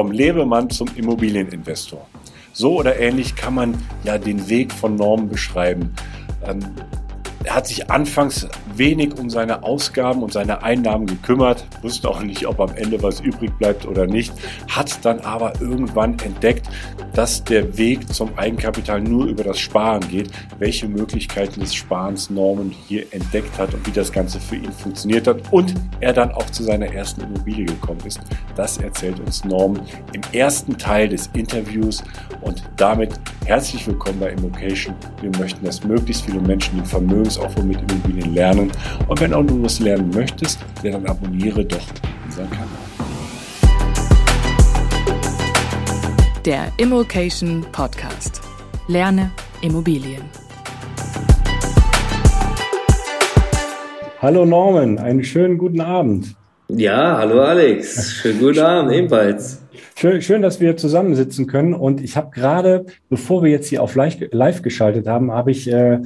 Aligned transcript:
vom 0.00 0.12
Lebemann 0.12 0.70
zum 0.70 0.88
Immobilieninvestor. 0.96 2.06
So 2.54 2.78
oder 2.78 2.98
ähnlich 2.98 3.36
kann 3.36 3.54
man 3.54 3.74
ja 4.02 4.16
den 4.16 4.48
Weg 4.48 4.72
von 4.72 4.96
Normen 4.96 5.28
beschreiben. 5.28 5.94
Ähm, 6.42 6.60
er 7.50 7.56
hat 7.56 7.66
sich 7.66 7.90
anfangs 7.90 8.46
wenig 8.76 9.18
um 9.18 9.28
seine 9.28 9.64
Ausgaben 9.64 10.22
und 10.22 10.32
seine 10.32 10.62
Einnahmen 10.62 11.06
gekümmert, 11.06 11.66
wusste 11.82 12.08
auch 12.08 12.22
nicht, 12.22 12.46
ob 12.46 12.60
am 12.60 12.76
Ende 12.76 13.02
was 13.02 13.20
übrig 13.20 13.50
bleibt 13.58 13.86
oder 13.86 14.06
nicht, 14.06 14.32
hat 14.68 15.04
dann 15.04 15.18
aber 15.18 15.60
irgendwann 15.60 16.16
entdeckt, 16.20 16.68
dass 17.12 17.42
der 17.42 17.76
Weg 17.76 18.12
zum 18.14 18.38
Eigenkapital 18.38 19.00
nur 19.00 19.26
über 19.26 19.42
das 19.42 19.58
Sparen 19.58 20.06
geht, 20.08 20.30
welche 20.60 20.86
Möglichkeiten 20.86 21.58
des 21.58 21.74
Sparens 21.74 22.30
Norman 22.30 22.70
hier 22.86 23.12
entdeckt 23.12 23.58
hat 23.58 23.74
und 23.74 23.84
wie 23.84 23.90
das 23.90 24.12
Ganze 24.12 24.38
für 24.38 24.54
ihn 24.54 24.70
funktioniert 24.70 25.26
hat 25.26 25.38
und 25.50 25.74
er 25.98 26.12
dann 26.12 26.30
auch 26.30 26.48
zu 26.50 26.62
seiner 26.62 26.86
ersten 26.94 27.22
Immobilie 27.22 27.64
gekommen 27.64 28.00
ist. 28.04 28.20
Das 28.54 28.78
erzählt 28.78 29.18
uns 29.18 29.44
Norman 29.44 29.82
im 30.12 30.20
ersten 30.32 30.78
Teil 30.78 31.08
des 31.08 31.28
Interviews 31.32 32.04
und 32.42 32.62
damit 32.76 33.12
herzlich 33.44 33.84
willkommen 33.88 34.20
bei 34.20 34.30
Immocation. 34.30 34.94
Wir 35.20 35.36
möchten, 35.40 35.64
dass 35.64 35.82
möglichst 35.82 36.24
viele 36.26 36.40
Menschen 36.40 36.76
den 36.76 36.86
Vermögen 36.86 37.39
Vermögensaufbau 37.40 37.62
mit 37.62 37.78
Immobilien 37.90 38.34
lernen. 38.34 38.72
Und 39.08 39.20
wenn 39.20 39.32
auch 39.32 39.44
du 39.44 39.62
was 39.62 39.80
lernen 39.80 40.10
möchtest, 40.14 40.60
dann 40.82 41.06
abonniere 41.06 41.64
doch 41.64 41.80
unseren 42.24 42.50
Kanal. 42.50 42.66
Der 46.44 46.72
Immokation 46.78 47.64
Podcast. 47.72 48.40
Lerne 48.88 49.30
Immobilien. 49.62 50.22
Hallo 54.20 54.44
Norman, 54.44 54.98
einen 54.98 55.24
schönen 55.24 55.56
guten 55.56 55.80
Abend. 55.80 56.34
Ja, 56.68 57.16
hallo 57.18 57.40
Alex. 57.40 58.12
Schönen 58.12 58.38
guten 58.38 58.60
Abend 58.60 58.92
ebenfalls. 58.92 59.62
Schön, 59.96 60.22
schön, 60.22 60.42
dass 60.42 60.60
wir 60.60 60.76
zusammensitzen 60.76 61.46
können. 61.46 61.74
Und 61.74 62.02
ich 62.02 62.16
habe 62.16 62.30
gerade, 62.30 62.86
bevor 63.08 63.42
wir 63.42 63.50
jetzt 63.50 63.68
hier 63.68 63.82
auf 63.82 63.94
live, 63.96 64.16
live 64.30 64.62
geschaltet 64.62 65.06
haben, 65.06 65.30
habe 65.32 65.50
ich 65.50 65.70
äh, 65.70 66.00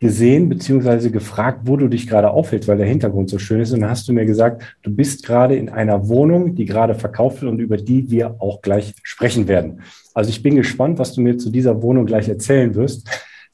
gesehen 0.00 0.48
beziehungsweise 0.48 1.10
gefragt, 1.10 1.62
wo 1.64 1.76
du 1.76 1.88
dich 1.88 2.06
gerade 2.06 2.30
aufhältst, 2.30 2.68
weil 2.68 2.78
der 2.78 2.86
Hintergrund 2.86 3.30
so 3.30 3.38
schön 3.38 3.60
ist. 3.60 3.72
Und 3.72 3.80
dann 3.80 3.90
hast 3.90 4.06
du 4.08 4.12
mir 4.12 4.26
gesagt, 4.26 4.62
du 4.82 4.94
bist 4.94 5.24
gerade 5.24 5.56
in 5.56 5.68
einer 5.68 6.08
Wohnung, 6.08 6.54
die 6.54 6.66
gerade 6.66 6.94
verkauft 6.94 7.42
wird 7.42 7.50
und 7.50 7.58
über 7.58 7.76
die 7.76 8.10
wir 8.10 8.36
auch 8.38 8.62
gleich 8.62 8.94
sprechen 9.02 9.48
werden. 9.48 9.82
Also 10.14 10.30
ich 10.30 10.42
bin 10.42 10.54
gespannt, 10.54 10.98
was 10.98 11.14
du 11.14 11.20
mir 11.20 11.36
zu 11.36 11.50
dieser 11.50 11.82
Wohnung 11.82 12.06
gleich 12.06 12.28
erzählen 12.28 12.74
wirst. 12.74 13.08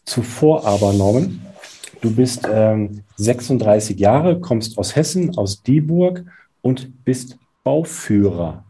Zuvor 0.05 0.67
aber, 0.67 0.92
Norman, 0.92 1.41
du 2.03 2.14
bist 2.14 2.47
ähm, 2.53 3.01
36 3.17 3.98
Jahre, 3.98 4.39
kommst 4.39 4.77
aus 4.77 4.97
Hessen, 4.97 5.39
aus 5.39 5.62
Dieburg 5.62 6.25
und 6.61 7.05
bist 7.05 7.39
Bauführer. 7.62 8.64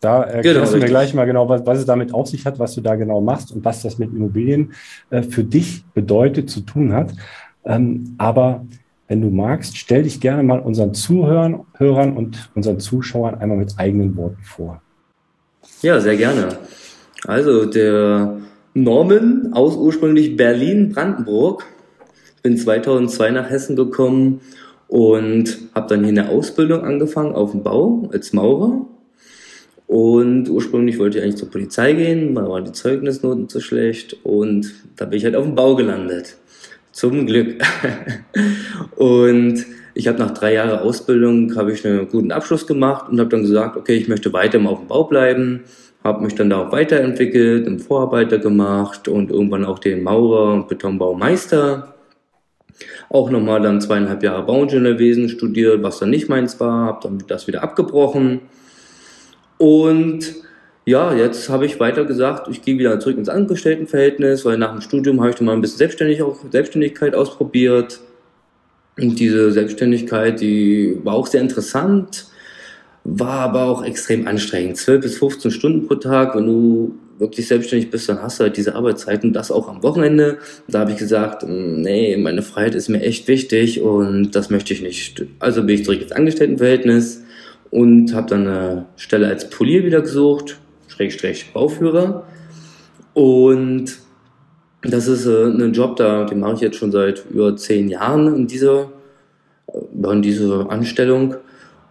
Da 0.00 0.22
erklärst 0.22 0.44
genau, 0.44 0.70
du 0.70 0.78
mir 0.78 0.86
gleich 0.86 1.12
mal 1.12 1.26
genau, 1.26 1.48
was, 1.48 1.66
was, 1.66 1.78
es 1.78 1.84
damit 1.84 2.14
auf 2.14 2.26
sich 2.26 2.46
hat, 2.46 2.58
was 2.58 2.74
du 2.74 2.80
da 2.80 2.94
genau 2.94 3.20
machst 3.20 3.52
und 3.52 3.64
was 3.64 3.82
das 3.82 3.98
mit 3.98 4.12
Immobilien 4.12 4.72
äh, 5.10 5.22
für 5.22 5.44
dich 5.44 5.84
bedeutet, 5.92 6.48
zu 6.48 6.60
tun 6.60 6.94
hat. 6.94 7.12
Ähm, 7.64 8.14
aber 8.16 8.64
wenn 9.08 9.20
du 9.20 9.28
magst, 9.28 9.76
stell 9.76 10.04
dich 10.04 10.20
gerne 10.20 10.42
mal 10.42 10.60
unseren 10.60 10.94
Zuhörern 10.94 11.66
Hörern 11.76 12.16
und 12.16 12.50
unseren 12.54 12.80
Zuschauern 12.80 13.34
einmal 13.34 13.58
mit 13.58 13.74
eigenen 13.76 14.16
Worten 14.16 14.42
vor. 14.42 14.80
Ja, 15.82 16.00
sehr 16.00 16.16
gerne. 16.16 16.48
Also 17.26 17.66
der 17.66 18.38
Norman 18.72 19.50
aus 19.52 19.76
ursprünglich 19.76 20.36
Berlin-Brandenburg. 20.36 21.66
Ich 22.36 22.42
bin 22.42 22.56
2002 22.56 23.30
nach 23.32 23.50
Hessen 23.50 23.76
gekommen 23.76 24.40
und 24.88 25.58
habe 25.74 25.88
dann 25.88 26.04
hier 26.04 26.22
eine 26.22 26.30
Ausbildung 26.30 26.84
angefangen 26.84 27.34
auf 27.34 27.50
dem 27.50 27.62
Bau 27.62 28.08
als 28.12 28.32
Maurer 28.32 28.86
und 29.90 30.48
ursprünglich 30.48 31.00
wollte 31.00 31.18
ich 31.18 31.24
eigentlich 31.24 31.38
zur 31.38 31.50
Polizei 31.50 31.94
gehen, 31.94 32.36
da 32.36 32.48
waren 32.48 32.64
die 32.64 32.70
Zeugnisnoten 32.70 33.48
zu 33.48 33.60
schlecht 33.60 34.16
und 34.22 34.72
da 34.94 35.04
bin 35.04 35.18
ich 35.18 35.24
halt 35.24 35.34
auf 35.34 35.44
dem 35.44 35.56
Bau 35.56 35.74
gelandet. 35.74 36.36
Zum 36.92 37.26
Glück. 37.26 37.60
und 38.96 39.66
ich 39.94 40.06
habe 40.06 40.20
nach 40.20 40.30
drei 40.30 40.54
Jahren 40.54 40.78
Ausbildung 40.78 41.56
habe 41.56 41.72
ich 41.72 41.84
einen 41.84 42.08
guten 42.08 42.30
Abschluss 42.30 42.68
gemacht 42.68 43.10
und 43.10 43.18
habe 43.18 43.30
dann 43.30 43.42
gesagt, 43.42 43.76
okay, 43.76 43.96
ich 43.96 44.06
möchte 44.06 44.32
weiter 44.32 44.60
auf 44.60 44.78
dem 44.78 44.86
Bau 44.86 45.02
bleiben, 45.02 45.64
habe 46.04 46.22
mich 46.22 46.36
dann 46.36 46.50
da 46.50 46.68
auch 46.68 46.70
weiterentwickelt, 46.70 47.66
einen 47.66 47.80
Vorarbeiter 47.80 48.38
gemacht 48.38 49.08
und 49.08 49.32
irgendwann 49.32 49.64
auch 49.64 49.80
den 49.80 50.04
Maurer 50.04 50.54
und 50.54 50.68
Betonbaumeister. 50.68 51.96
Auch 53.08 53.28
nochmal 53.28 53.60
dann 53.60 53.80
zweieinhalb 53.80 54.22
Jahre 54.22 54.44
Bauingenieurwesen 54.44 55.28
studiert, 55.28 55.82
was 55.82 55.98
dann 55.98 56.10
nicht 56.10 56.28
meins 56.28 56.60
war, 56.60 56.86
habe 56.86 57.00
dann 57.02 57.24
das 57.26 57.48
wieder 57.48 57.64
abgebrochen 57.64 58.42
und 59.60 60.24
ja, 60.86 61.14
jetzt 61.14 61.50
habe 61.50 61.66
ich 61.66 61.78
weiter 61.78 62.06
gesagt, 62.06 62.48
ich 62.48 62.62
gehe 62.62 62.78
wieder 62.78 62.98
zurück 62.98 63.18
ins 63.18 63.28
Angestelltenverhältnis, 63.28 64.46
weil 64.46 64.56
nach 64.56 64.72
dem 64.72 64.80
Studium 64.80 65.20
habe 65.20 65.30
ich 65.30 65.36
dann 65.36 65.44
mal 65.44 65.52
ein 65.52 65.60
bisschen 65.60 65.76
Selbstständig 65.76 66.22
auch, 66.22 66.38
Selbstständigkeit 66.50 67.14
ausprobiert. 67.14 68.00
Und 68.98 69.20
diese 69.20 69.52
Selbstständigkeit, 69.52 70.40
die 70.40 70.98
war 71.04 71.12
auch 71.12 71.26
sehr 71.26 71.42
interessant, 71.42 72.28
war 73.04 73.40
aber 73.40 73.64
auch 73.64 73.84
extrem 73.84 74.26
anstrengend. 74.26 74.78
12 74.78 75.02
bis 75.02 75.18
15 75.18 75.50
Stunden 75.50 75.86
pro 75.86 75.96
Tag, 75.96 76.34
wenn 76.34 76.46
du 76.46 76.94
wirklich 77.18 77.46
selbstständig 77.46 77.90
bist, 77.90 78.08
dann 78.08 78.22
hast 78.22 78.40
du 78.40 78.44
halt 78.44 78.56
diese 78.56 78.74
Arbeitszeiten, 78.74 79.34
das 79.34 79.50
auch 79.50 79.68
am 79.68 79.82
Wochenende. 79.82 80.38
Da 80.68 80.80
habe 80.80 80.92
ich 80.92 80.96
gesagt, 80.96 81.42
hm, 81.42 81.82
nee, 81.82 82.16
meine 82.16 82.40
Freiheit 82.40 82.74
ist 82.74 82.88
mir 82.88 83.02
echt 83.02 83.28
wichtig 83.28 83.82
und 83.82 84.30
das 84.32 84.48
möchte 84.48 84.72
ich 84.72 84.80
nicht. 84.80 85.22
Also 85.38 85.62
bin 85.62 85.74
ich 85.74 85.84
zurück 85.84 86.00
ins 86.00 86.12
Angestelltenverhältnis 86.12 87.24
und 87.70 88.14
habe 88.14 88.28
dann 88.28 88.46
eine 88.46 88.86
Stelle 88.96 89.28
als 89.28 89.48
Polier 89.48 89.84
wieder 89.84 90.00
gesucht, 90.00 90.58
Schrägstrich 90.88 91.52
Bauführer. 91.52 92.24
Und 93.14 93.98
das 94.82 95.06
ist 95.08 95.26
äh, 95.26 95.46
ein 95.46 95.72
Job, 95.72 95.96
da, 95.96 96.24
den 96.24 96.40
mache 96.40 96.54
ich 96.54 96.60
jetzt 96.60 96.76
schon 96.76 96.92
seit 96.92 97.24
über 97.30 97.56
zehn 97.56 97.88
Jahren 97.88 98.34
in 98.34 98.46
dieser, 98.46 98.90
äh, 99.68 100.12
in 100.12 100.22
dieser 100.22 100.70
Anstellung. 100.70 101.36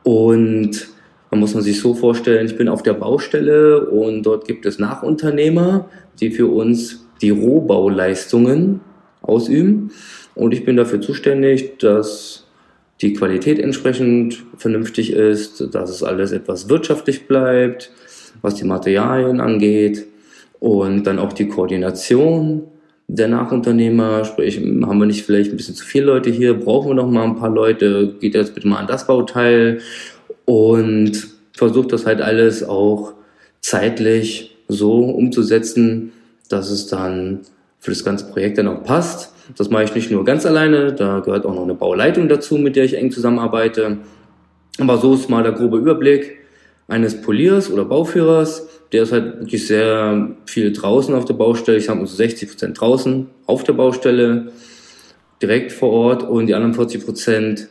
Und 0.04 0.88
man 1.30 1.40
muss 1.40 1.54
man 1.54 1.64
sich 1.64 1.80
so 1.80 1.94
vorstellen, 1.94 2.48
ich 2.48 2.58
bin 2.58 2.68
auf 2.68 2.82
der 2.82 2.94
Baustelle 2.94 3.86
und 3.86 4.24
dort 4.24 4.48
gibt 4.48 4.66
es 4.66 4.80
Nachunternehmer, 4.80 5.88
die 6.20 6.32
für 6.32 6.48
uns 6.48 7.06
die 7.22 7.30
Rohbauleistungen 7.30 8.82
ausüben. 9.22 9.92
Und 10.34 10.54
ich 10.54 10.66
bin 10.66 10.76
dafür 10.76 11.02
zuständig, 11.02 11.78
dass 11.80 12.48
die 13.02 13.14
Qualität 13.14 13.60
entsprechend 13.60 14.44
vernünftig 14.58 15.14
ist, 15.14 15.74
dass 15.74 15.90
es 15.90 16.04
alles 16.04 16.32
etwas 16.32 16.70
wirtschaftlich 16.70 17.28
bleibt, 17.28 17.92
was 18.42 18.56
die 18.56 18.66
Materialien 18.66 19.40
angeht. 19.40 20.06
Und 20.60 21.06
dann 21.06 21.20
auch 21.20 21.32
die 21.32 21.48
Koordination 21.48 22.64
der 23.08 23.28
Nachunternehmer, 23.28 24.24
sprich, 24.26 24.58
haben 24.58 25.00
wir 25.00 25.06
nicht 25.06 25.26
vielleicht 25.26 25.52
ein 25.52 25.58
bisschen 25.58 25.76
zu 25.76 25.86
viele 25.86 26.06
Leute 26.06 26.30
hier, 26.30 26.54
brauchen 26.54 26.90
wir 26.90 26.96
noch 26.96 27.10
mal 27.10 27.24
ein 27.24 27.38
paar 27.38 27.50
Leute, 27.50 28.16
geht 28.20 28.36
jetzt 28.36 28.54
bitte 28.54 28.68
mal 28.68 28.78
an 28.78 28.88
das 28.88 29.08
Bauteil? 29.08 29.80
Und 30.46 31.28
versucht 31.54 31.92
das 31.92 32.06
halt 32.06 32.22
alles 32.22 32.64
auch 32.64 33.14
zeitlich 33.62 34.58
so 34.68 35.06
umzusetzen, 35.06 36.12
dass 36.50 36.70
es 36.70 36.88
dann 36.88 37.42
für 37.80 37.92
das 37.92 38.04
ganze 38.04 38.26
Projekt 38.26 38.58
dann 38.58 38.68
auch 38.68 38.84
passt. 38.84 39.34
Das 39.56 39.70
mache 39.70 39.84
ich 39.84 39.96
nicht 39.96 40.12
nur 40.12 40.24
ganz 40.26 40.46
alleine, 40.46 40.94
da 40.94 41.20
gehört 41.20 41.46
auch 41.46 41.56
noch 41.56 41.64
eine 41.64 41.74
Bauleitung 41.74 42.30
dazu, 42.30 42.58
mit 42.58 42.76
der 42.76 42.86
ich 42.86 42.96
eng 42.96 43.12
zusammenarbeite. 43.12 43.98
Aber 44.80 44.98
so 44.98 45.14
ist 45.14 45.30
mal 45.30 45.44
der 45.44 45.54
grobe 45.54 45.78
Überblick 45.78 46.38
eines 46.88 47.22
Poliers 47.22 47.72
oder 47.72 47.86
Bauführers. 47.86 48.68
Der 48.92 49.04
ist 49.04 49.12
halt 49.12 49.40
wirklich 49.40 49.68
sehr 49.68 50.36
viel 50.46 50.72
draußen 50.72 51.14
auf 51.14 51.26
der 51.26 51.34
Baustelle. 51.34 51.78
Ich 51.78 51.88
mal 51.88 52.06
so 52.06 52.16
60 52.16 52.50
Prozent 52.50 52.80
draußen 52.80 53.28
auf 53.46 53.64
der 53.64 53.74
Baustelle, 53.74 54.52
direkt 55.42 55.72
vor 55.72 55.92
Ort 55.92 56.24
und 56.24 56.48
die 56.48 56.56
anderen 56.56 56.74
40 56.74 57.06
Prozent 57.06 57.70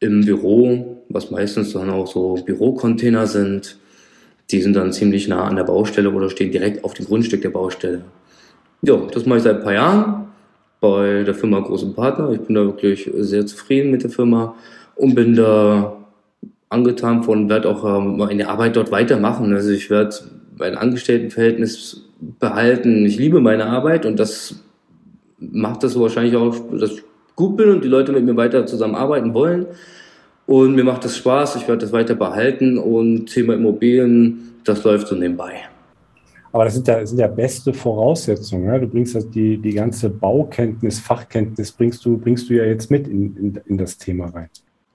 im 0.00 0.24
Büro, 0.24 1.02
was 1.08 1.30
meistens 1.30 1.72
dann 1.72 1.90
auch 1.90 2.06
so 2.06 2.34
Bürocontainer 2.44 3.26
sind. 3.26 3.76
Die 4.50 4.62
sind 4.62 4.74
dann 4.74 4.92
ziemlich 4.92 5.28
nah 5.28 5.44
an 5.44 5.56
der 5.56 5.64
Baustelle 5.64 6.10
oder 6.10 6.30
stehen 6.30 6.50
direkt 6.50 6.84
auf 6.84 6.94
dem 6.94 7.06
Grundstück 7.06 7.42
der 7.42 7.50
Baustelle. 7.50 8.02
Ja, 8.82 8.96
das 9.12 9.26
mache 9.26 9.38
ich 9.38 9.44
seit 9.44 9.56
ein 9.56 9.62
paar 9.62 9.74
Jahren 9.74 10.29
bei 10.80 11.22
der 11.22 11.34
Firma 11.34 11.60
Großen 11.60 11.94
Partner. 11.94 12.30
Ich 12.32 12.40
bin 12.40 12.54
da 12.54 12.64
wirklich 12.64 13.10
sehr 13.18 13.46
zufrieden 13.46 13.90
mit 13.90 14.02
der 14.02 14.10
Firma 14.10 14.54
und 14.96 15.14
bin 15.14 15.34
da 15.34 15.96
angetan 16.68 17.22
von, 17.22 17.48
werde 17.48 17.68
auch 17.68 17.84
ähm, 17.84 18.16
meine 18.16 18.48
Arbeit 18.48 18.76
dort 18.76 18.90
weitermachen. 18.90 19.52
Also 19.52 19.70
ich 19.70 19.90
werde 19.90 20.14
mein 20.56 20.76
Angestelltenverhältnis 20.76 22.04
behalten. 22.38 23.04
Ich 23.04 23.18
liebe 23.18 23.40
meine 23.40 23.66
Arbeit 23.66 24.06
und 24.06 24.18
das 24.18 24.56
macht 25.38 25.82
das 25.82 25.92
so 25.92 26.02
wahrscheinlich 26.02 26.36
auch, 26.36 26.54
dass 26.72 26.92
ich 26.92 27.02
gut 27.34 27.56
bin 27.56 27.70
und 27.70 27.84
die 27.84 27.88
Leute 27.88 28.12
mit 28.12 28.24
mir 28.24 28.36
weiter 28.36 28.66
zusammenarbeiten 28.66 29.34
wollen. 29.34 29.66
Und 30.46 30.74
mir 30.74 30.84
macht 30.84 31.04
das 31.04 31.16
Spaß, 31.16 31.56
ich 31.56 31.68
werde 31.68 31.82
das 31.82 31.92
weiter 31.92 32.14
behalten 32.14 32.76
und 32.76 33.26
Thema 33.26 33.54
Immobilien, 33.54 34.56
das 34.64 34.84
läuft 34.84 35.08
so 35.08 35.14
nebenbei. 35.14 35.69
Aber 36.52 36.64
das 36.64 36.74
sind 36.74 36.88
ja, 36.88 37.04
sind 37.06 37.18
ja 37.18 37.28
beste 37.28 37.72
Voraussetzungen. 37.72 38.66
Ja? 38.66 38.78
Du 38.78 38.88
bringst 38.88 39.14
das, 39.14 39.28
die, 39.30 39.56
die 39.56 39.72
ganze 39.72 40.10
Baukenntnis, 40.10 40.98
Fachkenntnis 40.98 41.72
bringst 41.72 42.04
du, 42.04 42.18
bringst 42.18 42.50
du 42.50 42.54
ja 42.54 42.64
jetzt 42.64 42.90
mit 42.90 43.06
in, 43.06 43.36
in, 43.36 43.60
in 43.66 43.78
das 43.78 43.98
Thema 43.98 44.26
rein. 44.26 44.48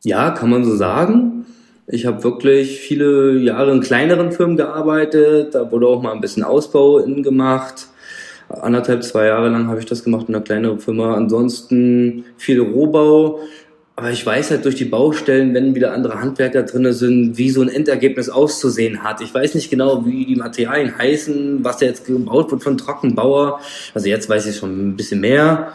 Ja, 0.03 0.31
kann 0.31 0.49
man 0.49 0.63
so 0.63 0.75
sagen. 0.75 1.45
Ich 1.87 2.05
habe 2.05 2.23
wirklich 2.23 2.79
viele 2.79 3.37
Jahre 3.37 3.71
in 3.71 3.79
kleineren 3.79 4.31
Firmen 4.31 4.57
gearbeitet. 4.57 5.55
Da 5.55 5.71
wurde 5.71 5.87
auch 5.87 6.01
mal 6.01 6.13
ein 6.13 6.21
bisschen 6.21 6.43
Ausbau 6.43 6.99
in 6.99 7.23
gemacht. 7.23 7.87
Anderthalb, 8.49 9.03
zwei 9.03 9.27
Jahre 9.27 9.49
lang 9.49 9.67
habe 9.67 9.79
ich 9.79 9.85
das 9.85 10.03
gemacht 10.03 10.27
in 10.27 10.35
einer 10.35 10.43
kleineren 10.43 10.79
Firma. 10.79 11.15
Ansonsten 11.15 12.25
viel 12.37 12.59
Rohbau. 12.59 13.39
Aber 13.97 14.11
ich 14.11 14.25
weiß 14.25 14.51
halt 14.51 14.65
durch 14.65 14.75
die 14.75 14.85
Baustellen, 14.85 15.53
wenn 15.53 15.73
wieder 15.73 15.93
andere 15.93 16.19
Handwerker 16.19 16.63
drinne 16.63 16.91
sind, 16.91 17.37
wie 17.37 17.49
so 17.49 17.61
ein 17.61 17.69
Endergebnis 17.69 18.29
auszusehen 18.29 19.03
hat. 19.03 19.21
Ich 19.21 19.33
weiß 19.33 19.55
nicht 19.55 19.69
genau, 19.69 20.05
wie 20.05 20.25
die 20.25 20.35
Materialien 20.35 20.97
heißen, 20.97 21.63
was 21.63 21.77
da 21.77 21.85
jetzt 21.85 22.05
gebaut 22.05 22.51
wird 22.51 22.61
von 22.61 22.77
Trockenbauer. 22.77 23.61
Also 23.93 24.09
jetzt 24.09 24.27
weiß 24.27 24.47
ich 24.47 24.57
schon 24.57 24.89
ein 24.89 24.95
bisschen 24.97 25.21
mehr. 25.21 25.71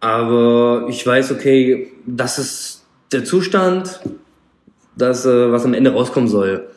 Aber 0.00 0.86
ich 0.88 1.06
weiß, 1.06 1.30
okay, 1.30 1.92
das 2.04 2.38
ist 2.38 2.84
der 3.12 3.24
Zustand, 3.24 4.00
das, 4.96 5.24
äh, 5.24 5.52
was 5.52 5.64
am 5.64 5.74
Ende 5.74 5.92
rauskommen 5.92 6.28
soll. 6.28 6.68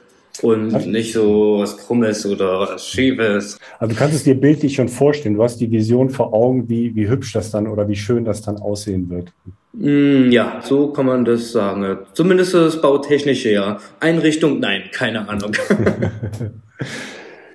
Und 0.42 0.74
Ach. 0.74 0.86
nicht 0.86 1.14
so 1.14 1.60
was 1.60 1.78
Krummes 1.78 2.26
oder 2.26 2.62
was 2.62 2.88
Schiefes. 2.88 3.60
Also 3.80 3.94
du 3.94 4.00
kannst 4.00 4.16
es 4.16 4.24
dir 4.24 4.36
bildlich 4.36 4.76
schon 4.76 4.90
vorstellen. 4.90 5.36
Du 5.36 5.44
hast 5.44 5.58
die 5.58 5.72
Vision 5.72 6.10
vor 6.10 6.34
Augen, 6.34 6.68
wie, 6.68 6.96
wie 6.96 7.08
hübsch 7.08 7.34
das 7.34 7.52
dann 7.52 7.68
oder 7.68 7.88
wie 7.88 7.96
schön 7.96 8.26
das 8.26 8.42
dann 8.42 8.58
aussehen 8.58 9.10
wird. 9.10 9.32
Mm, 9.74 10.32
ja, 10.32 10.60
so 10.64 10.92
kann 10.92 11.06
man 11.06 11.26
das 11.26 11.52
sagen. 11.52 12.00
Zumindest 12.14 12.54
das 12.54 12.82
Bautechnische, 12.82 13.52
ja. 13.52 13.78
Einrichtung, 14.00 14.60
nein, 14.60 14.84
keine 14.92 15.28
Ahnung. 15.30 15.52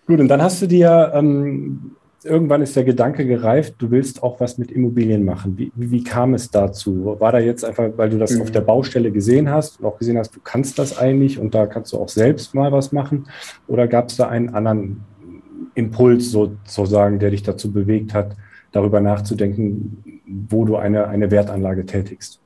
Gut, 0.06 0.20
und 0.20 0.28
dann 0.28 0.40
hast 0.40 0.62
du 0.62 0.66
dir 0.66 1.10
ähm, 1.14 1.96
irgendwann 2.26 2.62
ist 2.62 2.76
der 2.76 2.84
Gedanke 2.84 3.26
gereift, 3.26 3.74
du 3.78 3.90
willst 3.90 4.22
auch 4.22 4.40
was 4.40 4.58
mit 4.58 4.70
Immobilien 4.70 5.24
machen. 5.24 5.56
Wie, 5.56 5.72
wie 5.74 6.04
kam 6.04 6.34
es 6.34 6.50
dazu? 6.50 7.16
War 7.18 7.32
da 7.32 7.38
jetzt 7.38 7.64
einfach, 7.64 7.88
weil 7.96 8.10
du 8.10 8.18
das 8.18 8.32
mhm. 8.32 8.42
auf 8.42 8.50
der 8.50 8.60
Baustelle 8.60 9.10
gesehen 9.10 9.50
hast 9.50 9.80
und 9.80 9.86
auch 9.86 9.98
gesehen 9.98 10.18
hast, 10.18 10.34
du 10.36 10.40
kannst 10.42 10.78
das 10.78 10.98
eigentlich 10.98 11.38
und 11.38 11.54
da 11.54 11.66
kannst 11.66 11.92
du 11.92 11.98
auch 11.98 12.08
selbst 12.08 12.54
mal 12.54 12.72
was 12.72 12.92
machen? 12.92 13.26
Oder 13.68 13.86
gab 13.86 14.08
es 14.08 14.16
da 14.16 14.28
einen 14.28 14.50
anderen 14.50 15.04
Impuls 15.74 16.30
sozusagen, 16.30 17.18
der 17.18 17.30
dich 17.30 17.42
dazu 17.42 17.72
bewegt 17.72 18.12
hat, 18.12 18.36
darüber 18.72 19.00
nachzudenken, 19.00 20.22
wo 20.48 20.64
du 20.64 20.76
eine, 20.76 21.08
eine 21.08 21.30
Wertanlage 21.30 21.86
tätigst? 21.86 22.40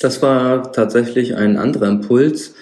Das 0.00 0.22
war 0.22 0.72
tatsächlich 0.72 1.36
ein 1.36 1.56
anderer 1.56 1.88
Impuls. 1.88 2.54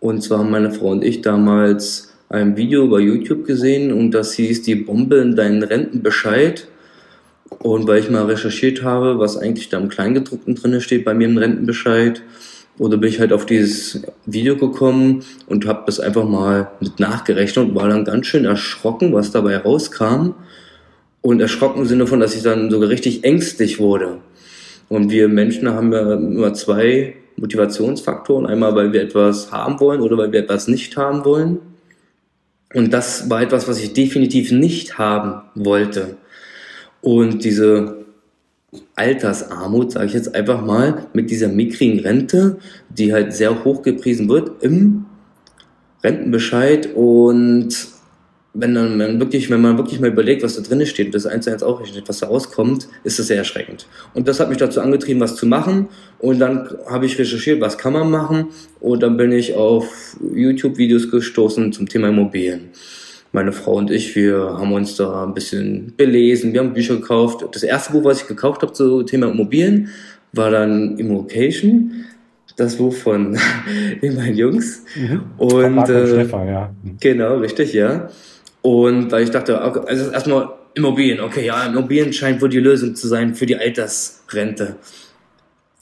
Und 0.00 0.22
zwar 0.22 0.40
haben 0.40 0.50
meine 0.50 0.72
Frau 0.72 0.88
und 0.88 1.04
ich 1.04 1.20
damals 1.20 2.09
ein 2.30 2.56
Video 2.56 2.86
bei 2.88 3.00
YouTube 3.00 3.44
gesehen 3.44 3.92
und 3.92 4.12
das 4.12 4.34
hieß 4.34 4.62
die 4.62 4.76
Bombe 4.76 5.16
in 5.16 5.36
deinen 5.36 5.62
Rentenbescheid. 5.62 6.68
Und 7.58 7.88
weil 7.88 7.98
ich 7.98 8.08
mal 8.08 8.26
recherchiert 8.26 8.84
habe, 8.84 9.18
was 9.18 9.36
eigentlich 9.36 9.68
da 9.68 9.78
im 9.78 9.88
Kleingedruckten 9.88 10.54
drinne 10.54 10.80
steht 10.80 11.04
bei 11.04 11.12
mir 11.12 11.26
im 11.28 11.36
Rentenbescheid, 11.36 12.22
oder 12.78 12.96
bin 12.96 13.10
ich 13.10 13.20
halt 13.20 13.32
auf 13.34 13.44
dieses 13.44 14.02
Video 14.24 14.56
gekommen 14.56 15.22
und 15.48 15.66
habe 15.66 15.82
das 15.84 16.00
einfach 16.00 16.26
mal 16.26 16.70
mit 16.80 16.98
nachgerechnet 16.98 17.66
und 17.66 17.74
war 17.74 17.88
dann 17.88 18.06
ganz 18.06 18.26
schön 18.26 18.46
erschrocken, 18.46 19.12
was 19.12 19.32
dabei 19.32 19.58
rauskam. 19.58 20.30
Und 21.20 21.40
erschrocken 21.40 21.80
im 21.80 21.86
Sinne 21.86 22.06
von, 22.06 22.20
dass 22.20 22.34
ich 22.34 22.42
dann 22.42 22.70
sogar 22.70 22.88
richtig 22.88 23.24
ängstlich 23.24 23.80
wurde. 23.80 24.18
Und 24.88 25.10
wir 25.10 25.28
Menschen 25.28 25.68
haben 25.68 25.92
ja 25.92 26.14
immer 26.14 26.54
zwei 26.54 27.16
Motivationsfaktoren. 27.36 28.46
Einmal, 28.46 28.74
weil 28.74 28.94
wir 28.94 29.02
etwas 29.02 29.52
haben 29.52 29.78
wollen 29.80 30.00
oder 30.00 30.16
weil 30.16 30.32
wir 30.32 30.40
etwas 30.40 30.66
nicht 30.66 30.96
haben 30.96 31.26
wollen. 31.26 31.58
Und 32.72 32.92
das 32.92 33.28
war 33.28 33.42
etwas, 33.42 33.66
was 33.68 33.80
ich 33.80 33.92
definitiv 33.92 34.52
nicht 34.52 34.98
haben 34.98 35.42
wollte. 35.54 36.16
Und 37.02 37.44
diese 37.44 38.04
Altersarmut, 38.94 39.92
sage 39.92 40.06
ich 40.06 40.12
jetzt 40.12 40.34
einfach 40.34 40.64
mal, 40.64 41.06
mit 41.12 41.30
dieser 41.30 41.48
mickrigen 41.48 42.00
Rente, 42.00 42.58
die 42.88 43.12
halt 43.12 43.32
sehr 43.32 43.64
hoch 43.64 43.82
gepriesen 43.82 44.28
wird 44.28 44.62
im 44.62 45.06
Rentenbescheid 46.04 46.94
und 46.94 47.76
wenn 48.52 48.74
dann 48.74 48.98
man 48.98 49.20
wirklich, 49.20 49.48
wenn 49.48 49.60
man 49.60 49.78
wirklich 49.78 50.00
mal 50.00 50.10
überlegt, 50.10 50.42
was 50.42 50.56
da 50.56 50.62
drin 50.62 50.84
steht 50.84 51.06
und 51.06 51.14
das 51.14 51.26
eins 51.26 51.44
zu 51.44 51.52
eins 51.52 51.62
aufrechnet, 51.62 52.08
was 52.08 52.18
da 52.18 52.26
rauskommt, 52.26 52.88
ist 53.04 53.18
das 53.18 53.28
sehr 53.28 53.36
erschreckend. 53.36 53.86
Und 54.12 54.26
das 54.26 54.40
hat 54.40 54.48
mich 54.48 54.58
dazu 54.58 54.80
angetrieben, 54.80 55.20
was 55.20 55.36
zu 55.36 55.46
machen. 55.46 55.88
Und 56.18 56.40
dann 56.40 56.68
habe 56.88 57.06
ich 57.06 57.18
recherchiert, 57.18 57.60
was 57.60 57.78
kann 57.78 57.92
man 57.92 58.10
machen. 58.10 58.48
Und 58.80 59.02
dann 59.02 59.16
bin 59.16 59.30
ich 59.30 59.54
auf 59.54 60.16
YouTube-Videos 60.34 61.10
gestoßen 61.10 61.72
zum 61.72 61.88
Thema 61.88 62.08
Immobilien. 62.08 62.70
Meine 63.32 63.52
Frau 63.52 63.74
und 63.74 63.92
ich, 63.92 64.16
wir 64.16 64.56
haben 64.58 64.72
uns 64.72 64.96
da 64.96 65.24
ein 65.24 65.34
bisschen 65.34 65.94
belesen, 65.96 66.52
wir 66.52 66.60
haben 66.60 66.74
Bücher 66.74 66.96
gekauft. 66.96 67.46
Das 67.52 67.62
erste 67.62 67.92
Buch, 67.92 68.02
was 68.02 68.22
ich 68.22 68.26
gekauft 68.26 68.62
habe 68.62 68.72
zum 68.72 69.06
Thema 69.06 69.30
Immobilien, 69.30 69.90
war 70.32 70.50
dann 70.50 70.98
Immocation 70.98 72.06
das 72.56 72.76
Buch 72.76 72.92
von 72.92 73.38
den 74.02 74.16
beiden 74.16 74.36
Jungs. 74.36 74.84
Mhm. 74.96 75.22
Und, 75.38 75.78
und 75.78 75.88
äh, 75.88 76.06
Stefan, 76.06 76.48
ja. 76.48 76.74
Genau, 76.98 77.38
richtig, 77.38 77.72
ja. 77.72 78.10
Und 78.62 79.10
weil 79.10 79.24
ich 79.24 79.30
dachte, 79.30 79.60
also 79.60 80.10
erstmal 80.10 80.50
Immobilien, 80.74 81.20
okay, 81.20 81.46
ja, 81.46 81.66
Immobilien 81.66 82.12
scheint 82.12 82.40
wohl 82.42 82.48
die 82.48 82.60
Lösung 82.60 82.94
zu 82.94 83.08
sein 83.08 83.34
für 83.34 83.46
die 83.46 83.56
Altersrente, 83.56 84.76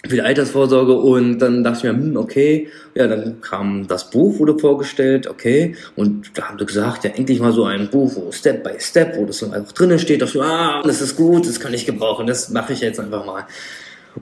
für 0.07 0.15
die 0.15 0.23
Altersvorsorge. 0.23 0.95
Und 0.95 1.41
dann 1.41 1.65
dachte 1.65 1.79
ich 1.79 1.93
mir, 1.93 1.99
hm, 1.99 2.17
okay, 2.17 2.69
ja, 2.95 3.07
dann 3.07 3.41
kam 3.41 3.87
das 3.87 4.11
Buch, 4.11 4.39
wurde 4.39 4.59
vorgestellt, 4.59 5.27
okay, 5.27 5.75
und 5.97 6.31
da 6.35 6.49
haben 6.49 6.59
sie 6.59 6.67
gesagt, 6.67 7.05
ja, 7.05 7.11
endlich 7.11 7.41
mal 7.41 7.53
so 7.53 7.65
ein 7.65 7.91
Buch, 7.91 8.13
wo 8.15 8.33
Step 8.33 8.63
by 8.63 8.79
Step, 8.79 9.17
wo 9.17 9.27
das 9.27 9.43
einfach 9.43 9.73
drinnen 9.73 9.99
steht, 9.99 10.23
dachte 10.23 10.39
ich, 10.39 10.45
ah, 10.45 10.83
das 10.85 11.03
ist 11.03 11.17
gut, 11.17 11.47
das 11.47 11.61
kann 11.61 11.75
ich 11.75 11.85
gebrauchen, 11.85 12.27
das 12.27 12.51
mache 12.51 12.73
ich 12.73 12.81
jetzt 12.81 13.01
einfach 13.01 13.27
mal. 13.27 13.47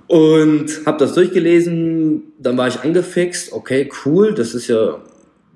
Und 0.09 0.85
habe 0.85 0.99
das 0.99 1.15
durchgelesen, 1.15 2.33
dann 2.39 2.57
war 2.57 2.69
ich 2.69 2.81
angefixt, 2.81 3.53
okay, 3.53 3.89
cool, 4.05 4.35
das 4.35 4.55
ist 4.55 4.69
ja 4.69 4.99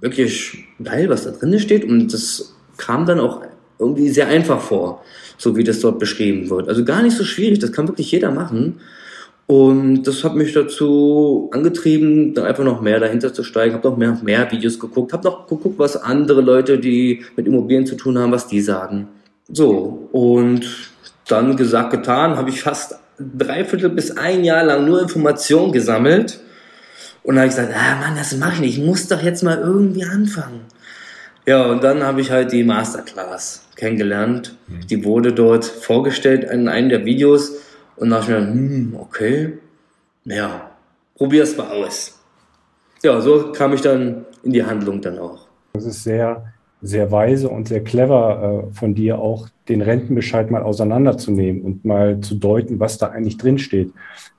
wirklich 0.00 0.64
geil, 0.82 1.08
was 1.08 1.24
da 1.24 1.30
drin 1.30 1.58
steht 1.58 1.84
und 1.84 2.12
das 2.12 2.54
kam 2.80 3.06
dann 3.06 3.20
auch 3.20 3.42
irgendwie 3.78 4.08
sehr 4.08 4.28
einfach 4.28 4.60
vor, 4.60 5.04
so 5.38 5.56
wie 5.56 5.64
das 5.64 5.80
dort 5.80 5.98
beschrieben 5.98 6.50
wird. 6.50 6.68
Also 6.68 6.84
gar 6.84 7.02
nicht 7.02 7.16
so 7.16 7.24
schwierig, 7.24 7.58
das 7.60 7.72
kann 7.72 7.86
wirklich 7.86 8.10
jeder 8.10 8.30
machen. 8.30 8.80
Und 9.46 10.04
das 10.04 10.22
hat 10.22 10.36
mich 10.36 10.52
dazu 10.52 11.50
angetrieben, 11.52 12.34
dann 12.34 12.44
einfach 12.44 12.62
noch 12.62 12.80
mehr 12.80 13.00
dahinter 13.00 13.34
zu 13.34 13.42
steigen. 13.42 13.74
Habe 13.74 13.88
noch 13.88 13.96
mehr, 13.96 14.16
mehr 14.22 14.50
Videos 14.52 14.78
geguckt, 14.78 15.12
habe 15.12 15.26
noch 15.26 15.48
geguckt, 15.48 15.78
was 15.78 15.96
andere 15.96 16.40
Leute, 16.40 16.78
die 16.78 17.24
mit 17.36 17.46
Immobilien 17.46 17.84
zu 17.84 17.96
tun 17.96 18.16
haben, 18.16 18.30
was 18.30 18.46
die 18.46 18.60
sagen. 18.60 19.08
So, 19.52 20.08
und 20.12 20.92
dann 21.26 21.56
gesagt, 21.56 21.90
getan, 21.90 22.36
habe 22.36 22.50
ich 22.50 22.62
fast 22.62 22.94
dreiviertel 23.18 23.90
bis 23.90 24.16
ein 24.16 24.44
Jahr 24.44 24.64
lang 24.64 24.86
nur 24.86 25.02
Informationen 25.02 25.72
gesammelt. 25.72 26.40
Und 27.22 27.34
dann 27.34 27.42
habe 27.42 27.50
ich 27.50 27.56
gesagt, 27.56 27.74
ah 27.76 27.96
Mann, 28.00 28.16
das 28.16 28.36
mache 28.36 28.54
ich 28.54 28.60
nicht, 28.60 28.78
ich 28.78 28.84
muss 28.84 29.08
doch 29.08 29.22
jetzt 29.22 29.42
mal 29.42 29.58
irgendwie 29.58 30.04
anfangen. 30.04 30.60
Ja, 31.46 31.66
und 31.66 31.82
dann 31.82 32.02
habe 32.02 32.20
ich 32.20 32.30
halt 32.30 32.52
die 32.52 32.64
Masterclass 32.64 33.66
kennengelernt. 33.76 34.56
Mhm. 34.68 34.86
Die 34.88 35.04
wurde 35.04 35.32
dort 35.32 35.64
vorgestellt 35.64 36.44
in 36.44 36.68
einem 36.68 36.88
der 36.90 37.04
Videos 37.04 37.56
und 37.96 38.10
dachte 38.10 38.32
mir, 38.32 38.38
hm, 38.38 38.96
okay, 38.98 39.54
ja, 40.24 40.70
probier's 41.14 41.56
mal 41.56 41.68
aus. 41.68 42.18
Ja, 43.02 43.20
so 43.20 43.52
kam 43.52 43.72
ich 43.72 43.80
dann 43.80 44.26
in 44.42 44.52
die 44.52 44.64
Handlung 44.64 45.00
dann 45.00 45.18
auch. 45.18 45.46
Das 45.72 45.84
ist 45.84 46.04
sehr, 46.04 46.52
sehr 46.82 47.10
weise 47.10 47.48
und 47.48 47.68
sehr 47.68 47.82
clever 47.82 48.66
äh, 48.68 48.74
von 48.74 48.94
dir 48.94 49.18
auch, 49.18 49.48
den 49.68 49.82
Rentenbescheid 49.82 50.50
mal 50.50 50.62
auseinanderzunehmen 50.62 51.62
und 51.62 51.84
mal 51.84 52.20
zu 52.20 52.34
deuten, 52.34 52.80
was 52.80 52.98
da 52.98 53.08
eigentlich 53.08 53.38
drinsteht. 53.38 53.92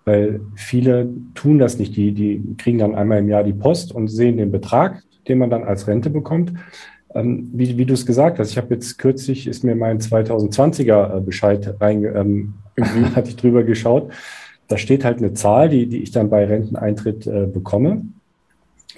Weil 0.05 0.41
viele 0.55 1.09
tun 1.35 1.57
das 1.57 1.77
nicht. 1.77 1.95
Die, 1.95 2.11
die 2.11 2.55
kriegen 2.57 2.79
dann 2.79 2.95
einmal 2.95 3.19
im 3.19 3.29
Jahr 3.29 3.43
die 3.43 3.53
Post 3.53 3.93
und 3.93 4.07
sehen 4.09 4.37
den 4.37 4.51
Betrag, 4.51 5.03
den 5.27 5.37
man 5.37 5.49
dann 5.49 5.63
als 5.63 5.87
Rente 5.87 6.09
bekommt. 6.09 6.53
Ähm, 7.13 7.49
wie, 7.53 7.77
wie 7.77 7.85
du 7.85 7.93
es 7.93 8.05
gesagt 8.05 8.39
hast, 8.39 8.51
ich 8.51 8.57
habe 8.57 8.73
jetzt 8.73 8.97
kürzlich, 8.97 9.47
ist 9.47 9.63
mir 9.63 9.75
mein 9.75 9.99
2020er 9.99 11.17
äh, 11.17 11.21
Bescheid 11.21 11.75
rein, 11.79 12.03
ähm, 12.03 12.53
hatte 13.15 13.29
ich 13.29 13.35
drüber 13.35 13.63
geschaut. 13.63 14.11
Da 14.67 14.77
steht 14.77 15.03
halt 15.03 15.17
eine 15.17 15.33
Zahl, 15.33 15.67
die, 15.67 15.87
die 15.87 16.01
ich 16.01 16.11
dann 16.11 16.29
bei 16.29 16.45
Renteneintritt 16.45 17.27
äh, 17.27 17.45
bekomme. 17.45 18.03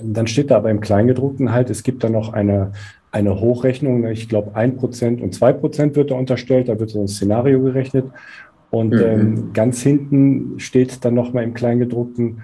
Dann 0.01 0.27
steht 0.27 0.51
da 0.51 0.57
aber 0.57 0.69
im 0.69 0.79
Kleingedruckten 0.79 1.51
halt, 1.51 1.69
es 1.69 1.83
gibt 1.83 2.03
da 2.03 2.09
noch 2.09 2.33
eine, 2.33 2.73
eine 3.11 3.39
Hochrechnung, 3.39 4.07
ich 4.07 4.29
glaube 4.29 4.55
ein 4.55 4.75
Prozent 4.75 5.21
und 5.21 5.33
zwei 5.33 5.53
Prozent 5.53 5.95
wird 5.95 6.11
da 6.11 6.15
unterstellt, 6.15 6.69
da 6.69 6.79
wird 6.79 6.89
so 6.89 7.01
ein 7.01 7.07
Szenario 7.07 7.61
gerechnet. 7.61 8.05
Und 8.69 8.93
mhm. 8.93 9.01
ähm, 9.01 9.53
ganz 9.53 9.81
hinten 9.81 10.59
steht 10.59 11.05
dann 11.05 11.13
nochmal 11.13 11.43
im 11.43 11.53
Kleingedruckten, 11.53 12.41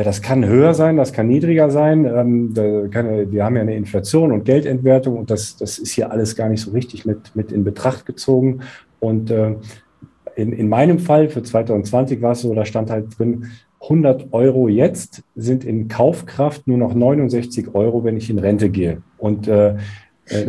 ja, 0.00 0.04
das 0.04 0.22
kann 0.22 0.46
höher 0.46 0.72
sein, 0.72 0.96
das 0.96 1.12
kann 1.12 1.28
niedriger 1.28 1.68
sein. 1.68 2.06
Ähm, 2.06 2.54
kann, 2.90 3.30
wir 3.30 3.44
haben 3.44 3.56
ja 3.56 3.60
eine 3.60 3.76
Inflation 3.76 4.32
und 4.32 4.46
Geldentwertung 4.46 5.18
und 5.18 5.30
das, 5.30 5.58
das 5.58 5.78
ist 5.78 5.92
hier 5.92 6.10
alles 6.10 6.36
gar 6.36 6.48
nicht 6.48 6.62
so 6.62 6.70
richtig 6.70 7.04
mit, 7.04 7.36
mit 7.36 7.52
in 7.52 7.64
Betracht 7.64 8.06
gezogen. 8.06 8.60
Und 8.98 9.30
äh, 9.30 9.56
in, 10.36 10.54
in 10.54 10.70
meinem 10.70 11.00
Fall 11.00 11.28
für 11.28 11.42
2020 11.42 12.22
war 12.22 12.32
es 12.32 12.40
so, 12.40 12.54
da 12.54 12.64
stand 12.64 12.90
halt 12.90 13.18
drin, 13.18 13.50
100 13.82 14.28
Euro 14.32 14.68
jetzt 14.68 15.22
sind 15.36 15.64
in 15.64 15.88
Kaufkraft 15.88 16.66
nur 16.66 16.78
noch 16.78 16.94
69 16.94 17.74
Euro, 17.74 18.02
wenn 18.02 18.16
ich 18.16 18.30
in 18.30 18.38
Rente 18.38 18.70
gehe. 18.70 19.02
Und 19.18 19.48
äh, 19.48 19.74
äh 20.28 20.46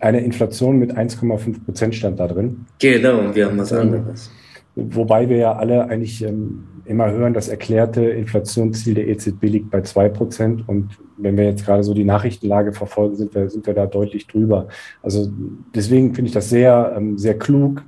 eine 0.00 0.20
Inflation 0.20 0.78
mit 0.78 0.94
1,5 0.94 1.64
Prozent 1.64 1.94
stand 1.94 2.20
da 2.20 2.28
drin. 2.28 2.66
Genau, 2.80 3.34
wir 3.34 3.46
haben 3.46 3.56
was 3.56 3.72
anderes. 3.72 4.30
wobei 4.74 5.30
wir 5.30 5.38
ja 5.38 5.52
alle 5.54 5.88
eigentlich 5.88 6.22
ähm, 6.22 6.64
immer 6.86 7.10
hören, 7.10 7.34
das 7.34 7.48
erklärte 7.48 8.02
Inflationsziel 8.02 8.94
der 8.94 9.08
EZB 9.08 9.42
liegt 9.44 9.70
bei 9.70 9.80
2%. 9.80 10.64
Und 10.66 10.90
wenn 11.16 11.36
wir 11.36 11.44
jetzt 11.44 11.64
gerade 11.64 11.82
so 11.82 11.94
die 11.94 12.04
Nachrichtenlage 12.04 12.72
verfolgen, 12.72 13.16
sind 13.16 13.34
wir, 13.34 13.48
sind 13.50 13.66
wir 13.66 13.74
da 13.74 13.86
deutlich 13.86 14.26
drüber. 14.26 14.68
Also 15.02 15.30
deswegen 15.74 16.14
finde 16.14 16.28
ich 16.28 16.34
das 16.34 16.50
sehr, 16.50 16.94
ähm, 16.96 17.18
sehr 17.18 17.38
klug, 17.38 17.82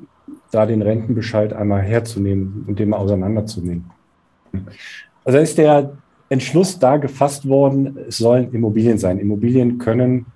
da 0.50 0.66
den 0.66 0.82
Rentenbescheid 0.82 1.52
einmal 1.52 1.82
herzunehmen 1.82 2.64
und 2.66 2.78
den 2.78 2.90
mal 2.90 2.98
auseinanderzunehmen. 2.98 3.90
Also 5.24 5.38
ist 5.38 5.58
der 5.58 5.98
Entschluss 6.28 6.78
da 6.78 6.96
gefasst 6.96 7.48
worden, 7.48 7.98
es 8.08 8.18
sollen 8.18 8.52
Immobilien 8.52 8.98
sein. 8.98 9.18
Immobilien 9.18 9.78
können 9.78 10.26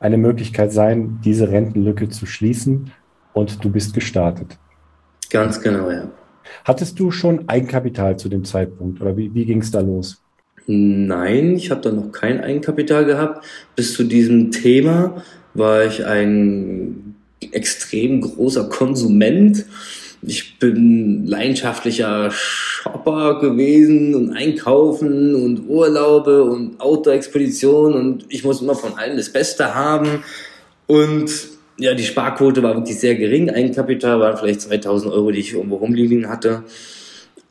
eine 0.00 0.18
Möglichkeit 0.18 0.72
sein, 0.72 1.20
diese 1.24 1.50
Rentenlücke 1.50 2.08
zu 2.08 2.26
schließen 2.26 2.90
und 3.32 3.64
du 3.64 3.70
bist 3.70 3.94
gestartet. 3.94 4.58
Ganz 5.30 5.60
genau, 5.60 5.90
ja. 5.90 6.08
Hattest 6.64 6.98
du 6.98 7.10
schon 7.10 7.48
Eigenkapital 7.48 8.18
zu 8.18 8.28
dem 8.28 8.44
Zeitpunkt 8.44 9.00
oder 9.00 9.16
wie, 9.16 9.32
wie 9.34 9.44
ging 9.44 9.60
es 9.60 9.70
da 9.70 9.80
los? 9.80 10.22
Nein, 10.66 11.54
ich 11.56 11.70
habe 11.70 11.80
da 11.80 11.92
noch 11.92 12.10
kein 12.10 12.40
Eigenkapital 12.40 13.04
gehabt. 13.04 13.44
Bis 13.76 13.94
zu 13.94 14.04
diesem 14.04 14.50
Thema 14.50 15.22
war 15.54 15.84
ich 15.84 16.04
ein 16.04 17.14
extrem 17.52 18.20
großer 18.20 18.68
Konsument. 18.68 19.64
Ich 20.22 20.58
bin 20.58 21.24
leidenschaftlicher 21.26 22.30
Shopper 22.32 23.38
gewesen 23.38 24.14
und 24.14 24.32
Einkaufen 24.32 25.34
und 25.36 25.68
Urlaube 25.68 26.42
und 26.42 26.80
Outdoor-Expeditionen 26.80 27.94
und 27.94 28.26
ich 28.28 28.42
muss 28.42 28.60
immer 28.60 28.74
von 28.74 28.98
allem 28.98 29.16
das 29.16 29.32
Beste 29.32 29.74
haben. 29.74 30.24
Und 30.86 31.55
ja, 31.78 31.94
die 31.94 32.04
Sparquote 32.04 32.62
war 32.62 32.74
wirklich 32.74 32.98
sehr 32.98 33.14
gering. 33.14 33.50
Eigenkapital 33.50 34.20
waren 34.20 34.36
vielleicht 34.36 34.62
2000 34.62 35.12
Euro, 35.12 35.30
die 35.30 35.40
ich 35.40 35.54
irgendwo 35.54 35.76
rumliegen 35.76 36.28
hatte. 36.28 36.64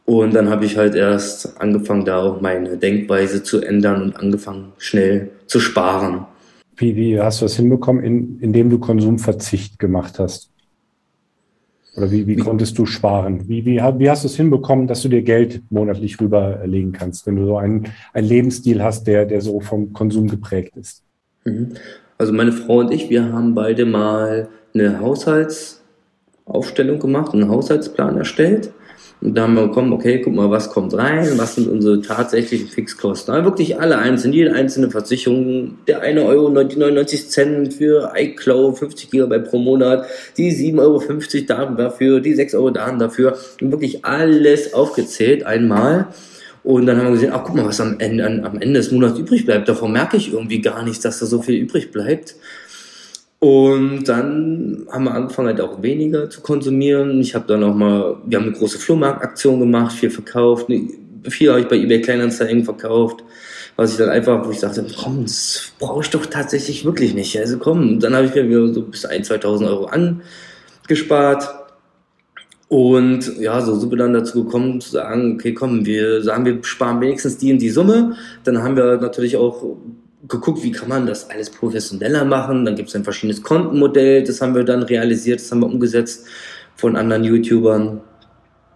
Und 0.05 0.35
dann 0.35 0.49
habe 0.49 0.65
ich 0.65 0.77
halt 0.77 0.95
erst 0.95 1.59
angefangen, 1.59 2.05
da 2.05 2.19
auch 2.19 2.39
meine 2.39 2.77
Denkweise 2.77 3.41
zu 3.41 3.61
ändern 3.61 4.01
und 4.03 4.15
angefangen, 4.15 4.73
schnell 4.77 5.31
zu 5.47 5.59
sparen. 5.59 6.25
Wie, 6.77 6.95
wie 6.95 7.19
hast 7.19 7.41
du 7.41 7.45
das 7.45 7.55
hinbekommen, 7.55 8.03
in, 8.03 8.39
indem 8.39 8.69
du 8.69 8.77
Konsumverzicht 8.77 9.79
gemacht 9.79 10.19
hast? 10.19 10.51
Oder 11.95 12.11
wie, 12.11 12.27
wie 12.27 12.35
konntest 12.35 12.77
du 12.77 12.85
sparen? 12.85 13.47
Wie, 13.47 13.65
wie, 13.65 13.77
wie 13.77 14.09
hast 14.09 14.23
du 14.23 14.27
es 14.27 14.35
hinbekommen, 14.35 14.85
dass 14.85 15.01
du 15.01 15.09
dir 15.09 15.21
Geld 15.21 15.63
monatlich 15.69 16.19
rüberlegen 16.19 16.91
kannst, 16.91 17.25
wenn 17.25 17.37
du 17.37 17.45
so 17.45 17.57
einen, 17.57 17.87
einen 18.13 18.27
Lebensstil 18.27 18.83
hast, 18.83 19.07
der, 19.07 19.25
der 19.25 19.41
so 19.41 19.61
vom 19.61 19.93
Konsum 19.93 20.27
geprägt 20.27 20.75
ist? 20.75 21.03
Also 22.17 22.33
meine 22.33 22.53
Frau 22.53 22.79
und 22.79 22.91
ich, 22.91 23.09
wir 23.09 23.31
haben 23.33 23.55
beide 23.55 23.85
mal 23.85 24.49
eine 24.73 24.99
Haushaltsaufstellung 24.99 26.99
gemacht, 26.99 27.33
einen 27.33 27.49
Haushaltsplan 27.49 28.17
erstellt. 28.17 28.71
Und 29.21 29.35
da 29.35 29.43
haben 29.43 29.55
wir 29.55 29.67
gekommen, 29.67 29.93
okay, 29.93 30.21
guck 30.21 30.33
mal, 30.33 30.51
was 30.51 30.69
kommt 30.69 30.93
rein, 30.93 31.37
was 31.37 31.55
sind 31.55 31.69
unsere 31.69 32.01
tatsächlichen 32.01 32.67
Fixkosten. 32.67 33.33
Aber 33.33 33.45
wirklich 33.45 33.79
alle 33.79 33.97
einzeln, 33.97 34.33
jede 34.33 34.53
einzelne 34.53 34.91
Versicherung, 34.91 35.79
der 35.87 36.01
eine 36.01 36.23
Euro, 36.23 36.49
die 36.63 36.77
99 36.77 37.29
Cent 37.29 37.73
für 37.73 38.11
iCloud, 38.15 38.77
50 38.77 39.09
Gigabyte 39.09 39.49
pro 39.49 39.57
Monat, 39.57 40.05
die 40.37 40.51
7,50 40.51 41.49
Euro 41.49 41.75
dafür, 41.75 42.19
die 42.19 42.35
6 42.35 42.55
Euro 42.55 42.69
dafür. 42.69 43.37
Und 43.61 43.71
wirklich 43.71 44.05
alles 44.05 44.73
aufgezählt 44.73 45.45
einmal. 45.45 46.07
Und 46.65 46.87
dann 46.87 46.97
haben 46.97 47.05
wir 47.05 47.11
gesehen, 47.11 47.31
ach 47.31 47.43
guck 47.43 47.55
mal, 47.55 47.65
was 47.65 47.79
am 47.79 47.99
Ende, 47.99 48.25
am 48.25 48.59
Ende 48.59 48.79
des 48.79 48.91
Monats 48.91 49.19
übrig 49.19 49.45
bleibt. 49.45 49.69
Davon 49.69 49.91
merke 49.91 50.17
ich 50.17 50.33
irgendwie 50.33 50.61
gar 50.61 50.83
nichts, 50.83 51.01
dass 51.01 51.19
da 51.19 51.27
so 51.27 51.39
viel 51.43 51.61
übrig 51.61 51.91
bleibt. 51.91 52.35
Und 53.37 54.05
dann 54.05 54.87
haben 54.91 55.03
wir 55.03 55.13
angefangen 55.13 55.49
halt 55.49 55.61
auch 55.61 55.83
weniger 55.83 56.27
zu 56.27 56.41
konsumieren. 56.41 57.21
Ich 57.21 57.35
habe 57.35 57.45
dann 57.47 57.63
auch 57.63 57.75
mal, 57.75 58.17
wir 58.25 58.39
haben 58.39 58.47
eine 58.47 58.57
große 58.57 58.79
Flohmarktaktion 58.79 59.59
gemacht, 59.59 59.95
viel 59.95 60.09
verkauft. 60.09 60.65
Viel 61.29 61.49
habe 61.51 61.59
ich 61.59 61.67
bei 61.67 61.75
eBay 61.75 62.01
Kleinanzeigen 62.01 62.63
verkauft. 62.63 63.23
Was 63.75 63.91
ich 63.91 63.97
dann 63.97 64.09
einfach, 64.09 64.43
wo 64.43 64.49
ich 64.49 64.59
sagte, 64.59 64.83
komm, 64.97 65.21
das 65.21 65.71
brauche 65.77 66.01
ich 66.01 66.09
doch 66.09 66.25
tatsächlich 66.25 66.83
wirklich 66.83 67.13
nicht. 67.13 67.37
Also 67.37 67.59
komm, 67.59 67.89
und 67.89 67.99
dann 67.99 68.15
habe 68.15 68.25
ich 68.25 68.33
mir 68.33 68.49
wieder 68.49 68.73
so 68.73 68.81
bis 68.81 69.07
1.000, 69.07 69.39
2.000 69.39 69.67
Euro 69.67 69.85
angespart 69.85 71.64
und 72.67 73.39
ja, 73.39 73.61
so 73.61 73.75
sind 73.75 73.91
wir 73.91 73.97
dann 73.97 74.13
dazu 74.13 74.43
gekommen 74.43 74.81
zu 74.81 74.91
sagen, 74.91 75.35
okay, 75.35 75.53
komm, 75.53 75.85
wir 75.85 76.23
sagen, 76.23 76.45
wir 76.45 76.63
sparen 76.63 76.99
wenigstens 76.99 77.37
die 77.37 77.51
in 77.51 77.59
die 77.59 77.69
Summe. 77.69 78.15
Dann 78.43 78.63
haben 78.63 78.75
wir 78.75 78.97
natürlich 78.97 79.37
auch 79.37 79.77
geguckt, 80.27 80.63
wie 80.63 80.71
kann 80.71 80.89
man 80.89 81.05
das 81.05 81.29
alles 81.29 81.51
professioneller 81.51 82.25
machen. 82.25 82.65
Dann 82.65 82.75
gibt 82.75 82.89
es 82.89 82.95
ein 82.95 83.03
verschiedenes 83.03 83.43
Kontenmodell, 83.43 84.23
das 84.23 84.41
haben 84.41 84.55
wir 84.55 84.63
dann 84.63 84.81
realisiert, 84.81 85.39
das 85.39 85.51
haben 85.51 85.59
wir 85.59 85.67
umgesetzt 85.67 86.25
von 86.75 86.95
anderen 86.95 87.23
YouTubern, 87.23 88.01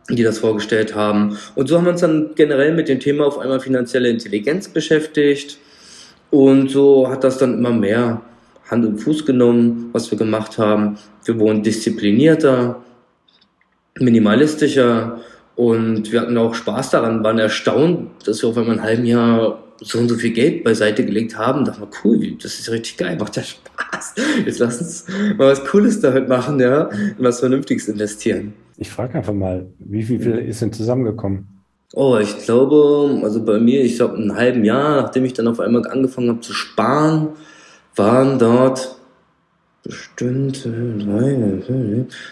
die 0.10 0.24
das 0.24 0.38
vorgestellt 0.38 0.93
haben. 0.93 1.38
Und 1.55 1.67
so 1.67 1.77
haben 1.77 1.86
wir 1.86 1.91
uns 1.93 2.01
dann 2.01 2.31
generell 2.36 2.75
mit 2.75 2.89
dem 2.89 3.00
Thema 3.00 3.25
auf 3.25 3.39
einmal 3.39 3.60
finanzielle 3.60 4.10
Intelligenz 4.10 4.67
beschäftigt. 4.67 5.58
Und 6.29 6.69
so 6.69 7.10
hat 7.10 7.24
das 7.24 7.39
dann 7.39 7.58
immer 7.58 7.72
mehr 7.72 8.22
Hand 8.69 8.86
und 8.86 9.00
Fuß 9.00 9.25
genommen, 9.25 9.89
was 9.93 10.12
wir 10.12 10.17
gemacht 10.19 10.60
haben. 10.60 11.00
Wir 11.25 11.39
wurden 11.39 11.63
disziplinierter, 11.63 12.84
minimalistischer 14.01 15.20
und 15.56 16.12
wir 16.12 16.22
hatten 16.22 16.38
auch 16.38 16.53
Spaß 16.53 16.91
daran, 16.91 17.24
waren 17.24 17.38
erstaunt, 17.38 18.10
dass 18.25 18.41
wir 18.41 18.50
auf 18.50 18.58
einmal 18.58 18.77
ein 18.77 18.84
halben 18.84 19.06
Jahr 19.06 19.63
so 19.82 20.00
und 20.00 20.10
so 20.10 20.15
viel 20.15 20.32
Geld 20.32 20.63
beiseite 20.63 21.06
gelegt 21.06 21.38
haben. 21.38 21.65
Da 21.65 21.79
war 21.79 21.89
cool, 22.03 22.38
das 22.41 22.60
ist 22.60 22.70
richtig 22.72 22.98
geil, 22.98 23.18
macht 23.20 23.36
ja 23.36 23.44
Spaß. 23.44 24.15
Jetzt 24.46 24.60
lass 24.60 24.79
uns 24.79 25.06
mal 25.38 25.51
was 25.51 25.63
Cooles 25.65 26.00
damit 26.00 26.29
machen, 26.29 26.60
ja, 26.60 26.86
und 26.86 27.15
was 27.20 27.39
Vernünftiges 27.39 27.88
investieren. 27.88 28.53
Ich 28.77 28.89
frage 28.89 29.15
einfach 29.15 29.34
mal, 29.34 29.68
wie 29.79 30.03
viel, 30.03 30.20
viel 30.20 30.38
ist 30.38 30.62
denn 30.62 30.72
zusammengekommen? 30.72 31.48
Oh, 31.94 32.18
ich 32.22 32.38
glaube, 32.46 33.20
also 33.24 33.44
bei 33.44 33.60
mir, 33.60 33.84
ich 33.84 33.98
glaube, 33.98 34.15
ein 34.15 34.36
halben 34.36 34.63
Jahr, 34.63 35.01
nachdem 35.01 35.25
ich 35.25 35.34
dann 35.34 35.48
auf 35.48 35.60
einmal 35.60 35.86
angefangen 35.88 36.29
habe 36.29 36.39
zu 36.39 36.53
sparen, 36.53 37.29
waren 37.96 38.38
dort 38.38 38.99
bestimmt 39.89 40.65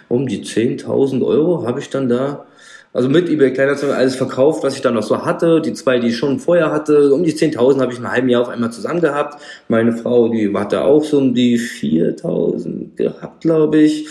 um 0.08 0.28
die 0.28 0.44
10.000 0.44 1.26
Euro 1.26 1.66
habe 1.66 1.80
ich 1.80 1.90
dann 1.90 2.08
da, 2.08 2.46
also 2.94 3.10
mit 3.10 3.30
eBay 3.30 3.52
Kleinanzeigen 3.52 3.96
alles 3.96 4.16
verkauft, 4.16 4.64
was 4.64 4.76
ich 4.76 4.82
dann 4.82 4.94
noch 4.94 5.04
so 5.04 5.26
hatte. 5.26 5.62
Die 5.62 5.74
zwei, 5.74 6.00
die 6.00 6.08
ich 6.08 6.18
schon 6.18 6.40
vorher 6.40 6.72
hatte, 6.72 7.14
um 7.14 7.24
die 7.24 7.34
10.000 7.34 7.82
habe 7.82 7.92
ich 7.92 8.00
in 8.00 8.06
einem 8.06 8.14
halben 8.14 8.30
Jahr 8.30 8.44
auf 8.44 8.50
einmal 8.50 8.72
zusammen 8.72 9.02
gehabt. 9.02 9.42
Meine 9.68 9.94
Frau, 9.94 10.30
die 10.30 10.54
hatte 10.54 10.84
auch 10.84 11.04
so 11.04 11.18
um 11.18 11.34
die 11.34 11.60
4.000 11.60 12.96
gehabt, 12.96 13.42
glaube 13.42 13.80
ich. 13.80 14.08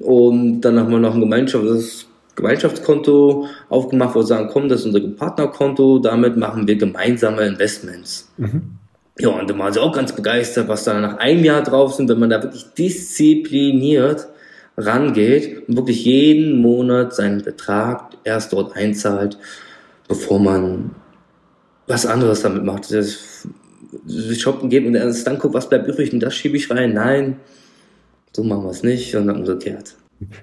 Und 0.00 0.60
dann 0.60 0.78
haben 0.78 0.90
wir 0.90 0.98
noch 0.98 1.14
ein 1.14 1.20
Gemeinschafts 1.20 2.06
Gemeinschaftskonto 2.36 3.46
aufgemacht, 3.68 4.16
wo 4.16 4.18
wir 4.18 4.26
sagen, 4.26 4.48
komm, 4.52 4.68
das 4.68 4.80
ist 4.80 4.86
unser 4.86 5.00
Partnerkonto, 5.08 6.00
damit 6.00 6.36
machen 6.36 6.66
wir 6.66 6.74
gemeinsame 6.74 7.42
Investments. 7.42 8.28
Mhm. 8.36 8.78
Ja, 9.18 9.28
und 9.28 9.48
da 9.48 9.56
waren 9.58 9.72
sie 9.72 9.80
auch 9.80 9.92
ganz 9.92 10.12
begeistert, 10.12 10.66
was 10.68 10.84
da 10.84 10.98
nach 11.00 11.18
einem 11.18 11.44
Jahr 11.44 11.62
drauf 11.62 11.94
sind, 11.94 12.08
wenn 12.08 12.18
man 12.18 12.30
da 12.30 12.42
wirklich 12.42 12.66
diszipliniert 12.76 14.26
rangeht 14.76 15.68
und 15.68 15.76
wirklich 15.76 16.04
jeden 16.04 16.60
Monat 16.60 17.14
seinen 17.14 17.42
Betrag 17.42 18.10
erst 18.24 18.52
dort 18.52 18.76
einzahlt, 18.76 19.38
bevor 20.08 20.40
man 20.40 20.90
was 21.86 22.06
anderes 22.06 22.42
damit 22.42 22.64
macht. 22.64 22.92
Das 22.92 23.46
shoppen 24.36 24.68
geht 24.68 24.84
und 24.84 24.96
erst 24.96 25.26
dann 25.26 25.38
guckt, 25.38 25.54
was 25.54 25.68
bleibt 25.68 25.86
übrig 25.86 26.12
und 26.12 26.20
das 26.20 26.34
schiebe 26.34 26.56
ich 26.56 26.68
rein. 26.70 26.94
Nein, 26.94 27.36
so 28.32 28.42
machen 28.42 28.64
wir 28.64 28.70
es 28.70 28.82
nicht, 28.82 29.12
sondern 29.12 29.36
umgekehrt. 29.36 29.94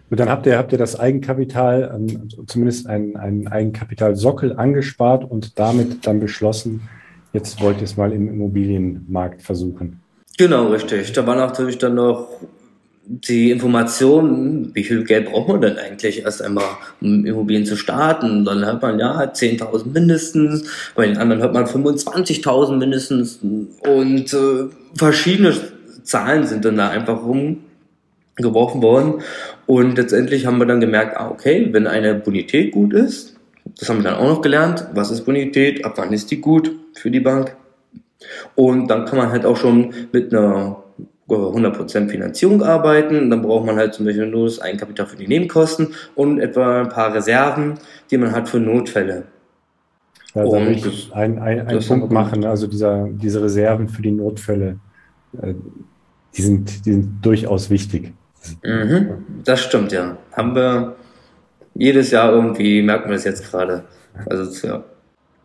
Und 0.09 0.19
dann 0.19 0.29
habt 0.29 0.45
ihr, 0.45 0.57
habt 0.57 0.71
ihr 0.71 0.77
das 0.77 0.99
Eigenkapital, 0.99 1.91
ähm, 1.95 2.29
zumindest 2.47 2.87
einen 2.87 3.47
Eigenkapitalsockel 3.47 4.53
angespart 4.57 5.29
und 5.29 5.59
damit 5.59 6.05
dann 6.05 6.19
beschlossen, 6.19 6.87
Jetzt 7.33 7.61
wollt 7.61 7.77
ihr 7.77 7.83
es 7.83 7.97
mal 7.97 8.11
im 8.11 8.27
Immobilienmarkt 8.27 9.41
versuchen. 9.41 9.99
Genau, 10.37 10.67
richtig. 10.67 11.13
Da 11.13 11.25
war 11.25 11.35
natürlich 11.35 11.77
dann 11.77 11.95
noch 11.95 12.27
die 13.05 13.51
Information, 13.51 14.71
wie 14.73 14.83
viel 14.83 15.03
Geld 15.03 15.29
braucht 15.29 15.49
man 15.49 15.61
denn 15.61 15.77
eigentlich 15.77 16.23
erst 16.23 16.41
einmal, 16.41 16.65
um 17.01 17.25
Immobilien 17.25 17.65
zu 17.65 17.75
starten? 17.75 18.45
Dann 18.45 18.65
hört 18.65 18.81
man 18.81 18.99
ja 18.99 19.21
10.000 19.23 19.91
mindestens, 19.93 20.63
bei 20.95 21.07
den 21.07 21.17
anderen 21.17 21.41
hört 21.41 21.53
man 21.53 21.65
25.000 21.65 22.77
mindestens 22.77 23.39
und 23.41 24.33
äh, 24.33 24.69
verschiedene 24.95 25.53
Zahlen 26.03 26.45
sind 26.45 26.63
dann 26.63 26.77
da 26.77 26.89
einfach 26.89 27.21
rumgeworfen 27.23 28.81
worden 28.81 29.21
und 29.65 29.97
letztendlich 29.97 30.45
haben 30.45 30.59
wir 30.59 30.65
dann 30.65 30.79
gemerkt, 30.79 31.17
ah, 31.17 31.29
okay, 31.29 31.69
wenn 31.71 31.87
eine 31.87 32.15
Bonität 32.15 32.71
gut 32.71 32.93
ist, 32.93 33.30
das 33.65 33.89
haben 33.89 33.97
wir 33.97 34.11
dann 34.11 34.19
auch 34.19 34.27
noch 34.27 34.41
gelernt. 34.41 34.87
Was 34.93 35.11
ist 35.11 35.25
Bonität? 35.25 35.85
Ab 35.85 35.93
wann 35.97 36.13
ist 36.13 36.31
die 36.31 36.41
gut 36.41 36.71
für 36.93 37.11
die 37.11 37.19
Bank? 37.19 37.55
Und 38.55 38.87
dann 38.87 39.05
kann 39.05 39.17
man 39.17 39.31
halt 39.31 39.45
auch 39.45 39.57
schon 39.57 39.93
mit 40.11 40.33
einer 40.33 40.83
100% 41.29 42.09
Finanzierung 42.09 42.63
arbeiten. 42.63 43.29
Dann 43.29 43.41
braucht 43.41 43.65
man 43.65 43.77
halt 43.77 43.93
zum 43.93 44.05
Beispiel 44.05 44.27
nur 44.27 44.45
das 44.45 44.59
Eigenkapital 44.59 45.07
für 45.07 45.15
die 45.15 45.27
Nebenkosten 45.27 45.93
und 46.15 46.39
etwa 46.39 46.81
ein 46.81 46.89
paar 46.89 47.13
Reserven, 47.13 47.75
die 48.09 48.17
man 48.17 48.31
hat 48.31 48.49
für 48.49 48.59
Notfälle. 48.59 49.23
Also 50.33 50.51
und 50.57 50.85
das, 50.85 51.11
ein, 51.11 51.39
ein, 51.39 51.67
ein 51.67 51.79
Punkt 51.79 52.11
machen, 52.11 52.45
also 52.45 52.67
dieser, 52.67 53.07
diese 53.09 53.43
Reserven 53.43 53.89
für 53.89 54.01
die 54.01 54.11
Notfälle, 54.11 54.79
äh, 55.41 55.53
die, 56.35 56.41
sind, 56.41 56.85
die 56.85 56.93
sind 56.93 57.25
durchaus 57.25 57.69
wichtig. 57.69 58.13
Mhm, 58.63 59.25
das 59.43 59.61
stimmt, 59.61 59.91
ja. 59.91 60.17
Haben 60.31 60.55
wir 60.55 60.95
jedes 61.75 62.11
Jahr 62.11 62.31
irgendwie 62.33 62.81
merkt 62.81 63.05
man 63.05 63.13
das 63.13 63.23
jetzt 63.23 63.49
gerade. 63.49 63.83
Also, 64.25 64.67
ja. 64.67 64.83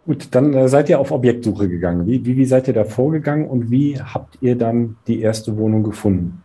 Gut, 0.07 0.29
dann 0.31 0.55
äh, 0.55 0.69
seid 0.69 0.89
ihr 0.89 1.01
auf 1.01 1.11
Objektsuche 1.11 1.69
gegangen. 1.69 2.07
Wie, 2.07 2.25
wie, 2.25 2.37
wie 2.37 2.45
seid 2.45 2.69
ihr 2.69 2.75
da 2.75 2.85
vorgegangen 2.85 3.49
und 3.49 3.71
wie 3.71 4.01
habt 4.01 4.39
ihr 4.41 4.57
dann 4.57 4.97
die 5.07 5.21
erste 5.21 5.57
Wohnung 5.57 5.83
gefunden? 5.83 6.43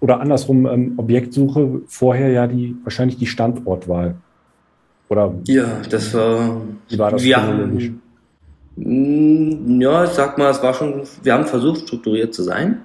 Oder 0.00 0.20
andersrum, 0.20 0.66
ähm, 0.66 0.94
Objektsuche, 0.96 1.82
vorher 1.86 2.30
ja 2.30 2.46
die 2.46 2.76
wahrscheinlich 2.84 3.18
die 3.18 3.26
Standortwahl. 3.26 4.16
Oder 5.08 5.34
ja, 5.46 5.80
das 5.90 6.14
war. 6.14 6.62
Wie 6.88 6.98
war 6.98 7.10
das 7.10 7.22
haben, 7.22 8.00
mm, 8.76 9.80
Ja, 9.80 10.04
ich 10.04 10.10
sag 10.10 10.38
mal, 10.38 10.50
es 10.50 10.62
war 10.62 10.72
schon, 10.72 11.02
wir 11.22 11.34
haben 11.34 11.44
versucht, 11.44 11.82
strukturiert 11.82 12.32
zu 12.32 12.42
sein. 12.42 12.78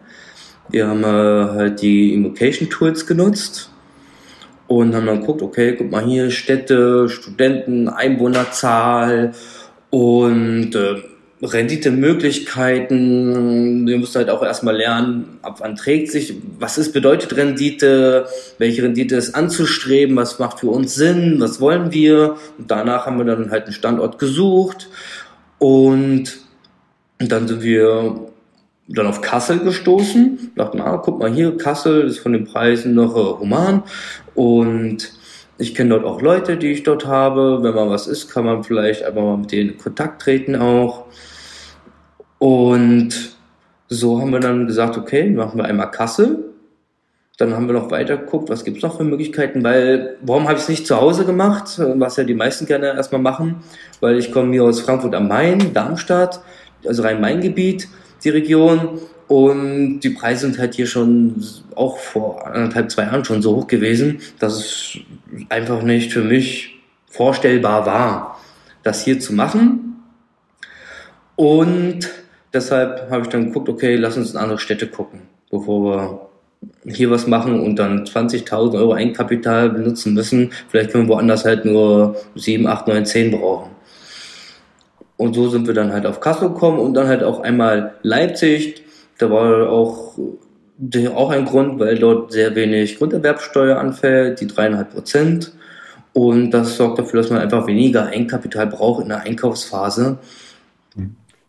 Wir 0.69 0.87
haben 0.87 1.03
äh, 1.03 1.05
halt 1.05 1.81
die 1.81 2.13
Invocation 2.13 2.69
Tools 2.69 3.05
genutzt 3.05 3.71
und 4.67 4.95
haben 4.95 5.05
dann 5.05 5.21
geguckt, 5.21 5.41
okay, 5.41 5.75
guck 5.77 5.91
mal 5.91 6.05
hier, 6.05 6.31
Städte, 6.31 7.09
Studenten, 7.09 7.89
Einwohnerzahl 7.89 9.33
und 9.89 10.75
äh, 10.75 11.01
Renditemöglichkeiten. 11.41 13.87
Wir 13.87 13.97
müssen 13.97 14.15
halt 14.15 14.29
auch 14.29 14.43
erstmal 14.43 14.75
lernen, 14.75 15.39
ab 15.43 15.59
wann 15.59 15.75
trägt 15.75 16.11
sich, 16.11 16.33
was 16.59 16.77
ist, 16.77 16.91
bedeutet 16.93 17.35
Rendite, 17.37 18.27
welche 18.57 18.83
Rendite 18.83 19.15
ist 19.15 19.35
anzustreben, 19.35 20.15
was 20.15 20.39
macht 20.39 20.61
für 20.61 20.69
uns 20.69 20.95
Sinn, 20.95 21.35
was 21.39 21.61
wollen 21.61 21.93
wir. 21.93 22.37
Und 22.57 22.71
danach 22.71 23.05
haben 23.05 23.19
wir 23.19 23.25
dann 23.25 23.51
halt 23.51 23.65
einen 23.65 23.73
Standort 23.73 24.17
gesucht 24.19 24.89
und 25.59 26.39
dann 27.19 27.47
sind 27.47 27.61
wir 27.61 28.31
dann 28.89 29.07
auf 29.07 29.21
Kassel 29.21 29.59
gestoßen, 29.59 30.53
dachten, 30.55 30.81
ah, 30.81 30.97
guck 30.97 31.19
mal 31.19 31.31
hier, 31.31 31.55
Kassel 31.57 32.03
ist 32.03 32.19
von 32.19 32.33
den 32.33 32.45
Preisen 32.45 32.95
noch 32.95 33.15
äh, 33.15 33.39
human 33.39 33.83
und 34.37 35.13
ich 35.57 35.73
kenne 35.73 35.89
dort 35.89 36.05
auch 36.05 36.21
Leute, 36.21 36.57
die 36.57 36.71
ich 36.71 36.83
dort 36.83 37.07
habe. 37.07 37.63
Wenn 37.63 37.73
mal 37.73 37.89
was 37.89 38.05
ist, 38.05 38.29
kann 38.29 38.45
man 38.45 38.63
vielleicht 38.63 39.01
einfach 39.01 39.23
mal 39.23 39.37
mit 39.37 39.51
denen 39.51 39.71
in 39.71 39.77
Kontakt 39.79 40.21
treten 40.21 40.55
auch. 40.55 41.05
Und 42.37 43.35
so 43.87 44.21
haben 44.21 44.31
wir 44.31 44.39
dann 44.39 44.67
gesagt, 44.67 44.95
okay, 44.95 45.27
machen 45.31 45.57
wir 45.57 45.65
einmal 45.65 45.89
Kassel. 45.89 46.53
Dann 47.37 47.55
haben 47.55 47.65
wir 47.65 47.73
noch 47.73 47.89
weiter 47.89 48.17
geguckt, 48.17 48.49
was 48.49 48.63
gibt's 48.63 48.83
noch 48.83 48.97
für 48.97 49.03
Möglichkeiten, 49.03 49.63
weil 49.63 50.17
warum 50.21 50.43
habe 50.43 50.57
ich 50.57 50.63
es 50.63 50.69
nicht 50.69 50.85
zu 50.85 51.01
Hause 51.01 51.25
gemacht, 51.25 51.81
was 51.95 52.17
ja 52.17 52.23
die 52.23 52.35
meisten 52.35 52.67
gerne 52.67 52.93
erstmal 52.93 53.21
machen, 53.21 53.63
weil 54.01 54.19
ich 54.19 54.31
komme 54.31 54.51
hier 54.53 54.65
aus 54.65 54.81
Frankfurt 54.81 55.15
am 55.15 55.27
Main, 55.27 55.73
Darmstadt, 55.73 56.41
also 56.85 57.01
Rhein-Main-Gebiet, 57.01 57.87
die 58.23 58.29
Region 58.29 58.99
und 59.27 59.99
die 59.99 60.11
Preise 60.11 60.47
sind 60.47 60.57
halt 60.57 60.75
hier 60.75 60.87
schon 60.87 61.43
auch 61.75 61.97
vor 61.97 62.47
anderthalb, 62.47 62.91
zwei 62.91 63.03
Jahren 63.03 63.25
schon 63.25 63.41
so 63.41 63.55
hoch 63.55 63.67
gewesen, 63.67 64.19
dass 64.39 64.55
es 64.57 64.97
einfach 65.49 65.81
nicht 65.81 66.13
für 66.13 66.23
mich 66.23 66.79
vorstellbar 67.09 67.85
war, 67.85 68.39
das 68.83 69.03
hier 69.03 69.19
zu 69.19 69.33
machen. 69.33 70.03
Und 71.35 72.09
deshalb 72.53 73.09
habe 73.11 73.23
ich 73.23 73.29
dann 73.29 73.47
geguckt, 73.47 73.69
okay, 73.69 73.95
lass 73.95 74.17
uns 74.17 74.31
in 74.31 74.37
andere 74.37 74.59
Städte 74.59 74.87
gucken, 74.87 75.21
bevor 75.51 75.83
wir 75.83 76.27
hier 76.85 77.11
was 77.11 77.27
machen 77.27 77.59
und 77.59 77.75
dann 77.75 78.05
20.000 78.05 78.75
Euro 78.75 78.93
Eigenkapital 78.93 79.69
benutzen 79.69 80.13
müssen. 80.13 80.51
Vielleicht 80.69 80.91
können 80.91 81.07
wir 81.07 81.15
woanders 81.15 81.45
halt 81.45 81.65
nur 81.65 82.15
7, 82.35 82.65
8, 82.65 82.87
9, 82.87 83.05
10 83.05 83.31
brauchen. 83.31 83.71
Und 85.17 85.33
so 85.33 85.49
sind 85.49 85.67
wir 85.67 85.73
dann 85.73 85.91
halt 85.91 86.05
auf 86.05 86.19
Kassel 86.19 86.49
gekommen 86.49 86.79
und 86.79 86.93
dann 86.93 87.07
halt 87.07 87.23
auch 87.23 87.41
einmal 87.41 87.95
Leipzig. 88.03 88.83
Da 89.17 89.29
war 89.31 89.69
auch, 89.69 90.17
auch 91.15 91.29
ein 91.31 91.45
Grund, 91.45 91.79
weil 91.79 91.97
dort 91.97 92.31
sehr 92.31 92.55
wenig 92.55 92.97
Grunderwerbsteuer 92.97 93.77
anfällt, 93.77 94.41
die 94.41 94.47
dreieinhalb 94.47 94.91
Prozent. 94.93 95.53
Und 96.13 96.51
das 96.51 96.77
sorgt 96.77 96.99
dafür, 96.99 97.21
dass 97.21 97.29
man 97.29 97.39
einfach 97.39 97.67
weniger 97.67 98.07
Eigenkapital 98.07 98.67
braucht 98.67 99.03
in 99.03 99.09
der 99.09 99.21
Einkaufsphase. 99.21 100.17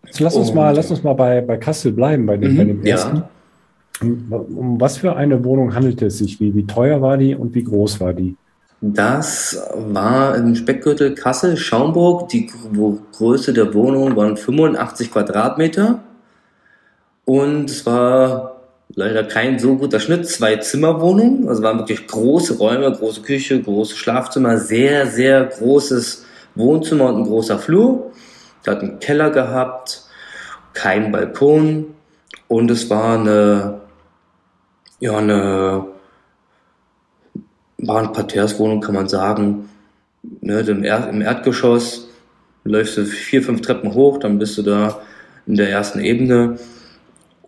Jetzt 0.05 0.21
lass 0.21 0.37
uns 0.37 0.53
mal, 0.55 0.75
lass 0.75 0.91
uns 0.91 1.03
mal 1.03 1.15
bei, 1.15 1.41
bei 1.41 1.57
Kassel 1.57 1.93
bleiben, 1.93 2.27
bei 2.27 2.37
dem, 2.37 2.53
mhm, 2.53 2.57
bei 2.57 2.65
dem 2.65 2.85
ersten. 2.85 3.17
Ja. 3.17 3.29
Um 4.01 4.81
was 4.81 4.99
für 4.99 5.17
eine 5.17 5.45
Wohnung 5.45 5.75
handelte 5.75 6.07
es 6.07 6.19
sich? 6.19 6.39
Wie, 6.41 6.55
wie 6.55 6.67
teuer 6.67 7.03
war 7.03 7.19
die 7.19 7.35
und 7.35 7.55
wie 7.55 7.65
groß 7.65 8.01
war 8.01 8.13
die? 8.13 8.37
Das 8.81 9.61
war 9.75 10.37
im 10.37 10.55
Speckgürtel 10.55 11.15
Kassel, 11.15 11.57
Schaumburg. 11.57 12.29
Die 12.29 12.49
Größe 13.13 13.53
der 13.53 13.75
Wohnung 13.75 14.15
waren 14.15 14.37
85 14.37 15.11
Quadratmeter. 15.11 16.01
Und 17.29 17.69
es 17.69 17.85
war 17.85 18.63
leider 18.95 19.23
kein 19.23 19.59
so 19.59 19.77
guter 19.77 20.01
Schnitt. 20.01 20.27
Zwei 20.27 20.57
Zimmerwohnungen. 20.57 21.47
Also 21.47 21.63
waren 21.63 21.77
wirklich 21.77 22.07
große 22.07 22.57
Räume, 22.57 22.91
große 22.91 23.21
Küche, 23.21 23.61
große 23.61 23.97
Schlafzimmer, 23.97 24.57
sehr, 24.57 25.07
sehr 25.07 25.45
großes 25.45 26.25
Wohnzimmer 26.55 27.13
und 27.13 27.17
ein 27.17 27.25
großer 27.25 27.59
Flur. 27.59 28.13
Der 28.65 28.77
hat 28.77 28.83
einen 28.83 28.99
Keller 28.99 29.29
gehabt, 29.29 30.05
kein 30.73 31.13
Balkon 31.13 31.95
und 32.49 32.71
es 32.71 32.89
war 32.89 33.19
eine, 33.19 33.83
ja, 34.99 35.19
eine, 35.19 35.85
war 37.77 37.99
eine 37.99 38.09
Parterreswohnung, 38.09 38.81
kann 38.81 38.95
man 38.95 39.09
sagen. 39.11 39.69
Ne, 40.23 40.61
im, 40.61 40.83
Erd 40.83 41.11
Im 41.13 41.21
Erdgeschoss 41.21 42.09
läufst 42.65 42.97
du 42.97 43.05
vier, 43.05 43.43
fünf 43.43 43.61
Treppen 43.61 43.93
hoch, 43.93 44.17
dann 44.17 44.39
bist 44.39 44.57
du 44.57 44.63
da 44.63 45.03
in 45.47 45.57
der 45.57 45.69
ersten 45.69 46.01
Ebene. 46.01 46.59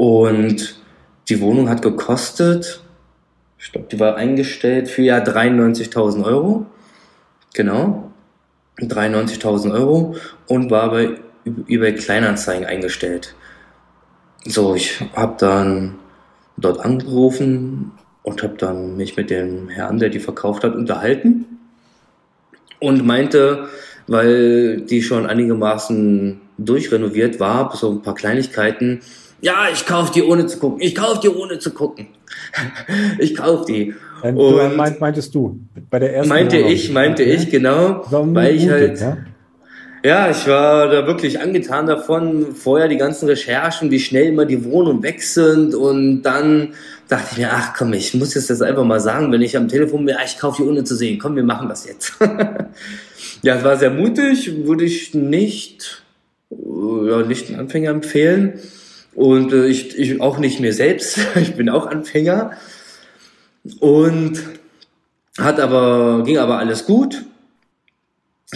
Und 0.01 0.81
die 1.29 1.43
Wohnung 1.43 1.69
hat 1.69 1.83
gekostet, 1.83 2.83
ich 3.59 3.71
glaube, 3.71 3.89
die 3.93 4.01
war 4.01 4.17
eingestellt 4.17 4.89
für 4.89 5.03
ja 5.03 5.19
93.000 5.19 6.25
Euro. 6.25 6.65
Genau. 7.53 8.11
93.000 8.79 9.75
Euro 9.75 10.17
und 10.47 10.71
war 10.71 10.91
bei 10.91 11.19
eBay 11.69 11.95
Kleinanzeigen 11.97 12.65
eingestellt. 12.65 13.35
So, 14.47 14.75
ich 14.75 15.03
habe 15.15 15.35
dann 15.39 15.97
dort 16.57 16.81
angerufen 16.81 17.93
und 18.23 18.43
habe 18.43 18.57
dann 18.57 18.97
mich 18.97 19.19
mit 19.19 19.29
dem 19.29 19.69
Herrn, 19.69 19.99
der 19.99 20.09
die 20.09 20.19
verkauft 20.19 20.65
hat, 20.65 20.77
unterhalten 20.77 21.45
und 22.79 23.05
meinte, 23.05 23.69
weil 24.07 24.81
die 24.81 25.03
schon 25.03 25.27
einigermaßen 25.27 26.41
durchrenoviert 26.57 27.39
war, 27.39 27.71
auf 27.71 27.85
ein 27.85 28.01
paar 28.01 28.15
Kleinigkeiten, 28.15 29.03
ja, 29.41 29.69
ich 29.73 29.87
kauf 29.87 30.11
die 30.11 30.23
ohne 30.23 30.47
zu 30.47 30.59
gucken. 30.59 30.81
Ich 30.81 30.95
kauf 30.95 31.21
die 31.21 31.29
ohne 31.29 31.59
zu 31.59 31.73
gucken. 31.73 32.09
ich 33.19 33.35
kauf 33.35 33.65
die. 33.65 33.95
Und 34.23 34.37
du 34.37 34.77
meint, 34.77 35.01
meintest 35.01 35.35
du 35.35 35.61
bei 35.89 35.99
der 35.99 36.15
ersten? 36.15 36.29
Meinte 36.29 36.59
Wohnung. 36.59 36.73
ich, 36.73 36.91
meinte 36.91 37.23
okay. 37.23 37.35
ich 37.35 37.51
genau, 37.51 38.05
weil 38.11 38.55
ich 38.55 38.69
halt. 38.69 39.01
Ja? 39.01 39.17
ja, 40.05 40.31
ich 40.31 40.47
war 40.47 40.89
da 40.89 41.07
wirklich 41.07 41.41
angetan 41.41 41.87
davon. 41.87 42.55
Vorher 42.55 42.89
die 42.89 42.99
ganzen 42.99 43.27
Recherchen, 43.29 43.91
wie 43.91 44.01
schnell 44.01 44.27
immer 44.27 44.45
die 44.45 44.65
Wohnungen 44.65 45.03
weg 45.03 45.23
sind 45.23 45.75
und 45.75 46.23
dann 46.23 46.75
dachte 47.09 47.29
ich 47.33 47.39
mir, 47.39 47.51
ach 47.51 47.75
komm, 47.77 47.93
ich 47.93 48.15
muss 48.15 48.35
jetzt 48.35 48.51
das 48.51 48.63
einfach 48.63 48.85
mal 48.85 49.01
sagen, 49.01 49.33
wenn 49.33 49.43
ich 49.43 49.57
am 49.57 49.69
Telefon 49.69 50.05
bin, 50.05 50.15
ja, 50.15 50.21
ich 50.25 50.39
kaufe 50.39 50.63
die 50.63 50.69
ohne 50.69 50.85
zu 50.85 50.95
sehen. 50.95 51.19
Komm, 51.19 51.35
wir 51.35 51.43
machen 51.43 51.69
das 51.69 51.87
jetzt. 51.87 52.13
ja, 53.43 53.57
es 53.57 53.65
war 53.65 53.77
sehr 53.77 53.91
mutig, 53.91 54.67
würde 54.67 54.85
ich 54.85 55.15
nicht, 55.15 56.05
ja, 56.51 57.23
nicht 57.23 57.49
einen 57.49 57.61
Anfänger 57.61 57.91
empfehlen. 57.91 58.61
Und 59.15 59.53
äh, 59.53 59.67
ich, 59.67 59.99
ich 59.99 60.21
auch 60.21 60.39
nicht 60.39 60.61
mir 60.61 60.73
selbst. 60.73 61.19
ich 61.37 61.55
bin 61.55 61.69
auch 61.69 61.87
Anfänger. 61.87 62.53
Und 63.81 64.41
hat 65.39 65.61
aber, 65.61 66.23
ging 66.25 66.39
aber 66.39 66.59
alles 66.59 66.87
gut. 66.87 67.25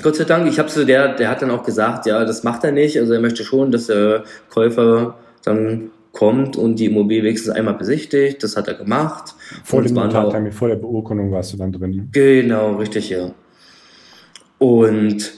Gott 0.02 0.16
sei 0.16 0.24
Dank, 0.24 0.48
ich 0.48 0.58
habe 0.58 0.68
so, 0.68 0.84
der, 0.84 1.14
der 1.14 1.30
hat 1.30 1.42
dann 1.42 1.50
auch 1.50 1.62
gesagt, 1.62 2.06
ja, 2.06 2.24
das 2.24 2.42
macht 2.42 2.64
er 2.64 2.72
nicht. 2.72 2.98
Also 2.98 3.12
er 3.12 3.20
möchte 3.20 3.44
schon, 3.44 3.70
dass 3.70 3.86
der 3.86 4.24
Käufer 4.48 5.16
dann 5.44 5.90
kommt 6.12 6.56
und 6.56 6.78
die 6.78 6.86
Immobilie 6.86 7.22
wenigstens 7.22 7.54
einmal 7.54 7.74
besichtigt. 7.74 8.42
Das 8.42 8.56
hat 8.56 8.66
er 8.66 8.74
gemacht. 8.74 9.34
Vor 9.62 9.82
dem 9.82 9.94
Notartermin, 9.94 10.52
vor 10.52 10.68
der 10.68 10.76
Beurkundung 10.76 11.30
warst 11.30 11.52
du 11.52 11.56
dann 11.56 11.72
drin. 11.72 12.08
Genau, 12.12 12.76
richtig, 12.76 13.10
ja. 13.10 13.30
Und 14.58 15.32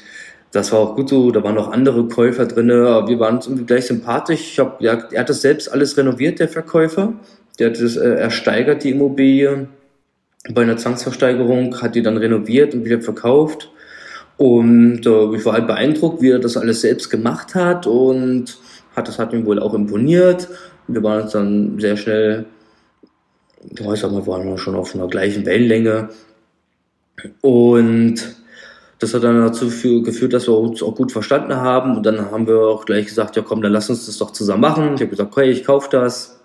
das 0.56 0.72
war 0.72 0.78
auch 0.80 0.96
gut 0.96 1.10
so, 1.10 1.30
da 1.30 1.42
waren 1.44 1.54
noch 1.54 1.70
andere 1.70 2.08
Käufer 2.08 2.46
drin, 2.46 2.68
wir 2.68 3.20
waren 3.20 3.36
uns 3.36 3.50
gleich 3.66 3.86
sympathisch. 3.86 4.52
Ich 4.52 4.58
hab, 4.58 4.80
ja, 4.80 4.94
er 5.12 5.20
hat 5.20 5.28
das 5.28 5.42
selbst 5.42 5.70
alles 5.70 5.96
renoviert, 5.98 6.38
der 6.38 6.48
Verkäufer. 6.48 7.12
Der 7.58 7.68
hat 7.68 7.80
das 7.80 7.96
äh, 7.96 8.14
ersteigert, 8.14 8.82
die 8.82 8.90
Immobilie. 8.90 9.68
Bei 10.50 10.62
einer 10.62 10.78
Zwangsversteigerung 10.78 11.82
hat 11.82 11.94
die 11.94 12.02
dann 12.02 12.16
renoviert 12.16 12.74
und 12.74 12.86
wieder 12.86 13.02
verkauft. 13.02 13.70
Und 14.38 15.04
äh, 15.04 15.36
ich 15.36 15.44
war 15.44 15.52
halt 15.52 15.66
beeindruckt, 15.66 16.22
wie 16.22 16.30
er 16.30 16.38
das 16.38 16.56
alles 16.56 16.80
selbst 16.80 17.10
gemacht 17.10 17.54
hat 17.54 17.86
und 17.86 18.58
hat, 18.94 19.08
das 19.08 19.18
hat 19.18 19.34
ihm 19.34 19.44
wohl 19.44 19.58
auch 19.58 19.74
imponiert. 19.74 20.48
Wir 20.88 21.02
waren 21.02 21.24
uns 21.24 21.32
dann 21.32 21.78
sehr 21.78 21.98
schnell, 21.98 22.46
ich 23.70 24.04
auch, 24.04 24.12
wir 24.12 24.26
waren 24.26 24.56
schon 24.56 24.74
auf 24.74 24.94
einer 24.94 25.08
gleichen 25.08 25.44
Wellenlänge. 25.44 26.08
Und 27.42 28.36
das 28.98 29.12
hat 29.12 29.24
dann 29.24 29.40
dazu 29.40 29.68
geführt, 30.02 30.32
dass 30.32 30.48
wir 30.48 30.56
uns 30.56 30.82
auch 30.82 30.94
gut 30.94 31.12
verstanden 31.12 31.56
haben. 31.56 31.96
Und 31.96 32.06
dann 32.06 32.30
haben 32.30 32.46
wir 32.46 32.60
auch 32.60 32.86
gleich 32.86 33.06
gesagt, 33.06 33.36
ja 33.36 33.42
komm, 33.42 33.60
dann 33.62 33.72
lass 33.72 33.90
uns 33.90 34.06
das 34.06 34.18
doch 34.18 34.32
zusammen 34.32 34.62
machen. 34.62 34.94
Ich 34.94 35.00
habe 35.00 35.08
gesagt, 35.08 35.32
okay, 35.32 35.50
ich 35.50 35.64
kaufe 35.64 35.88
das. 35.90 36.40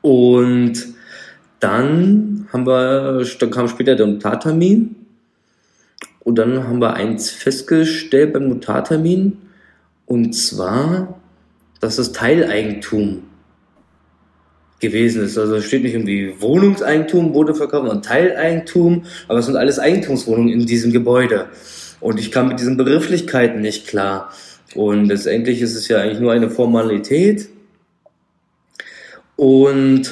Und 0.00 0.74
dann 1.58 2.48
haben 2.52 2.66
wir, 2.66 3.26
dann 3.40 3.50
kam 3.50 3.68
später 3.68 3.96
der 3.96 4.06
Notartermin. 4.06 4.94
Und 6.20 6.36
dann 6.36 6.68
haben 6.68 6.80
wir 6.80 6.94
eins 6.94 7.30
festgestellt 7.30 8.32
beim 8.32 8.48
Notartermin. 8.48 9.38
Und 10.06 10.34
zwar, 10.34 11.18
dass 11.80 11.96
das 11.96 12.12
Teileigentum 12.12 13.24
gewesen 14.80 15.24
ist. 15.24 15.36
Also 15.38 15.56
es 15.56 15.64
steht 15.64 15.82
nicht 15.82 15.94
irgendwie 15.94 16.34
Wohnungseigentum 16.40 17.34
wurde 17.34 17.54
verkauft, 17.54 17.86
sondern 17.86 18.02
Teileigentum. 18.02 19.04
Aber 19.26 19.38
es 19.38 19.46
sind 19.46 19.56
alles 19.56 19.78
Eigentumswohnungen 19.78 20.52
in 20.52 20.66
diesem 20.66 20.92
Gebäude. 20.92 21.46
Und 22.00 22.20
ich 22.20 22.30
kam 22.30 22.48
mit 22.48 22.60
diesen 22.60 22.76
Begrifflichkeiten 22.76 23.60
nicht 23.60 23.86
klar. 23.86 24.32
Und 24.74 25.06
letztendlich 25.06 25.60
ist 25.62 25.74
es 25.74 25.88
ja 25.88 25.98
eigentlich 26.00 26.20
nur 26.20 26.32
eine 26.32 26.50
Formalität. 26.50 27.48
Und 29.36 30.10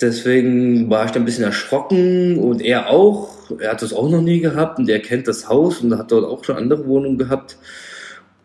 deswegen 0.00 0.88
war 0.90 1.04
ich 1.04 1.10
da 1.10 1.20
ein 1.20 1.24
bisschen 1.24 1.44
erschrocken 1.44 2.38
und 2.38 2.62
er 2.62 2.90
auch. 2.90 3.34
Er 3.60 3.72
hat 3.72 3.82
das 3.82 3.92
auch 3.92 4.10
noch 4.10 4.22
nie 4.22 4.40
gehabt 4.40 4.78
und 4.78 4.88
er 4.88 4.98
kennt 5.00 5.28
das 5.28 5.48
Haus 5.48 5.80
und 5.80 5.96
hat 5.96 6.10
dort 6.10 6.24
auch 6.24 6.44
schon 6.44 6.56
andere 6.56 6.86
Wohnungen 6.86 7.18
gehabt. 7.18 7.56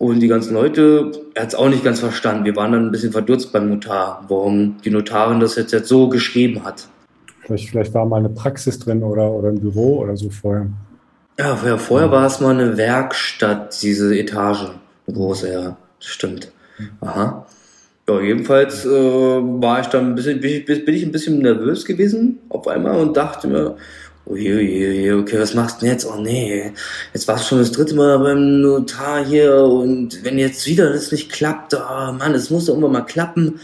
Und 0.01 0.19
die 0.19 0.27
ganzen 0.27 0.55
Leute, 0.55 1.11
er 1.35 1.43
hat 1.43 1.49
es 1.49 1.55
auch 1.55 1.69
nicht 1.69 1.83
ganz 1.83 1.99
verstanden. 1.99 2.43
Wir 2.43 2.55
waren 2.55 2.71
dann 2.71 2.87
ein 2.87 2.91
bisschen 2.91 3.11
verdutzt 3.11 3.53
beim 3.53 3.69
Notar, 3.69 4.25
warum 4.29 4.77
die 4.83 4.89
Notarin 4.89 5.39
das 5.39 5.55
jetzt, 5.57 5.73
jetzt 5.73 5.89
so 5.89 6.09
geschrieben 6.09 6.63
hat. 6.63 6.87
Vielleicht, 7.41 7.69
vielleicht 7.69 7.93
war 7.93 8.07
mal 8.07 8.17
eine 8.17 8.29
Praxis 8.29 8.79
drin 8.79 9.03
oder, 9.03 9.29
oder 9.29 9.49
ein 9.49 9.59
Büro 9.59 9.99
oder 9.99 10.17
so 10.17 10.31
vorher. 10.31 10.65
Ja, 11.37 11.55
vorher, 11.55 11.77
vorher 11.77 12.09
war 12.09 12.25
es 12.25 12.39
mal 12.39 12.59
eine 12.59 12.77
Werkstatt, 12.77 13.79
diese 13.83 14.17
Etage. 14.17 14.71
Eine 15.05 15.15
große, 15.15 15.53
ja, 15.53 15.77
stimmt. 15.99 16.51
Aha. 17.01 17.45
Ja, 18.09 18.21
jedenfalls 18.21 18.83
äh, 18.83 18.89
war 18.89 19.81
ich 19.81 19.87
dann 19.87 20.07
ein 20.07 20.15
bisschen, 20.15 20.41
bin 20.41 20.49
ich, 20.49 20.65
bin 20.65 20.95
ich 20.95 21.03
ein 21.03 21.11
bisschen 21.11 21.37
nervös 21.43 21.85
gewesen 21.85 22.39
auf 22.49 22.67
einmal 22.67 22.99
und 22.99 23.15
dachte 23.15 23.47
mir, 23.47 23.75
Uiuiui, 24.31 25.11
okay, 25.11 25.39
was 25.39 25.53
machst 25.53 25.77
du 25.77 25.81
denn 25.81 25.93
jetzt? 25.93 26.05
Oh 26.05 26.19
nee, 26.21 26.71
jetzt 27.13 27.27
warst 27.27 27.43
du 27.43 27.49
schon 27.49 27.59
das 27.59 27.71
dritte 27.71 27.95
Mal 27.95 28.17
beim 28.19 28.61
Notar 28.61 29.25
hier 29.25 29.63
und 29.63 30.23
wenn 30.23 30.39
jetzt 30.39 30.65
wieder 30.67 30.91
das 30.91 31.11
nicht 31.11 31.31
klappt, 31.31 31.73
oh 31.73 32.11
Mann, 32.13 32.33
es 32.33 32.49
muss 32.49 32.65
doch 32.65 32.73
irgendwann 32.73 32.93
mal 32.93 33.01
klappen. 33.01 33.59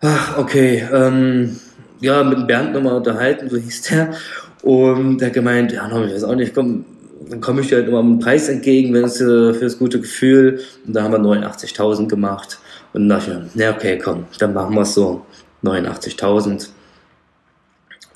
Ach, 0.00 0.38
okay, 0.38 0.86
ähm, 0.92 1.56
ja, 2.00 2.22
mit 2.22 2.46
Bernd 2.46 2.74
nochmal 2.74 2.94
unterhalten, 2.94 3.50
so 3.50 3.56
hieß 3.56 3.82
der. 3.82 4.14
Und 4.62 5.18
der 5.18 5.30
gemeint, 5.30 5.72
ja, 5.72 5.88
no, 5.88 6.04
ich 6.04 6.12
weiß 6.12 6.24
auch 6.24 6.34
nicht, 6.36 6.54
komm, 6.54 6.84
dann 7.28 7.40
komme 7.40 7.60
ich 7.60 7.68
dir 7.68 7.76
halt 7.76 7.88
immer 7.88 8.00
einen 8.00 8.20
Preis 8.20 8.48
entgegen, 8.48 8.94
wenn 8.94 9.04
es 9.04 9.20
äh, 9.20 9.52
für 9.52 9.64
das 9.64 9.78
gute 9.78 10.00
Gefühl. 10.00 10.60
Und 10.86 10.94
da 10.94 11.02
haben 11.02 11.12
wir 11.12 11.18
89.000 11.18 12.06
gemacht. 12.06 12.58
Und 12.92 13.08
dann 13.08 13.18
dachte 13.18 13.48
ich, 13.54 13.60
ja, 13.60 13.74
okay, 13.74 13.98
komm, 13.98 14.26
dann 14.38 14.54
machen 14.54 14.74
wir 14.74 14.82
es 14.82 14.94
so. 14.94 15.24
89.000. 15.64 16.68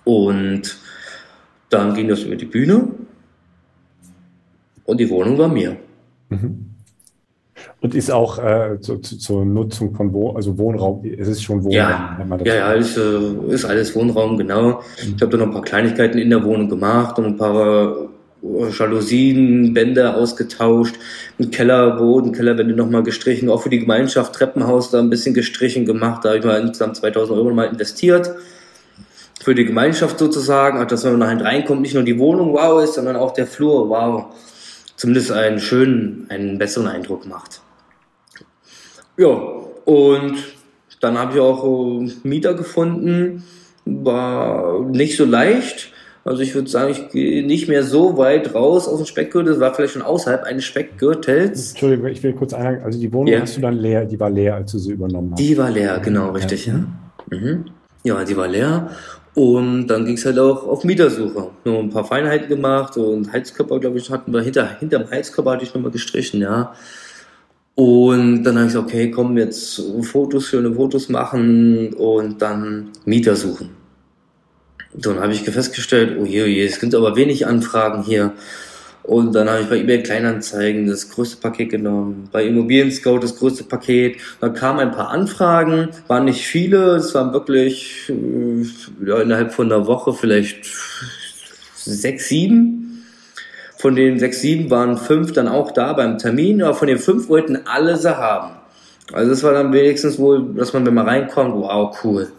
Und 0.04 0.76
dann 1.70 1.94
ging 1.94 2.09
das 2.09 2.22
über 2.24 2.37
die 2.37 2.44
Bühne 2.44 2.88
und 4.85 4.98
die 4.98 5.09
Wohnung 5.09 5.38
war 5.38 5.48
mir. 5.48 5.76
Mhm. 6.28 6.66
Und 7.80 7.94
ist 7.94 8.11
auch 8.11 8.38
äh, 8.38 8.78
zu, 8.80 8.98
zu, 8.98 9.16
zur 9.18 9.44
Nutzung 9.44 9.94
von 9.94 10.12
Wo 10.12 10.33
also 10.33 10.59
Wohnraum, 10.59 11.02
es 11.04 11.28
ist 11.28 11.42
schon 11.42 11.64
Wohnraum. 11.64 11.72
Ja, 11.72 12.26
ja, 12.44 12.54
ja 12.54 12.72
ist, 12.72 12.96
äh, 12.96 13.54
ist 13.54 13.64
alles 13.64 13.94
Wohnraum, 13.94 14.37
genau. 14.37 14.80
Mhm. 15.02 15.14
Ich 15.16 15.22
habe 15.22 15.30
da 15.30 15.38
noch 15.38 15.46
ein 15.46 15.52
paar 15.52 15.62
Kleinigkeiten 15.62 16.18
in 16.18 16.30
der 16.30 16.44
Wohnung 16.44 16.68
gemacht 16.68 17.18
und 17.18 17.24
ein 17.24 17.37
paar 17.37 18.09
äh, 18.42 18.70
Jalousien, 18.78 19.72
Bänder 19.72 20.16
ausgetauscht, 20.16 20.96
ein 21.38 21.50
Kellerboden, 21.50 22.33
Kellerwände 22.33 22.74
nochmal 22.74 23.02
gestrichen, 23.02 23.48
auch 23.48 23.62
für 23.62 23.70
die 23.70 23.80
Gemeinschaft 23.80 24.35
Treppenhaus 24.35 24.90
da 24.90 24.98
ein 24.98 25.11
bisschen 25.11 25.35
gestrichen 25.35 25.87
gemacht. 25.87 26.24
Da 26.24 26.30
habe 26.30 26.38
ich 26.38 26.44
mal 26.44 26.61
insgesamt 26.61 26.96
2000 26.96 27.38
Euro 27.38 27.50
mal 27.50 27.64
investiert 27.64 28.35
für 29.42 29.55
die 29.55 29.64
Gemeinschaft 29.64 30.18
sozusagen, 30.18 30.87
dass 30.87 31.05
wenn 31.05 31.18
man 31.18 31.37
nachher 31.37 31.44
reinkommt, 31.44 31.81
nicht 31.81 31.94
nur 31.94 32.03
die 32.03 32.18
Wohnung 32.18 32.53
wow 32.53 32.83
ist, 32.83 32.94
sondern 32.94 33.16
auch 33.16 33.33
der 33.33 33.46
Flur 33.46 33.88
wow, 33.88 34.26
zumindest 34.96 35.33
einen 35.33 35.61
schönen, 35.61 36.26
einen 36.29 36.59
besseren 36.59 36.87
Eindruck 36.87 37.26
macht. 37.26 37.62
Ja, 39.16 39.29
und 39.87 40.37
dann 41.00 41.18
habe 41.18 41.35
ich 41.35 41.40
auch 41.40 41.64
äh, 41.64 42.11
Mieter 42.22 42.55
gefunden, 42.55 43.44
war 43.85 44.85
nicht 44.85 45.16
so 45.16 45.24
leicht. 45.24 45.92
Also 46.22 46.42
ich 46.42 46.55
würde 46.55 46.68
sagen, 46.68 46.92
ich 46.92 47.09
gehe 47.09 47.46
nicht 47.46 47.66
mehr 47.66 47.83
so 47.83 48.18
weit 48.18 48.55
raus 48.55 48.87
aus 48.87 48.98
dem 48.98 49.07
Speckgürtel. 49.07 49.55
Das 49.55 49.61
war 49.61 49.74
vielleicht 49.74 49.94
schon 49.94 50.03
außerhalb 50.03 50.44
eines 50.44 50.64
Speckgürtels. 50.64 51.70
Entschuldigung, 51.70 52.09
ich 52.09 52.22
will 52.22 52.35
kurz 52.35 52.53
einhaken. 52.53 52.85
Also 52.85 53.00
die 53.00 53.11
Wohnung 53.11 53.33
ja. 53.33 53.40
hast 53.40 53.57
du 53.57 53.62
dann 53.62 53.79
leer, 53.79 54.05
die 54.05 54.20
war 54.20 54.29
leer, 54.29 54.57
als 54.57 54.72
du 54.72 54.79
sie 54.79 54.92
übernommen 54.92 55.33
hast. 55.33 55.40
Die 55.40 55.57
war 55.57 55.70
leer, 55.70 55.98
genau, 56.00 56.31
richtig, 56.31 56.66
ja. 56.66 56.85
Ja, 57.31 57.38
mhm. 57.38 57.64
ja 58.05 58.22
die 58.22 58.37
war 58.37 58.48
leer. 58.48 58.90
Und 59.35 59.87
dann 59.87 60.05
ging 60.07 60.16
es 60.16 60.25
halt 60.25 60.38
auch 60.38 60.66
auf 60.66 60.85
Mietersuche. 60.85 61.51
Nur 61.64 61.79
ein 61.79 61.90
paar 61.90 62.05
Feinheiten 62.05 62.49
gemacht 62.49 62.97
und 62.97 63.33
Heizkörper, 63.33 63.79
glaube 63.79 63.99
ich, 63.99 64.11
hatten 64.11 64.33
wir 64.33 64.43
hinter, 64.43 64.79
hinterm 64.79 65.09
Heizkörper 65.11 65.53
hatte 65.53 65.64
ich 65.64 65.75
nochmal 65.75 65.93
gestrichen, 65.93 66.40
ja. 66.40 66.75
Und 67.77 68.43
dann 68.43 68.57
habe 68.57 68.66
ich 68.66 68.73
gesagt, 68.73 68.88
okay, 68.88 69.11
komm, 69.11 69.38
jetzt 69.38 69.81
Fotos, 70.03 70.49
schöne 70.49 70.75
Fotos 70.75 71.09
machen 71.09 71.95
und 71.95 72.43
dann 72.43 72.90
Mieter 73.05 73.37
suchen. 73.37 73.71
Dann 74.93 75.21
habe 75.21 75.33
ich 75.33 75.43
festgestellt, 75.43 76.19
oh 76.21 76.25
je, 76.25 76.43
oh 76.43 76.47
je, 76.47 76.66
es 76.66 76.81
gibt 76.81 76.95
aber 76.95 77.14
wenig 77.14 77.47
Anfragen 77.47 78.03
hier. 78.03 78.33
Und 79.02 79.34
dann 79.34 79.48
habe 79.48 79.62
ich 79.62 79.68
bei 79.68 79.78
eBay 79.78 80.02
Kleinanzeigen 80.02 80.86
das 80.86 81.10
größte 81.10 81.38
Paket 81.38 81.70
genommen, 81.70 82.28
bei 82.30 82.44
Immobilien 82.44 82.92
Scout 82.92 83.18
das 83.20 83.36
größte 83.38 83.64
Paket. 83.64 84.18
Da 84.40 84.50
kamen 84.50 84.80
ein 84.80 84.92
paar 84.92 85.10
Anfragen, 85.10 85.88
waren 86.06 86.26
nicht 86.26 86.46
viele, 86.46 86.96
es 86.96 87.14
waren 87.14 87.32
wirklich 87.32 88.10
äh, 88.10 89.06
ja, 89.06 89.20
innerhalb 89.20 89.52
von 89.52 89.72
einer 89.72 89.86
Woche 89.86 90.12
vielleicht 90.12 90.66
sechs, 91.74 92.28
sieben. 92.28 93.04
Von 93.78 93.96
den 93.96 94.18
sechs, 94.18 94.42
sieben 94.42 94.70
waren 94.70 94.98
fünf 94.98 95.32
dann 95.32 95.48
auch 95.48 95.70
da 95.70 95.94
beim 95.94 96.18
Termin, 96.18 96.62
aber 96.62 96.74
von 96.74 96.88
den 96.88 96.98
fünf 96.98 97.30
wollten 97.30 97.60
alle 97.66 97.96
sie 97.96 98.14
haben. 98.14 98.56
Also 99.12 99.30
das 99.30 99.42
war 99.42 99.54
dann 99.54 99.72
wenigstens 99.72 100.18
wohl, 100.18 100.54
dass 100.54 100.72
man, 100.72 100.84
wenn 100.86 100.94
man 100.94 101.08
reinkommt, 101.08 101.54
wow, 101.54 101.96
cool. 102.04 102.30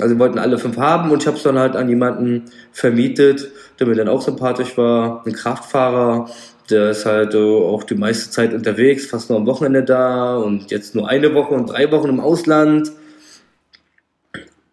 Also 0.00 0.18
wollten 0.18 0.38
alle 0.38 0.58
fünf 0.58 0.76
haben 0.76 1.10
und 1.10 1.22
ich 1.22 1.26
habe 1.26 1.36
es 1.36 1.42
dann 1.42 1.58
halt 1.58 1.76
an 1.76 1.88
jemanden 1.88 2.44
vermietet, 2.72 3.50
der 3.78 3.86
mir 3.86 3.94
dann 3.94 4.08
auch 4.08 4.22
sympathisch 4.22 4.76
war, 4.76 5.22
ein 5.26 5.32
Kraftfahrer, 5.32 6.28
der 6.70 6.90
ist 6.90 7.06
halt 7.06 7.34
auch 7.34 7.82
die 7.84 7.96
meiste 7.96 8.30
Zeit 8.30 8.54
unterwegs, 8.54 9.06
fast 9.06 9.30
nur 9.30 9.38
am 9.38 9.46
Wochenende 9.46 9.82
da 9.82 10.36
und 10.36 10.70
jetzt 10.70 10.94
nur 10.94 11.08
eine 11.08 11.34
Woche 11.34 11.54
und 11.54 11.66
drei 11.66 11.90
Wochen 11.90 12.08
im 12.08 12.20
Ausland. 12.20 12.92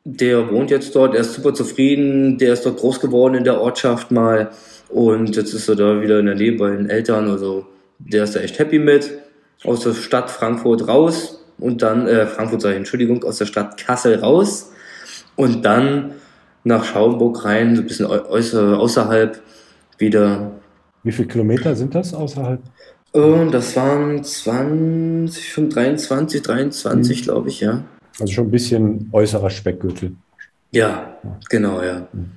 Der 0.04 0.50
wohnt 0.52 0.72
jetzt 0.72 0.96
dort, 0.96 1.16
er 1.16 1.22
ist 1.22 1.34
super 1.34 1.54
zufrieden, 1.54 2.38
der 2.38 2.54
ist 2.54 2.66
dort 2.66 2.78
groß 2.78 3.00
geworden 3.00 3.36
in 3.36 3.44
der 3.44 3.60
Ortschaft 3.60 4.12
mal 4.12 4.52
und 4.90 5.36
jetzt 5.36 5.54
ist 5.54 5.68
er 5.68 5.76
da 5.76 6.02
wieder 6.02 6.20
in 6.20 6.28
der 6.28 6.36
Nähe 6.36 6.54
bei 6.54 6.70
den 6.70 6.90
Eltern, 6.90 7.30
also 7.30 7.66
der 8.00 8.24
ist 8.24 8.36
da 8.36 8.40
echt 8.40 8.60
happy 8.60 8.80
mit. 8.80 9.18
Aus 9.63 9.82
der 9.82 9.96
Stadt 9.96 10.30
Frankfurt 10.30 10.88
raus 10.88 11.44
und 11.58 11.82
dann, 11.82 12.08
äh, 12.08 12.28
Frankfurt 12.28 12.62
sage 12.62 12.76
ich, 12.76 12.80
Entschuldigung, 12.80 13.24
aus 13.24 13.40
der 13.40 13.46
Stadt 13.46 13.78
Kassel 13.78 14.20
raus 14.20 14.72
und 15.38 15.63
dann 15.63 16.12
nach 16.65 16.84
Schaumburg 16.84 17.45
rein, 17.45 17.78
so 17.78 17.82
ein 17.82 17.88
bisschen 17.88 18.08
äußer, 18.08 18.78
außerhalb 18.78 19.41
wieder. 19.97 20.52
Wie 21.04 21.13
viele 21.13 21.30
Kilometer 21.30 21.73
sind 21.76 21.95
das 21.95 22.13
außerhalb? 22.13 22.62
Und 23.13 23.52
das 23.52 23.76
waren 23.78 24.21
20, 24.21 25.69
23, 25.69 26.41
23, 26.41 27.19
mhm. 27.19 27.23
glaube 27.23 27.50
ich, 27.50 27.62
ja. 27.62 27.84
Also 28.19 28.34
schon 28.34 28.47
ein 28.47 28.52
bisschen 28.52 29.10
äußerer 29.13 29.50
Speckgürtel. 29.50 30.15
Ja, 30.71 31.17
genau, 31.50 31.82
ja. 31.82 32.08
Mhm. 32.12 32.32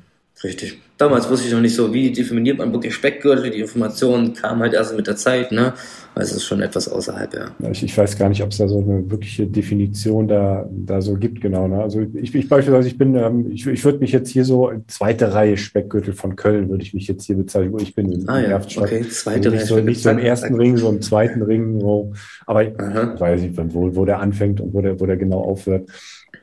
Richtig. 0.45 0.81
Damals 1.01 1.31
wusste 1.31 1.47
ich 1.47 1.55
noch 1.55 1.63
nicht 1.63 1.75
so, 1.75 1.95
wie 1.95 2.13
definiert 2.13 2.59
man 2.59 2.75
wirklich 2.75 2.93
Speckgürtel. 2.95 3.51
Die 3.51 3.61
Informationen 3.61 4.35
kamen 4.35 4.61
halt 4.61 4.75
erst 4.75 4.95
mit 4.95 5.07
der 5.07 5.17
Zeit, 5.17 5.51
ne? 5.51 5.73
Also 6.15 6.33
es 6.33 6.37
ist 6.43 6.45
schon 6.45 6.61
etwas 6.61 6.91
außerhalb, 6.91 7.33
ja. 7.33 7.71
Ich, 7.71 7.83
ich 7.83 7.97
weiß 7.97 8.19
gar 8.19 8.29
nicht, 8.29 8.43
ob 8.43 8.51
es 8.51 8.59
da 8.59 8.69
so 8.69 8.81
eine 8.81 9.11
wirkliche 9.11 9.47
Definition 9.47 10.29
da, 10.29 10.69
da 10.71 11.01
so 11.01 11.15
gibt, 11.15 11.41
genau. 11.41 11.69
Ne? 11.69 11.81
Also 11.81 12.03
ich, 12.03 12.35
ich 12.35 12.47
beispielsweise, 12.51 12.89
ich 12.89 12.99
bin, 12.99 13.15
ähm, 13.15 13.51
ich, 13.51 13.67
ich 13.67 13.83
würde 13.83 14.01
mich 14.01 14.13
jetzt 14.13 14.29
hier 14.29 14.45
so 14.45 14.73
zweite 14.89 15.33
Reihe 15.33 15.57
Speckgürtel 15.57 16.13
von 16.13 16.37
Köln, 16.37 16.69
würde 16.69 16.83
ich 16.83 16.93
mich 16.93 17.09
jetzt 17.09 17.25
hier 17.25 17.37
bezeichnen, 17.37 17.73
wo 17.73 17.79
ich 17.79 17.95
bin 17.95 18.13
in, 18.13 18.29
ah, 18.29 18.39
in 18.39 18.51
ja. 18.51 18.61
Okay, 18.77 19.01
zweite 19.09 19.49
also 19.49 19.57
nicht, 19.57 19.67
so, 19.69 19.81
nicht 19.81 20.03
so 20.03 20.11
im 20.11 20.19
ersten 20.19 20.55
Ring, 20.55 20.77
so 20.77 20.91
im 20.91 21.01
zweiten 21.01 21.41
Ring, 21.41 21.81
wo, 21.81 22.13
aber 22.45 22.67
Aha. 22.77 23.15
ich 23.15 23.21
weiß 23.21 23.41
nicht, 23.41 23.59
wo, 23.73 23.97
wo 23.97 24.05
der 24.05 24.21
anfängt 24.21 24.61
und 24.61 24.75
wo 24.75 24.83
der, 24.83 25.01
wo 25.01 25.07
der 25.07 25.17
genau 25.17 25.41
aufhört. 25.41 25.89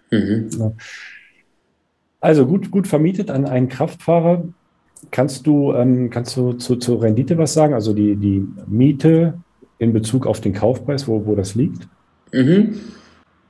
Mhm. 0.09 0.49
Ja. 0.57 0.73
Also 2.19 2.45
gut, 2.45 2.71
gut 2.71 2.87
vermietet 2.87 3.29
an 3.29 3.45
einen 3.45 3.69
Kraftfahrer. 3.69 4.43
Kannst 5.11 5.45
du, 5.45 5.73
ähm, 5.73 6.09
kannst 6.09 6.35
du 6.37 6.53
zu, 6.53 6.77
zur 6.77 7.01
Rendite 7.01 7.37
was 7.37 7.53
sagen? 7.53 7.73
Also 7.73 7.93
die, 7.93 8.15
die 8.15 8.47
Miete 8.65 9.35
in 9.77 9.93
Bezug 9.93 10.25
auf 10.25 10.41
den 10.41 10.53
Kaufpreis, 10.53 11.07
wo, 11.07 11.25
wo 11.25 11.35
das 11.35 11.55
liegt? 11.55 11.87
Mhm. 12.33 12.79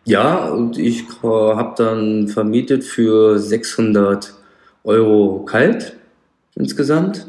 Ja, 0.03 0.49
und 0.49 0.77
ich 0.77 1.03
äh, 1.23 1.27
habe 1.27 1.73
dann 1.77 2.27
vermietet 2.27 2.83
für 2.83 3.39
600 3.39 4.33
Euro 4.83 5.43
kalt 5.45 5.97
insgesamt. 6.55 7.27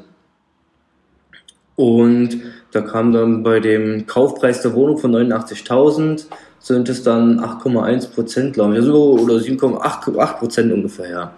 Und 1.76 2.40
da 2.72 2.80
kam 2.80 3.12
dann 3.12 3.42
bei 3.42 3.60
dem 3.60 4.06
Kaufpreis 4.06 4.62
der 4.62 4.74
Wohnung 4.74 4.98
von 4.98 5.12
89.000 5.12 6.26
sind 6.60 6.88
es 6.88 7.02
dann 7.02 7.40
8,1 7.40 8.10
Prozent, 8.12 8.54
glaube 8.54 8.74
ich, 8.74 8.80
also, 8.80 9.18
oder 9.18 9.34
7,8 9.34 10.38
Prozent 10.38 10.72
ungefähr, 10.72 11.10
ja, 11.10 11.34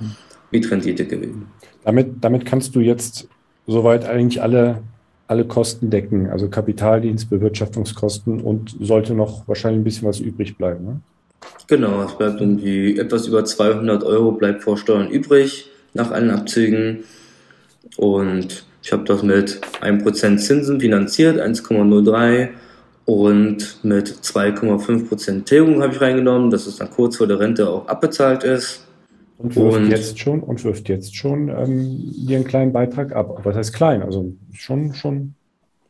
Mietrendite 0.51 1.07
gewesen. 1.07 1.47
Damit, 1.85 2.09
damit 2.21 2.45
kannst 2.45 2.75
du 2.75 2.81
jetzt 2.81 3.29
soweit 3.67 4.05
eigentlich 4.05 4.43
alle, 4.43 4.83
alle 5.29 5.45
Kosten 5.45 5.91
decken, 5.91 6.29
also 6.29 6.49
Kapitaldienst, 6.49 7.31
Bewirtschaftungskosten 7.31 8.41
und 8.41 8.75
sollte 8.81 9.15
noch 9.15 9.47
wahrscheinlich 9.47 9.81
ein 9.81 9.85
bisschen 9.85 10.09
was 10.09 10.21
übrig 10.21 10.57
bleiben. 10.57 10.85
Ne? 10.85 11.01
Genau, 11.69 12.03
es 12.03 12.13
bleibt 12.13 12.41
um 12.41 12.59
die 12.59 12.99
etwas 12.99 13.27
über 13.27 13.45
200 13.45 14.03
Euro 14.05 14.33
bleibt 14.33 14.63
vor 14.63 14.77
Steuern 14.77 15.09
übrig 15.09 15.71
nach 15.95 16.11
allen 16.11 16.31
Abzügen 16.31 17.05
und 17.97 18.65
ich 18.83 18.93
habe 18.93 19.05
das 19.05 19.23
mit 19.23 19.61
1% 19.81 20.37
Zinsen 20.39 20.81
finanziert, 20.81 21.41
1,03 21.41 22.49
und 23.11 23.83
mit 23.83 24.09
2,5% 24.09 25.45
Tilgung 25.45 25.83
habe 25.83 25.93
ich 25.93 26.01
reingenommen, 26.01 26.49
dass 26.51 26.69
es 26.69 26.77
dann 26.77 26.91
kurz 26.91 27.17
vor 27.17 27.27
der 27.27 27.41
Rente 27.41 27.69
auch 27.69 27.89
abbezahlt 27.89 28.45
ist. 28.45 28.87
Und 29.39 29.57
wirft 29.57 29.79
und, 29.79 29.91
jetzt 29.91 30.19
schon 30.19 30.41
und 30.41 30.63
wirft 30.65 30.89
jetzt 30.89 31.17
schon 31.17 31.49
ähm, 31.49 32.15
einen 32.29 32.45
kleinen 32.45 32.73
Beitrag 32.73 33.13
ab. 33.17 33.35
Aber 33.37 33.51
das 33.51 33.57
heißt 33.57 33.73
klein, 33.75 34.03
also 34.03 34.33
schon, 34.53 34.95
schon. 34.95 35.35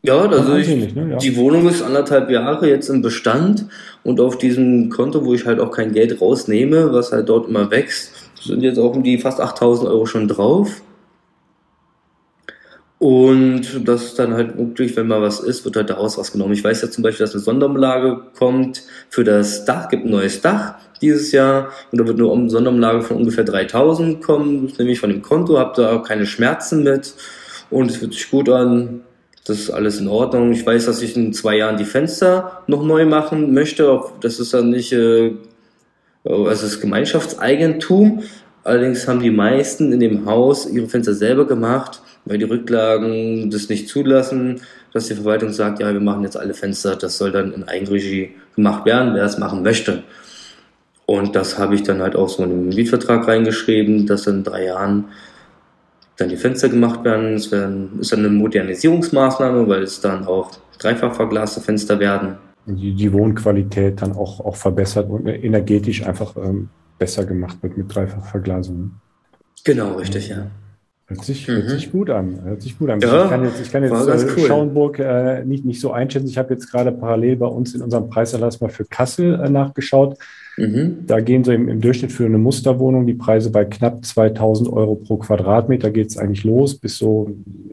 Ja, 0.03 0.21
also 0.21 0.55
ich, 0.55 0.95
ne? 0.95 1.11
ja. 1.11 1.17
die 1.19 1.37
Wohnung 1.37 1.69
ist 1.69 1.83
anderthalb 1.83 2.31
Jahre 2.31 2.71
jetzt 2.71 2.89
im 2.89 3.03
Bestand 3.03 3.67
und 4.03 4.19
auf 4.19 4.39
diesem 4.39 4.89
Konto, 4.89 5.27
wo 5.27 5.35
ich 5.35 5.45
halt 5.45 5.61
auch 5.61 5.73
kein 5.73 5.93
Geld 5.93 6.23
rausnehme, 6.23 6.91
was 6.93 7.13
halt 7.13 7.29
dort 7.29 7.49
immer 7.49 7.71
wächst, 7.71 8.13
sind 8.43 8.63
jetzt 8.63 8.79
auch 8.79 8.95
um 8.95 9.03
die 9.03 9.19
fast 9.19 9.41
8000 9.41 9.91
Euro 9.91 10.07
schon 10.07 10.27
drauf. 10.27 10.81
Und 13.01 13.89
das 13.89 14.05
ist 14.05 14.19
dann 14.19 14.35
halt 14.35 14.59
wirklich, 14.59 14.95
wenn 14.95 15.07
mal 15.07 15.23
was 15.23 15.41
ist, 15.41 15.65
wird 15.65 15.75
halt 15.75 15.89
daraus 15.89 16.19
was 16.19 16.33
genommen. 16.33 16.53
Ich 16.53 16.63
weiß 16.63 16.83
ja 16.83 16.91
zum 16.91 17.03
Beispiel, 17.03 17.25
dass 17.25 17.35
eine 17.35 17.43
Sonderumlage 17.43 18.25
kommt 18.39 18.83
für 19.09 19.25
das 19.25 19.65
Dach, 19.65 19.89
gibt 19.89 20.05
ein 20.05 20.11
neues 20.11 20.43
Dach 20.43 20.75
dieses 21.01 21.33
Jahr 21.33 21.71
und 21.91 21.99
da 21.99 22.07
wird 22.07 22.21
eine 22.21 22.51
Sonderumlage 22.51 23.01
von 23.01 23.17
ungefähr 23.17 23.45
3000 23.45 24.23
kommen, 24.23 24.69
das 24.69 24.77
nehme 24.77 24.91
ich 24.91 25.01
von 25.01 25.09
dem 25.09 25.23
Konto, 25.23 25.59
habe 25.59 25.73
da 25.81 25.97
keine 26.07 26.27
Schmerzen 26.27 26.83
mit 26.83 27.15
und 27.71 27.91
es 27.91 27.97
fühlt 27.97 28.13
sich 28.13 28.31
gut 28.31 28.51
an. 28.51 29.01
Das 29.47 29.59
ist 29.59 29.71
alles 29.71 29.99
in 29.99 30.07
Ordnung. 30.07 30.53
Ich 30.53 30.67
weiß, 30.67 30.85
dass 30.85 31.01
ich 31.01 31.17
in 31.17 31.33
zwei 31.33 31.57
Jahren 31.57 31.79
die 31.79 31.87
Fenster 31.87 32.65
noch 32.67 32.85
neu 32.85 33.07
machen 33.07 33.55
möchte. 33.55 33.99
Das 34.21 34.39
ist 34.39 34.53
dann 34.53 34.69
nicht, 34.69 34.93
äh, 34.93 35.33
also 36.23 36.49
es 36.51 36.63
ist 36.63 36.83
Gemeinschaftseigentum. 36.83 38.25
Allerdings 38.63 39.09
haben 39.09 39.21
die 39.21 39.31
meisten 39.31 39.91
in 39.91 40.01
dem 40.01 40.27
Haus 40.27 40.71
ihre 40.71 40.87
Fenster 40.87 41.15
selber 41.15 41.47
gemacht 41.47 42.03
weil 42.25 42.39
die 42.39 42.45
Rücklagen 42.45 43.51
das 43.51 43.69
nicht 43.69 43.89
zulassen, 43.89 44.61
dass 44.93 45.09
die 45.09 45.15
Verwaltung 45.15 45.53
sagt, 45.53 45.81
ja, 45.81 45.93
wir 45.93 46.01
machen 46.01 46.23
jetzt 46.23 46.37
alle 46.37 46.55
Fenster, 46.55 46.97
das 46.97 47.19
soll 47.19 47.33
dann 47.33 47.53
in 47.53 47.65
Eigenregie 47.65 48.31
gemacht 48.57 48.85
werden, 48.85 49.15
wer 49.15 49.25
es 49.25 49.39
machen 49.39 49.63
möchte. 49.63 50.03
Und 51.07 51.35
das 51.35 51.59
habe 51.59 51.75
ich 51.75 51.83
dann 51.83 52.03
halt 52.03 52.15
auch 52.15 52.29
so 52.29 52.45
in 52.45 52.51
den 52.51 52.69
Mietvertrag 52.69 53.27
reingeschrieben, 53.27 54.07
dass 54.07 54.27
in 54.27 54.45
drei 54.45 54.67
Jahren 54.67 55.07
dann 56.17 56.29
die 56.29 56.37
Fenster 56.37 56.69
gemacht 56.69 57.03
werden. 57.05 57.35
Es 57.35 57.51
werden, 57.51 57.99
ist 58.01 58.13
dann 58.13 58.21
eine 58.21 58.29
Modernisierungsmaßnahme, 58.29 59.67
weil 59.69 59.83
es 59.83 60.01
dann 60.01 60.25
auch 60.27 60.53
dreifach 60.79 61.15
verglaste 61.15 61.61
Fenster 61.61 61.99
werden. 61.99 62.37
Die, 62.67 62.95
die 62.95 63.13
Wohnqualität 63.13 64.03
dann 64.03 64.13
auch, 64.13 64.39
auch 64.41 64.55
verbessert 64.55 65.09
und 65.11 65.27
energetisch 65.27 66.07
einfach 66.07 66.37
ähm, 66.37 66.69
besser 66.99 67.25
gemacht 67.25 67.57
wird 67.63 67.77
mit 67.77 67.93
Dreifachverglasung. 67.93 68.93
Genau, 69.65 69.95
richtig, 69.95 70.29
ja. 70.29 70.47
Hört 71.11 71.25
sich, 71.25 71.49
mhm. 71.49 71.53
hört 71.55 71.71
sich 71.71 71.91
gut 71.91 72.09
an. 72.09 72.39
Hört 72.45 72.63
sich 72.63 72.79
gut 72.79 72.89
an. 72.89 73.01
Ja, 73.01 73.25
ich 73.25 73.31
kann 73.31 73.45
jetzt, 73.45 73.61
ich 73.61 73.73
kann 73.73 73.83
jetzt 73.83 73.93
äh, 73.93 74.27
cool. 74.37 74.47
Schauenburg 74.47 75.01
äh, 75.01 75.45
nicht, 75.45 75.65
nicht 75.65 75.81
so 75.81 75.91
einschätzen. 75.91 76.29
Ich 76.29 76.39
habe 76.39 76.55
jetzt 76.55 76.71
gerade 76.71 76.93
parallel 76.93 77.35
bei 77.35 77.47
uns 77.47 77.75
in 77.75 77.83
unserem 77.83 78.09
Preiserlass 78.09 78.61
mal 78.61 78.71
für 78.71 78.85
Kassel 78.85 79.41
äh, 79.41 79.49
nachgeschaut. 79.51 80.17
Mhm. 80.57 80.99
Da 81.09 81.19
gehen 81.19 81.43
so 81.43 81.51
im, 81.51 81.69
im, 81.69 81.81
Durchschnitt 81.81 82.13
für 82.13 82.27
eine 82.27 82.39
Musterwohnung 82.39 83.09
die 83.09 83.15
Preise 83.15 83.51
bei 83.51 83.65
knapp 83.65 84.05
2000 84.05 84.73
Euro 84.73 84.95
pro 84.95 85.17
Quadratmeter 85.17 85.91
geht 85.91 86.11
es 86.11 86.17
eigentlich 86.17 86.45
los, 86.45 86.77
bis 86.77 86.99
so 86.99 87.29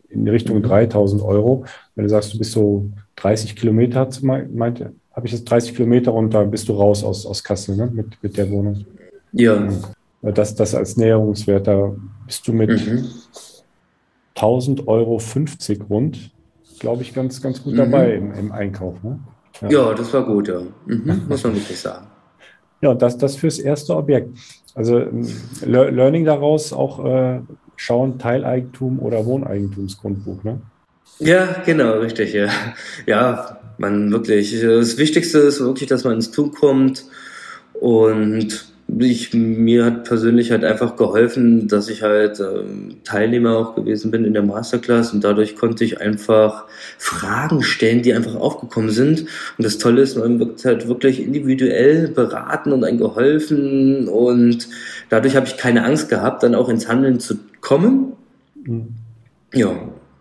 in 0.09 0.27
Richtung 0.27 0.57
mhm. 0.57 0.63
3000 0.63 1.21
Euro. 1.21 1.63
Wenn 1.93 2.05
du 2.05 2.09
sagst, 2.09 2.33
du 2.33 2.39
bist 2.39 2.53
so 2.53 2.89
30 3.17 3.55
Kilometer, 3.55 4.09
meinte, 4.23 4.93
habe 5.11 5.27
ich 5.27 5.33
jetzt 5.33 5.45
30 5.45 5.75
Kilometer 5.75 6.11
und 6.11 6.33
da 6.33 6.43
bist 6.43 6.67
du 6.69 6.73
raus 6.73 7.03
aus, 7.03 7.27
aus 7.27 7.43
Kassel 7.43 7.75
ne? 7.75 7.87
mit, 7.93 8.07
mit 8.23 8.35
der 8.35 8.49
Wohnung. 8.49 8.83
Ja. 9.31 9.67
Das, 10.21 10.55
das 10.55 10.75
als 10.75 10.97
Näherungswert, 10.97 11.67
da 11.67 11.95
bist 12.25 12.47
du 12.47 12.53
mit 12.53 12.69
mhm. 12.69 13.07
1000 14.35 14.87
Euro 14.87 15.19
50 15.19 15.89
rund, 15.89 16.31
glaube 16.79 17.01
ich, 17.01 17.13
ganz, 17.13 17.41
ganz 17.41 17.63
gut 17.63 17.73
mhm. 17.73 17.77
dabei 17.77 18.13
im, 18.13 18.33
im 18.33 18.51
Einkauf. 18.51 19.01
Ne? 19.03 19.19
Ja. 19.61 19.69
ja. 19.69 19.93
das 19.93 20.13
war 20.13 20.23
gut, 20.25 20.47
ja. 20.47 20.61
Mhm. 20.85 21.23
Muss 21.29 21.43
man 21.43 21.55
wirklich 21.55 21.79
sagen. 21.79 22.07
Ja, 22.81 22.89
und 22.89 23.01
das, 23.01 23.17
das 23.17 23.35
fürs 23.35 23.59
erste 23.59 23.95
Objekt. 23.95 24.37
Also 24.75 24.99
ähm, 24.99 25.27
Learning 25.65 26.25
daraus 26.25 26.71
auch 26.73 27.03
äh, 27.03 27.41
schauen, 27.75 28.19
Teileigentum 28.19 28.99
oder 28.99 29.25
Wohneigentumsgrundbuch, 29.25 30.43
ne? 30.43 30.61
Ja, 31.19 31.63
genau, 31.65 31.93
richtig, 31.93 32.33
ja. 32.33 32.49
Ja, 33.07 33.57
man 33.79 34.11
wirklich, 34.11 34.61
das 34.61 34.97
Wichtigste 34.99 35.39
ist 35.39 35.59
wirklich, 35.59 35.89
dass 35.89 36.03
man 36.03 36.13
ins 36.13 36.29
Tun 36.29 36.51
kommt 36.51 37.05
und 37.73 38.66
ich, 38.99 39.33
mir 39.33 39.85
hat 39.85 40.05
persönlich 40.05 40.51
halt 40.51 40.63
einfach 40.63 40.95
geholfen, 40.95 41.67
dass 41.67 41.89
ich 41.89 42.03
halt 42.03 42.39
ähm, 42.39 42.97
Teilnehmer 43.03 43.57
auch 43.57 43.75
gewesen 43.75 44.11
bin 44.11 44.23
in 44.23 44.33
der 44.33 44.43
Masterclass 44.43 45.13
und 45.13 45.23
dadurch 45.23 45.57
konnte 45.57 45.83
ich 45.83 45.99
einfach 45.99 46.65
Fragen 46.97 47.63
stellen, 47.63 48.01
die 48.01 48.13
einfach 48.13 48.35
aufgekommen 48.35 48.89
sind. 48.89 49.21
Und 49.57 49.65
das 49.65 49.77
Tolle 49.77 50.01
ist, 50.01 50.17
man 50.17 50.39
wird 50.39 50.63
halt 50.63 50.87
wirklich 50.87 51.21
individuell 51.21 52.07
beraten 52.07 52.71
und 52.71 52.83
ein 52.85 52.97
geholfen 52.97 54.07
und 54.07 54.69
dadurch 55.09 55.35
habe 55.35 55.47
ich 55.47 55.57
keine 55.57 55.83
Angst 55.83 56.07
gehabt, 56.09 56.43
dann 56.43 56.55
auch 56.55 56.69
ins 56.69 56.87
Handeln 56.87 57.19
zu 57.19 57.35
kommen. 57.59 58.13
Mhm. 58.63 58.87
Ja, 59.53 59.71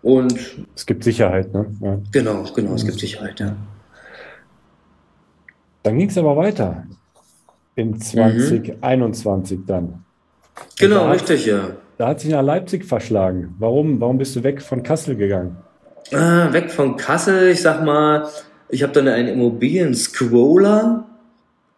und. 0.01 0.37
Es 0.75 0.85
gibt 0.85 1.03
Sicherheit, 1.03 1.53
ne? 1.53 1.67
Ja. 1.81 1.99
Genau, 2.11 2.43
genau, 2.53 2.73
es 2.73 2.85
gibt 2.85 2.99
Sicherheit, 2.99 3.39
ja. 3.39 3.55
Dann 5.83 5.97
ging 5.97 6.09
es 6.09 6.17
aber 6.17 6.35
weiter 6.35 6.83
in 7.77 7.99
2021 7.99 9.59
mhm. 9.59 9.65
dann. 9.65 10.03
Genau, 10.79 11.05
da 11.05 11.11
richtig, 11.11 11.45
ja. 11.45 11.69
Da 11.97 12.09
hat 12.09 12.19
sich 12.19 12.31
nach 12.31 12.43
Leipzig 12.43 12.85
verschlagen. 12.85 13.55
Warum? 13.59 14.01
Warum 14.01 14.17
bist 14.17 14.35
du 14.35 14.43
weg 14.43 14.61
von 14.61 14.83
Kassel 14.83 15.15
gegangen? 15.15 15.57
Ah, 16.13 16.51
weg 16.51 16.71
von 16.71 16.97
Kassel, 16.97 17.49
ich 17.49 17.61
sag 17.61 17.83
mal, 17.83 18.27
ich 18.69 18.83
habe 18.83 18.93
dann 18.93 19.07
einen 19.07 19.27
Immobilien-Scroller 19.27 21.05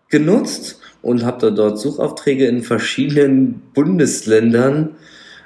genutzt 0.09 0.79
und 1.01 1.25
habe 1.25 1.39
da 1.39 1.49
dort 1.49 1.79
Suchaufträge 1.79 2.45
in 2.45 2.63
verschiedenen 2.63 3.61
Bundesländern 3.73 4.95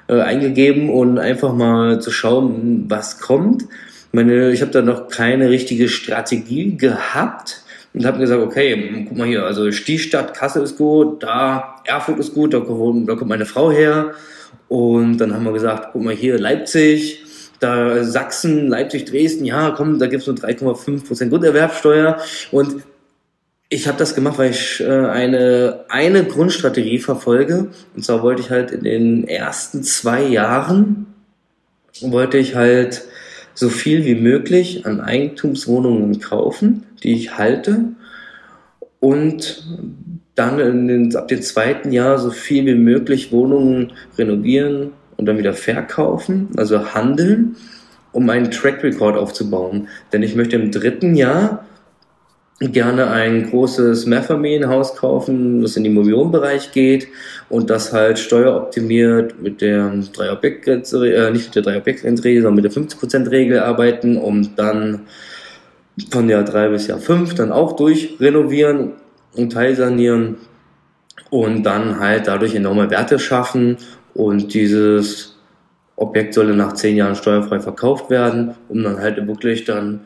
äh, 0.08 0.20
eingegeben 0.20 0.90
und 0.90 1.18
einfach 1.18 1.54
mal 1.54 2.00
zu 2.00 2.10
schauen, 2.10 2.84
was 2.88 3.20
kommt. 3.20 3.64
Meine, 4.12 4.52
ich 4.52 4.60
habe 4.60 4.70
da 4.70 4.82
noch 4.82 5.08
keine 5.08 5.50
richtige 5.50 5.88
Strategie 5.88 6.76
gehabt 6.76 7.63
und 7.94 8.04
habe 8.04 8.18
gesagt, 8.18 8.42
okay, 8.42 9.06
guck 9.08 9.16
mal 9.16 9.26
hier, 9.26 9.44
also 9.44 9.70
Stiefstadt, 9.70 10.34
Kassel 10.34 10.64
ist 10.64 10.76
gut, 10.76 11.22
da 11.22 11.76
Erfurt 11.84 12.18
ist 12.18 12.34
gut, 12.34 12.52
da 12.52 12.60
kommt, 12.60 13.08
da 13.08 13.14
kommt 13.14 13.28
meine 13.28 13.46
Frau 13.46 13.70
her. 13.70 14.14
Und 14.68 15.18
dann 15.18 15.32
haben 15.32 15.44
wir 15.44 15.52
gesagt, 15.52 15.90
guck 15.92 16.02
mal 16.02 16.14
hier, 16.14 16.38
Leipzig, 16.38 17.22
da 17.60 18.02
Sachsen, 18.02 18.68
Leipzig, 18.68 19.04
Dresden, 19.04 19.44
ja, 19.44 19.70
komm, 19.70 20.00
da 20.00 20.06
gibt's 20.08 20.26
nur 20.26 20.34
3,5% 20.34 21.28
Grunderwerbsteuer. 21.28 22.18
Und 22.50 22.82
ich 23.68 23.86
habe 23.86 23.98
das 23.98 24.16
gemacht, 24.16 24.38
weil 24.38 24.50
ich 24.50 24.80
äh, 24.80 24.86
eine, 24.88 25.84
eine 25.88 26.24
Grundstrategie 26.24 26.98
verfolge. 26.98 27.68
Und 27.94 28.04
zwar 28.04 28.22
wollte 28.22 28.42
ich 28.42 28.50
halt 28.50 28.72
in 28.72 28.82
den 28.82 29.28
ersten 29.28 29.84
zwei 29.84 30.22
Jahren, 30.24 31.06
wollte 32.00 32.38
ich 32.38 32.56
halt 32.56 33.04
so 33.54 33.68
viel 33.68 34.04
wie 34.04 34.16
möglich 34.16 34.84
an 34.84 35.00
Eigentumswohnungen 35.00 36.20
kaufen, 36.20 36.84
die 37.02 37.14
ich 37.14 37.38
halte 37.38 37.84
und 39.00 39.64
dann 40.34 40.88
den, 40.88 41.14
ab 41.14 41.28
dem 41.28 41.42
zweiten 41.42 41.92
Jahr 41.92 42.18
so 42.18 42.30
viel 42.30 42.66
wie 42.66 42.74
möglich 42.74 43.30
Wohnungen 43.30 43.92
renovieren 44.18 44.90
und 45.16 45.26
dann 45.26 45.38
wieder 45.38 45.54
verkaufen, 45.54 46.48
also 46.56 46.94
handeln, 46.94 47.56
um 48.12 48.28
einen 48.30 48.50
Track 48.50 48.82
Record 48.82 49.16
aufzubauen. 49.16 49.88
Denn 50.12 50.22
ich 50.22 50.34
möchte 50.34 50.56
im 50.56 50.72
dritten 50.72 51.14
Jahr 51.14 51.64
gerne 52.60 53.10
ein 53.10 53.50
großes 53.50 54.06
Mehrfamilienhaus 54.06 54.94
kaufen, 54.94 55.60
das 55.60 55.76
in 55.76 55.84
den 55.84 55.94
Millionenbereich 55.94 56.72
geht 56.72 57.08
und 57.48 57.68
das 57.68 57.92
halt 57.92 58.18
steueroptimiert 58.18 59.42
mit 59.42 59.60
der 59.60 59.90
3 59.90 60.32
objekt 60.32 60.68
äh, 60.68 61.30
nicht 61.30 61.46
mit 61.46 61.54
der 61.56 61.62
3 61.62 61.78
objekt 61.78 62.00
sondern 62.00 62.54
mit 62.54 62.64
der 62.64 62.72
50%-Regel 62.72 63.58
arbeiten, 63.58 64.16
um 64.16 64.54
dann 64.54 65.00
von 66.10 66.28
Jahr 66.28 66.44
3 66.44 66.68
bis 66.68 66.86
Jahr 66.86 66.98
5 66.98 67.34
dann 67.34 67.50
auch 67.50 67.74
durchrenovieren 67.74 68.92
und 69.34 69.52
teilsanieren 69.52 70.36
und 71.30 71.64
dann 71.64 71.98
halt 71.98 72.28
dadurch 72.28 72.54
enorme 72.54 72.88
Werte 72.90 73.18
schaffen 73.18 73.78
und 74.14 74.54
dieses 74.54 75.36
Objekt 75.96 76.34
solle 76.34 76.54
nach 76.54 76.72
10 76.72 76.96
Jahren 76.96 77.16
steuerfrei 77.16 77.58
verkauft 77.58 78.10
werden, 78.10 78.54
um 78.68 78.82
dann 78.82 78.98
halt 78.98 79.24
wirklich 79.26 79.64
dann 79.64 80.00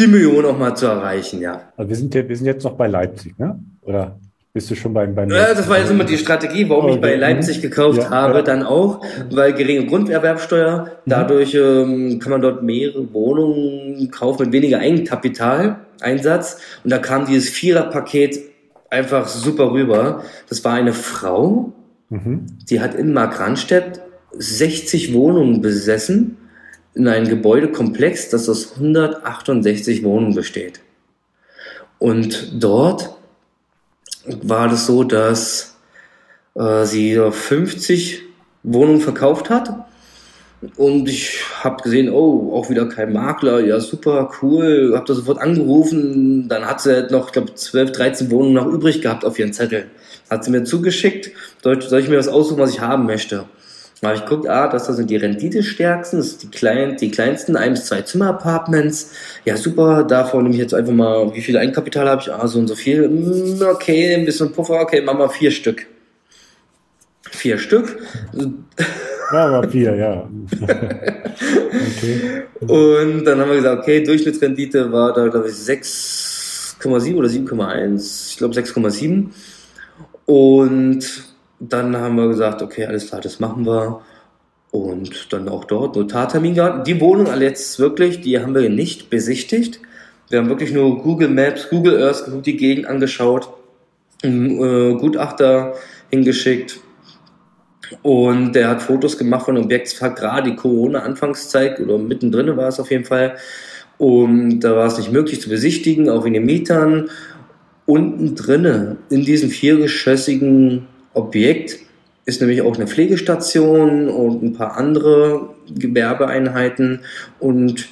die 0.00 0.06
Million 0.08 0.44
auch 0.46 0.58
mal 0.58 0.74
zu 0.74 0.86
erreichen, 0.86 1.40
ja. 1.40 1.62
Also 1.76 1.88
wir 1.88 1.96
sind, 1.96 2.14
wir 2.14 2.36
sind 2.36 2.46
jetzt 2.46 2.64
noch 2.64 2.72
bei 2.74 2.86
Leipzig, 2.88 3.38
ne? 3.38 3.58
Oder? 3.82 4.18
bist 4.52 4.68
du 4.68 4.74
schon 4.74 4.92
beim, 4.92 5.14
beim 5.14 5.30
Ja, 5.30 5.54
das 5.54 5.68
war 5.68 5.78
jetzt 5.78 5.92
immer 5.92 6.02
die 6.02 6.18
Strategie, 6.18 6.68
warum 6.68 6.86
Okay. 6.86 6.94
ich 6.96 7.00
bei 7.00 7.14
Leipzig 7.14 7.62
gekauft 7.62 7.98
Ja, 7.98 8.10
habe, 8.10 8.34
ja. 8.38 8.42
dann 8.42 8.64
auch, 8.64 9.00
weil 9.30 9.52
geringe 9.52 9.86
Grunderwerbsteuer, 9.86 10.90
dadurch 11.06 11.54
ähm, 11.54 12.18
kann 12.18 12.32
man 12.32 12.42
dort 12.42 12.60
mehrere 12.64 13.12
Wohnungen 13.14 14.10
kaufen 14.10 14.46
mit 14.46 14.52
weniger 14.52 14.80
Eigenkapitaleinsatz 14.80 16.58
und 16.82 16.90
da 16.90 16.98
kam 16.98 17.26
dieses 17.26 17.48
Viererpaket 17.50 18.40
einfach 18.90 19.28
super 19.28 19.70
rüber. 19.72 20.24
Das 20.48 20.64
war 20.64 20.74
eine 20.74 20.92
Frau, 20.94 21.72
Mhm. 22.08 22.46
die 22.68 22.80
hat 22.80 22.96
in 22.96 23.12
Markranstädt 23.12 24.00
60 24.36 25.14
Wohnungen 25.14 25.60
besessen 25.60 26.38
in 26.94 27.08
einem 27.08 27.28
Gebäudekomplex, 27.28 28.30
das 28.30 28.48
aus 28.48 28.72
168 28.74 30.02
Wohnungen 30.02 30.34
besteht. 30.34 30.80
Und 31.98 32.62
dort 32.62 33.10
war 34.42 34.68
das 34.68 34.86
so, 34.86 35.04
dass 35.04 35.76
äh, 36.54 36.84
sie 36.84 37.14
so 37.14 37.30
50 37.30 38.22
Wohnungen 38.62 39.00
verkauft 39.00 39.50
hat. 39.50 39.86
Und 40.76 41.08
ich 41.08 41.40
habe 41.62 41.82
gesehen, 41.82 42.10
oh, 42.10 42.54
auch 42.54 42.68
wieder 42.68 42.86
kein 42.86 43.14
Makler, 43.14 43.60
ja 43.60 43.80
super, 43.80 44.30
cool, 44.42 44.92
habe 44.94 45.06
da 45.06 45.14
sofort 45.14 45.38
angerufen. 45.38 46.48
Dann 46.48 46.66
hat 46.66 46.82
sie 46.82 46.92
halt 46.94 47.10
noch, 47.10 47.26
ich 47.28 47.32
glaube, 47.32 47.54
12, 47.54 47.92
13 47.92 48.30
Wohnungen 48.30 48.54
noch 48.54 48.66
übrig 48.66 49.00
gehabt 49.00 49.24
auf 49.24 49.38
ihren 49.38 49.54
Zettel. 49.54 49.86
Hat 50.28 50.44
sie 50.44 50.50
mir 50.50 50.64
zugeschickt, 50.64 51.30
soll, 51.62 51.78
ich 51.78 52.08
mir 52.08 52.18
was 52.18 52.28
aussuchen, 52.28 52.58
was 52.58 52.72
ich 52.72 52.80
haben 52.80 53.06
möchte. 53.06 53.46
Da 54.00 54.08
habe 54.08 54.16
ich 54.16 54.24
geguckt, 54.24 54.48
ah, 54.48 54.66
das 54.68 54.86
da 54.86 54.94
sind 54.94 55.10
die 55.10 55.16
Renditestärksten, 55.16 56.20
das 56.20 56.30
sind 56.30 56.42
die, 56.42 56.48
klein, 56.48 56.96
die 56.96 57.10
kleinsten, 57.10 57.54
ein 57.54 57.72
bis 57.72 57.84
zwei 57.84 58.00
Zimmer-Apartments. 58.00 59.10
Ja, 59.44 59.58
super, 59.58 60.04
davon 60.04 60.44
nehme 60.44 60.54
ich 60.54 60.60
jetzt 60.60 60.72
einfach 60.72 60.92
mal, 60.92 61.34
wie 61.34 61.42
viel 61.42 61.58
Eigenkapital 61.58 62.08
habe 62.08 62.22
ich? 62.22 62.32
Ah, 62.32 62.46
so 62.46 62.58
und 62.58 62.68
so 62.68 62.74
viel. 62.74 63.04
Hm, 63.04 63.60
Okay, 63.60 64.14
ein 64.14 64.24
bisschen 64.24 64.52
Puffer, 64.52 64.80
okay, 64.80 65.02
machen 65.02 65.18
wir 65.18 65.28
vier 65.28 65.50
Stück. 65.50 65.86
Vier 67.30 67.58
Stück. 67.58 67.98
Ja, 69.32 69.46
aber 69.46 69.68
vier, 69.68 69.94
ja. 69.94 70.28
okay. 70.60 72.42
Und 72.60 73.24
dann 73.24 73.38
haben 73.38 73.50
wir 73.50 73.56
gesagt, 73.56 73.82
okay, 73.82 74.02
Durchschnittsrendite 74.02 74.90
war 74.90 75.12
da, 75.12 75.28
glaube 75.28 75.48
ich, 75.48 75.54
6,7 75.54 77.14
oder 77.16 77.28
7,1. 77.28 78.30
Ich 78.30 78.38
glaube 78.38 78.54
6,7. 78.54 79.26
Und 80.24 81.29
dann 81.60 81.96
haben 81.96 82.16
wir 82.16 82.28
gesagt, 82.28 82.62
okay, 82.62 82.86
alles 82.86 83.08
klar, 83.08 83.20
das 83.20 83.38
machen 83.38 83.66
wir. 83.66 84.00
Und 84.70 85.32
dann 85.32 85.48
auch 85.48 85.64
dort 85.64 85.96
Notartermin 85.96 86.54
gehabt. 86.54 86.86
Die 86.86 87.00
Wohnung 87.00 87.26
jetzt 87.40 87.78
wirklich, 87.78 88.20
die 88.20 88.38
haben 88.38 88.54
wir 88.54 88.68
nicht 88.70 89.10
besichtigt. 89.10 89.80
Wir 90.30 90.38
haben 90.38 90.48
wirklich 90.48 90.72
nur 90.72 91.02
Google 91.02 91.28
Maps, 91.28 91.68
Google 91.68 92.02
Earth 92.02 92.24
die 92.46 92.56
Gegend 92.56 92.86
angeschaut, 92.86 93.48
einen 94.22 94.50
äh, 94.62 94.94
Gutachter 94.94 95.74
hingeschickt. 96.08 96.80
Und 98.02 98.52
der 98.52 98.68
hat 98.68 98.82
Fotos 98.82 99.18
gemacht 99.18 99.44
von 99.44 99.56
dem 99.56 99.64
Objekt. 99.64 99.88
Es 99.88 100.00
war 100.00 100.14
gerade 100.14 100.50
die 100.50 100.56
Corona-Anfangszeit 100.56 101.80
oder 101.80 101.98
mittendrin 101.98 102.56
war 102.56 102.68
es 102.68 102.78
auf 102.78 102.90
jeden 102.92 103.04
Fall. 103.04 103.36
Und 103.98 104.60
da 104.60 104.76
war 104.76 104.86
es 104.86 104.96
nicht 104.96 105.12
möglich 105.12 105.40
zu 105.40 105.48
besichtigen, 105.50 106.08
auch 106.08 106.24
in 106.24 106.32
den 106.32 106.46
Mietern. 106.46 107.10
Unten 107.86 108.36
drinne, 108.36 108.98
in 109.10 109.24
diesem 109.24 109.50
viergeschossigen 109.50 110.86
Objekt, 111.14 111.78
ist 112.26 112.40
nämlich 112.40 112.62
auch 112.62 112.76
eine 112.76 112.86
Pflegestation 112.86 114.08
und 114.08 114.42
ein 114.42 114.52
paar 114.52 114.76
andere 114.76 115.50
Gewerbeeinheiten. 115.74 117.00
Und 117.38 117.88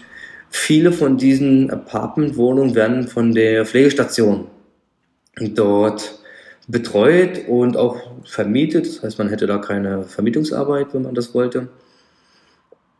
viele 0.50 0.92
von 0.92 1.16
diesen 1.16 1.70
Apartmentwohnungen 1.70 2.74
werden 2.74 3.08
von 3.08 3.34
der 3.34 3.66
Pflegestation 3.66 4.46
dort 5.40 6.18
betreut 6.68 7.48
und 7.48 7.76
auch 7.76 7.96
vermietet. 8.24 8.86
Das 8.86 9.02
heißt, 9.02 9.18
man 9.18 9.28
hätte 9.28 9.46
da 9.46 9.58
keine 9.58 10.04
Vermietungsarbeit, 10.04 10.88
wenn 10.92 11.02
man 11.02 11.14
das 11.14 11.34
wollte. 11.34 11.68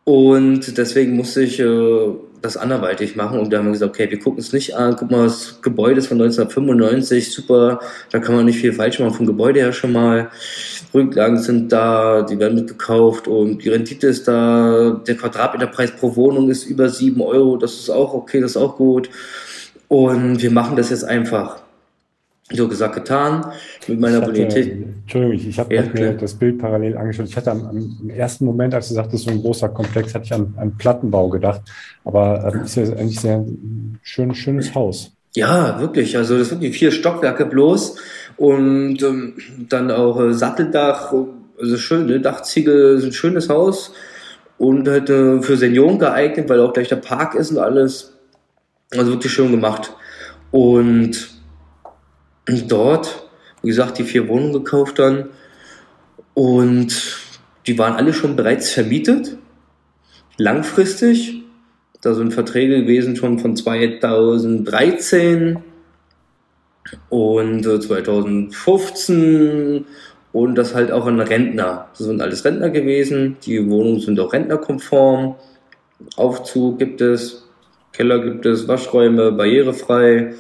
Und 0.05 0.79
deswegen 0.79 1.17
musste 1.17 1.43
ich 1.43 1.61
äh, 1.61 2.09
das 2.43 2.57
anderweitig 2.57 3.17
machen. 3.17 3.39
Und 3.39 3.53
da 3.53 3.59
haben 3.59 3.67
wir 3.67 3.73
gesagt, 3.73 3.95
okay, 3.95 4.11
wir 4.11 4.19
gucken 4.19 4.41
es 4.41 4.53
nicht 4.53 4.75
an. 4.77 4.97
Guck 4.97 5.11
mal, 5.11 5.25
das 5.25 5.61
Gebäude 5.63 5.99
ist 5.99 6.09
von 6.09 6.21
1995, 6.21 7.33
super. 7.33 7.81
Da 8.11 8.19
kann 8.19 8.35
man 8.35 8.47
nicht 8.47 8.59
viel 8.59 8.73
falsch 8.73 8.99
machen 8.99 9.15
vom 9.15 9.27
Gebäude 9.27 9.61
her 9.61 9.73
schon 9.73 9.93
mal. 9.93 10.31
Rücklagen 10.95 11.39
sind 11.39 11.73
da, 11.73 12.23
die 12.23 12.39
werden 12.39 12.55
mitgekauft 12.55 13.29
und 13.29 13.65
die 13.65 13.69
Rendite 13.69 14.07
ist 14.07 14.27
da. 14.27 15.01
Der 15.07 15.17
Quadratmeterpreis 15.17 15.93
pro 15.93 16.17
Wohnung 16.17 16.51
ist 16.51 16.65
über 16.65 16.89
7 16.89 17.21
Euro. 17.21 17.57
Das 17.57 17.75
ist 17.75 17.91
auch 17.91 18.15
okay, 18.15 18.41
das 18.41 18.53
ist 18.53 18.57
auch 18.57 18.77
gut. 18.77 19.11
Und 19.89 20.43
wir 20.43 20.51
machen 20.51 20.77
das 20.77 20.91
jetzt 20.91 21.05
einfach. 21.05 21.68
So 22.51 22.67
gesagt, 22.67 22.95
getan. 22.95 23.45
Mit 23.87 24.01
meiner 24.01 24.23
hatte, 24.23 24.33
Bonität. 24.33 24.73
Entschuldigung, 25.03 25.49
ich, 25.49 25.59
habe 25.59 25.75
Ja, 25.75 25.83
mir 25.83 26.13
das 26.15 26.35
Bild 26.35 26.59
parallel 26.59 26.97
angeschaut. 26.97 27.27
Ich 27.27 27.37
hatte 27.37 27.51
am, 27.51 27.67
am, 27.67 27.99
im 28.03 28.11
ersten 28.11 28.47
Moment, 28.47 28.75
als 28.75 28.89
du 28.89 28.95
sagtest, 28.95 29.25
so 29.25 29.31
ein 29.31 29.43
großer 29.43 29.69
Komplex, 29.69 30.15
hatte 30.15 30.25
ich 30.25 30.33
an, 30.33 30.55
an 30.57 30.77
Plattenbau 30.79 31.29
gedacht. 31.29 31.61
Aber 32.05 32.51
ähm, 32.53 32.63
ist 32.63 32.77
ja 32.77 32.85
eigentlich 32.85 33.21
sehr 33.21 33.37
ein 33.37 33.99
schön, 34.03 34.35
schönes 34.35 34.75
Haus. 34.75 35.13
Ja, 35.35 35.79
wirklich. 35.81 36.17
Also 36.17 36.39
das 36.39 36.49
sind 36.49 36.63
die 36.63 36.73
vier 36.73 36.91
Stockwerke 36.91 37.45
bloß 37.45 37.97
und 38.39 39.03
ähm, 39.03 39.35
dann 39.69 39.91
auch 39.91 40.19
äh, 40.21 40.33
Satteldach, 40.33 41.13
also 41.61 41.77
schöne 41.77 42.21
Dachziegel, 42.21 42.97
ist 42.97 43.05
ein 43.05 43.13
schönes 43.13 43.51
Haus 43.51 43.93
und 44.57 44.89
halt 44.89 45.11
äh, 45.11 45.43
für 45.43 45.57
Senioren 45.57 45.99
geeignet, 45.99 46.49
weil 46.49 46.61
auch 46.61 46.73
gleich 46.73 46.89
der 46.89 46.97
Park 46.97 47.35
ist 47.35 47.51
und 47.51 47.59
alles. 47.59 48.15
Also 48.91 49.13
wirklich 49.13 49.33
schön 49.33 49.51
gemacht. 49.51 49.93
Und 50.51 51.38
dort, 52.67 53.29
wie 53.63 53.69
gesagt, 53.69 53.99
die 53.99 54.05
vier 54.05 54.29
Wohnungen 54.29 54.53
gekauft 54.53 54.99
dann 54.99 55.31
und 56.35 57.19
die 57.67 57.79
waren 57.79 57.95
alle 57.95 58.13
schon 58.15 58.37
bereits 58.37 58.71
vermietet, 58.71 59.37
langfristig. 60.37 61.43
Da 62.01 62.15
sind 62.15 62.33
Verträge 62.33 62.83
gewesen 62.83 63.17
schon 63.17 63.41
von 63.41 63.57
2013 63.57 65.59
und 67.09 67.67
äh, 67.67 67.81
2015 67.81 69.85
und 70.33 70.55
das 70.55 70.75
halt 70.75 70.93
auch 70.93 71.07
an 71.07 71.21
Rentner. 71.21 71.89
Das 71.91 72.07
sind 72.07 72.23
alles 72.23 72.45
Rentner 72.45 72.71
gewesen. 72.71 73.37
Die 73.45 73.69
Wohnungen 73.69 73.99
sind 74.01 74.21
auch 74.21 74.33
rentnerkonform. 74.33 75.35
Aufzug 76.17 76.79
gibt 76.79 77.01
es, 77.01 77.49
Keller 77.93 78.21
gibt 78.21 78.47
es, 78.47 78.69
Waschräume, 78.69 79.33
barrierefrei 79.33 80.35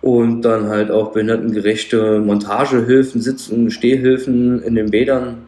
und 0.00 0.42
dann 0.42 0.68
halt 0.68 0.90
auch 0.90 1.12
behindertengerechte 1.12 2.20
Montagehilfen, 2.20 3.20
Sitz- 3.20 3.48
und 3.48 3.70
Stehhilfen 3.70 4.62
in 4.62 4.74
den 4.74 4.90
Bädern. 4.90 5.38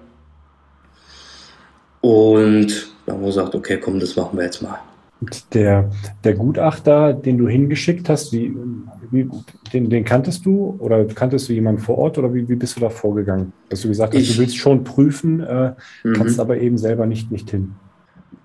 Und 2.00 2.92
da 3.06 3.12
haben 3.12 3.20
wir 3.20 3.26
gesagt, 3.26 3.54
okay, 3.54 3.78
komm, 3.78 4.00
das 4.00 4.16
machen 4.16 4.38
wir 4.38 4.44
jetzt 4.44 4.62
mal. 4.62 4.78
Und 5.20 5.54
der, 5.54 5.90
der 6.24 6.32
Gutachter, 6.34 7.12
den 7.12 7.36
du 7.36 7.46
hingeschickt 7.46 8.08
hast, 8.08 8.32
wie, 8.32 8.56
wie, 9.10 9.28
den, 9.70 9.90
den 9.90 10.02
kanntest 10.04 10.46
du 10.46 10.76
oder 10.78 11.04
kanntest 11.04 11.46
du 11.48 11.52
jemanden 11.52 11.82
vor 11.82 11.98
Ort 11.98 12.16
oder 12.16 12.32
wie, 12.32 12.48
wie 12.48 12.54
bist 12.56 12.76
du 12.76 12.80
da 12.80 12.88
vorgegangen? 12.88 13.52
Dass 13.68 13.82
du 13.82 13.88
gesagt 13.88 14.14
hast, 14.14 14.22
Ich- 14.22 14.34
du 14.36 14.40
willst 14.40 14.56
schon 14.56 14.82
prüfen, 14.82 15.40
äh, 15.40 15.72
Mhm. 16.04 16.12
kannst 16.14 16.40
aber 16.40 16.56
eben 16.58 16.78
selber 16.78 17.04
nicht, 17.04 17.30
nicht 17.30 17.50
hin. 17.50 17.74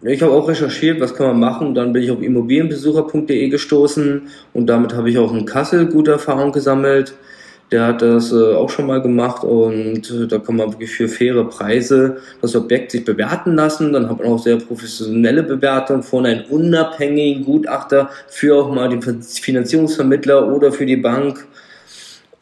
Ich 0.01 0.21
habe 0.21 0.33
auch 0.33 0.47
recherchiert, 0.47 0.99
was 0.99 1.15
kann 1.15 1.27
man 1.27 1.39
machen. 1.39 1.73
Dann 1.73 1.93
bin 1.93 2.03
ich 2.03 2.11
auf 2.11 2.21
immobilienbesucher.de 2.21 3.49
gestoßen 3.49 4.27
und 4.53 4.67
damit 4.67 4.93
habe 4.93 5.09
ich 5.09 5.17
auch 5.17 5.33
in 5.33 5.45
Kassel 5.45 5.87
gute 5.87 6.11
Erfahrung 6.11 6.51
gesammelt. 6.51 7.15
Der 7.71 7.87
hat 7.87 8.03
das 8.03 8.31
äh, 8.31 8.53
auch 8.53 8.69
schon 8.69 8.85
mal 8.85 9.01
gemacht 9.01 9.43
und 9.43 10.11
äh, 10.11 10.27
da 10.27 10.37
kann 10.37 10.57
man 10.57 10.71
wirklich 10.71 10.91
für 10.91 11.07
faire 11.07 11.43
Preise 11.45 12.17
das 12.39 12.55
Objekt 12.55 12.91
sich 12.91 13.03
bewerten 13.03 13.55
lassen. 13.55 13.91
Dann 13.91 14.07
hat 14.07 14.19
man 14.19 14.27
auch 14.27 14.37
sehr 14.37 14.57
professionelle 14.57 15.41
Bewertung 15.41 16.03
von 16.03 16.27
einem 16.27 16.45
unabhängigen 16.45 17.43
Gutachter 17.43 18.11
für 18.27 18.55
auch 18.55 18.71
mal 18.71 18.89
den 18.89 19.01
Finanzierungsvermittler 19.01 20.53
oder 20.53 20.71
für 20.71 20.85
die 20.85 20.97
Bank. 20.97 21.47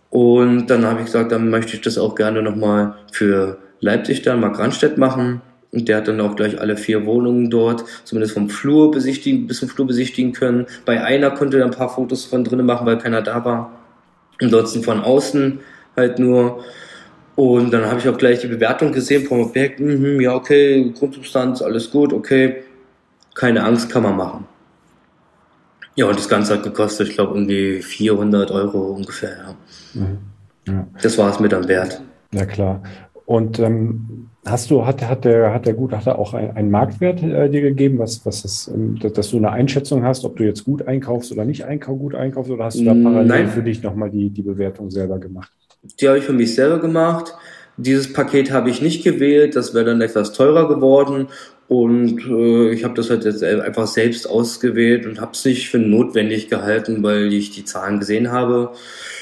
Und 0.09 0.67
dann 0.67 0.85
habe 0.85 0.99
ich 0.99 1.05
gesagt, 1.05 1.31
dann 1.31 1.49
möchte 1.49 1.75
ich 1.75 1.81
das 1.81 1.97
auch 1.97 2.15
gerne 2.15 2.41
nochmal 2.41 2.95
für 3.11 3.57
Leipzig 3.79 4.23
dann, 4.23 4.41
Mark 4.41 4.59
Randstedt 4.59 4.97
machen. 4.97 5.41
Und 5.73 5.89
der 5.89 5.97
hat 5.97 6.07
dann 6.07 6.21
auch 6.21 6.35
gleich 6.35 6.61
alle 6.61 6.77
vier 6.77 7.05
Wohnungen 7.05 7.49
dort, 7.49 7.83
zumindest 8.03 8.35
vom 8.35 8.49
Flur 8.49 8.91
besichtigen, 8.91 9.47
bis 9.47 9.59
zum 9.59 9.69
Flur 9.69 9.87
besichtigen 9.87 10.31
können. 10.31 10.67
Bei 10.85 11.03
einer 11.03 11.31
konnte 11.31 11.57
er 11.57 11.65
ein 11.65 11.71
paar 11.71 11.89
Fotos 11.89 12.25
von 12.25 12.43
drinnen 12.43 12.65
machen, 12.65 12.85
weil 12.85 12.99
keiner 12.99 13.23
da 13.23 13.43
war. 13.43 13.71
Ansonsten 14.39 14.83
von 14.83 15.01
außen 15.01 15.59
halt 15.97 16.19
nur. 16.19 16.63
Und 17.35 17.71
dann 17.71 17.85
habe 17.87 17.99
ich 17.99 18.07
auch 18.07 18.17
gleich 18.17 18.39
die 18.41 18.47
Bewertung 18.47 18.91
gesehen 18.91 19.25
vom 19.25 19.41
Objekt. 19.41 19.79
Mhm, 19.79 20.21
ja, 20.21 20.35
okay, 20.35 20.93
Grundsubstanz, 20.97 21.63
alles 21.63 21.89
gut, 21.89 22.13
okay. 22.13 22.63
Keine 23.33 23.63
Angst, 23.63 23.89
kann 23.89 24.03
man 24.03 24.15
machen. 24.15 24.45
Ja, 25.95 26.05
und 26.05 26.17
das 26.17 26.29
Ganze 26.29 26.53
hat 26.53 26.63
gekostet, 26.63 27.09
ich 27.09 27.15
glaube, 27.15 27.33
irgendwie 27.33 27.81
400 27.81 28.51
Euro 28.51 28.91
ungefähr. 28.91 29.37
Ja. 29.37 29.55
Mhm. 30.01 30.17
Ja. 30.67 30.87
Das 31.01 31.17
war 31.17 31.31
es 31.31 31.39
mir 31.39 31.49
dann 31.49 31.67
wert. 31.67 31.99
Ja, 32.31 32.45
klar. 32.45 32.83
Und 33.25 33.57
ähm, 33.57 34.29
hast 34.45 34.69
du, 34.71 34.85
hat, 34.85 35.01
hat, 35.03 35.25
der, 35.25 35.53
hat 35.53 35.65
der 35.65 35.73
Gutachter 35.73 36.19
auch 36.19 36.33
ein- 36.33 36.51
einen 36.55 36.71
Marktwert 36.71 37.21
äh, 37.23 37.49
dir 37.49 37.61
gegeben, 37.61 37.99
was, 37.99 38.25
was 38.25 38.41
das, 38.43 38.67
ähm, 38.67 38.97
dass, 38.99 39.13
dass 39.13 39.29
du 39.31 39.37
eine 39.37 39.51
Einschätzung 39.51 40.03
hast, 40.03 40.25
ob 40.25 40.35
du 40.37 40.43
jetzt 40.43 40.63
gut 40.65 40.87
einkaufst 40.87 41.31
oder 41.31 41.45
nicht 41.45 41.63
einkau 41.65 41.95
gut 41.95 42.15
einkaufst, 42.15 42.51
oder 42.51 42.65
hast 42.65 42.79
du 42.81 42.85
da 42.85 42.93
Mm, 42.93 42.93
parallel 42.95 43.27
nein. 43.27 43.47
für 43.47 43.63
dich 43.63 43.81
nochmal 43.83 44.09
die, 44.11 44.29
die 44.31 44.41
Bewertung 44.43 44.89
selber 44.91 45.19
gemacht? 45.19 45.51
Die 45.99 46.07
habe 46.07 46.17
ich 46.17 46.23
für 46.23 46.33
mich 46.33 46.55
selber 46.55 46.79
gemacht. 46.79 47.33
Dieses 47.77 48.13
Paket 48.13 48.51
habe 48.51 48.69
ich 48.69 48.81
nicht 48.81 49.03
gewählt, 49.03 49.55
das 49.55 49.73
wäre 49.73 49.85
dann 49.85 50.01
etwas 50.01 50.31
teurer 50.33 50.67
geworden 50.67 51.27
und 51.67 52.19
äh, 52.29 52.69
ich 52.71 52.83
habe 52.83 52.93
das 52.93 53.09
halt 53.09 53.25
jetzt 53.25 53.43
einfach 53.43 53.87
selbst 53.87 54.29
ausgewählt 54.29 55.07
und 55.07 55.19
habe 55.19 55.31
es 55.33 55.43
nicht 55.43 55.69
für 55.69 55.79
notwendig 55.79 56.49
gehalten, 56.49 57.01
weil 57.01 57.33
ich 57.33 57.49
die 57.51 57.65
Zahlen 57.65 57.99
gesehen 57.99 58.31
habe. 58.31 58.73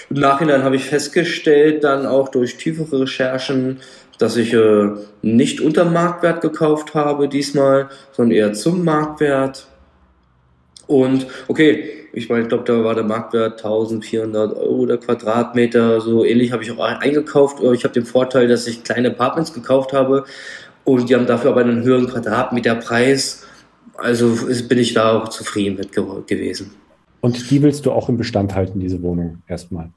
Im 0.09 0.17
Nachhinein 0.19 0.63
habe 0.63 0.75
ich 0.75 0.83
festgestellt, 0.83 1.83
dann 1.85 2.05
auch 2.05 2.27
durch 2.29 2.57
tiefere 2.57 3.01
Recherchen, 3.01 3.77
dass 4.21 4.37
ich 4.37 4.53
äh, 4.53 4.89
nicht 5.21 5.61
unter 5.61 5.85
Marktwert 5.85 6.41
gekauft 6.41 6.93
habe 6.93 7.27
diesmal, 7.27 7.89
sondern 8.11 8.37
eher 8.37 8.53
zum 8.53 8.83
Marktwert. 8.83 9.67
Und 10.85 11.25
okay, 11.47 11.85
ich 12.13 12.29
meine, 12.29 12.43
ich 12.43 12.49
glaube, 12.49 12.65
da 12.65 12.83
war 12.83 12.93
der 12.93 13.03
Marktwert 13.03 13.63
1400 13.63 14.55
Euro 14.55 14.85
der 14.85 14.97
Quadratmeter. 14.97 16.01
So 16.01 16.23
ähnlich 16.23 16.51
habe 16.51 16.61
ich 16.61 16.71
auch 16.71 16.79
eingekauft. 16.79 17.63
Ich 17.73 17.83
habe 17.83 17.93
den 17.93 18.05
Vorteil, 18.05 18.47
dass 18.47 18.67
ich 18.67 18.83
kleine 18.83 19.09
Apartments 19.09 19.53
gekauft 19.53 19.93
habe 19.93 20.25
und 20.83 21.09
die 21.09 21.15
haben 21.15 21.25
dafür 21.25 21.51
aber 21.51 21.61
einen 21.61 21.83
höheren 21.83 22.07
Quadratmeterpreis. 22.07 23.47
Also 23.95 24.37
bin 24.67 24.77
ich 24.77 24.93
da 24.93 25.17
auch 25.17 25.29
zufrieden 25.29 25.77
mit 25.77 25.93
gewesen. 25.93 26.71
Und 27.21 27.49
die 27.49 27.61
willst 27.61 27.85
du 27.85 27.91
auch 27.91 28.09
im 28.09 28.17
Bestand 28.17 28.53
halten, 28.53 28.79
diese 28.79 29.01
Wohnung 29.01 29.41
erstmal? 29.47 29.89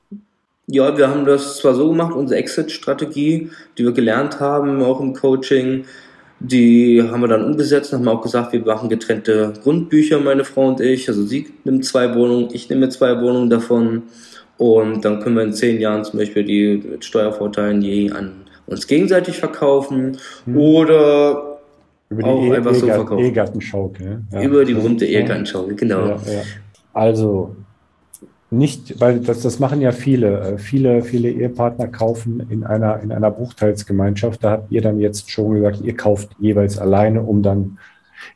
Ja, 0.67 0.97
wir 0.97 1.09
haben 1.09 1.27
das 1.27 1.59
zwar 1.59 1.75
so 1.75 1.91
gemacht, 1.91 2.15
unsere 2.15 2.41
Exit-Strategie, 2.41 3.51
die 3.77 3.85
wir 3.85 3.93
gelernt 3.93 4.41
haben, 4.41 4.83
auch 4.83 5.01
im 5.01 5.13
Coaching, 5.13 5.85
die 6.41 7.03
haben 7.03 7.21
wir 7.21 7.29
dann 7.29 7.45
umgesetzt 7.45 7.93
und 7.93 8.01
haben 8.01 8.09
auch 8.09 8.23
gesagt, 8.23 8.53
wir 8.53 8.61
machen 8.61 8.89
getrennte 8.89 9.55
Grundbücher, 9.63 10.21
meine 10.21 10.45
Frau 10.45 10.69
und 10.69 10.81
ich. 10.81 11.09
Also 11.09 11.25
sie 11.25 11.47
nimmt 11.65 11.85
zwei 11.85 12.15
Wohnungen, 12.15 12.49
ich 12.53 12.69
nehme 12.69 12.89
zwei 12.89 13.21
Wohnungen 13.21 13.51
davon. 13.51 14.03
Und 14.57 15.05
dann 15.05 15.21
können 15.21 15.37
wir 15.37 15.43
in 15.43 15.53
zehn 15.53 15.81
Jahren 15.81 16.05
zum 16.05 16.19
Beispiel 16.19 16.45
die 16.45 16.83
mit 16.89 17.05
Steuervorteilen 17.05 17.81
die 17.81 18.13
an 18.13 18.33
uns 18.67 18.87
gegenseitig 18.87 19.39
verkaufen 19.39 20.19
hm. 20.45 20.57
oder 20.57 21.59
über 22.09 22.23
die 22.23 22.29
auch 22.29 22.45
e 22.45 22.57
einfach 22.57 22.75
so 22.75 22.87
verkaufen. 22.87 23.25
Ehegattenschaukel. 23.25 24.23
Ja. 24.33 24.43
Über 24.43 24.65
die 24.65 24.75
berühmte 24.75 25.07
Ehegattenschaukel, 25.07 25.75
genau. 25.75 26.07
Ja, 26.07 26.17
ja. 26.27 26.43
Also 26.93 27.57
nicht, 28.59 29.01
weil 29.01 29.21
das, 29.21 29.43
das 29.43 29.59
machen 29.59 29.81
ja 29.81 29.93
viele. 29.93 30.41
Äh, 30.41 30.59
viele, 30.59 31.03
viele 31.03 31.31
Ehepartner 31.31 31.89
kaufen 31.89 32.47
in 32.51 32.65
einer, 32.65 33.01
in 33.01 33.13
einer 33.13 33.31
Bruchteilsgemeinschaft. 33.31 34.43
Da 34.43 34.53
habt 34.53 34.73
ihr 34.73 34.83
dann 34.83 35.01
jetzt 35.01 35.31
schon 35.31 35.55
gesagt, 35.55 35.81
ihr 35.83 35.97
kauft 35.97 36.31
jeweils 36.39 36.79
alleine, 36.79 37.23
um 37.23 37.43
dann 37.43 37.79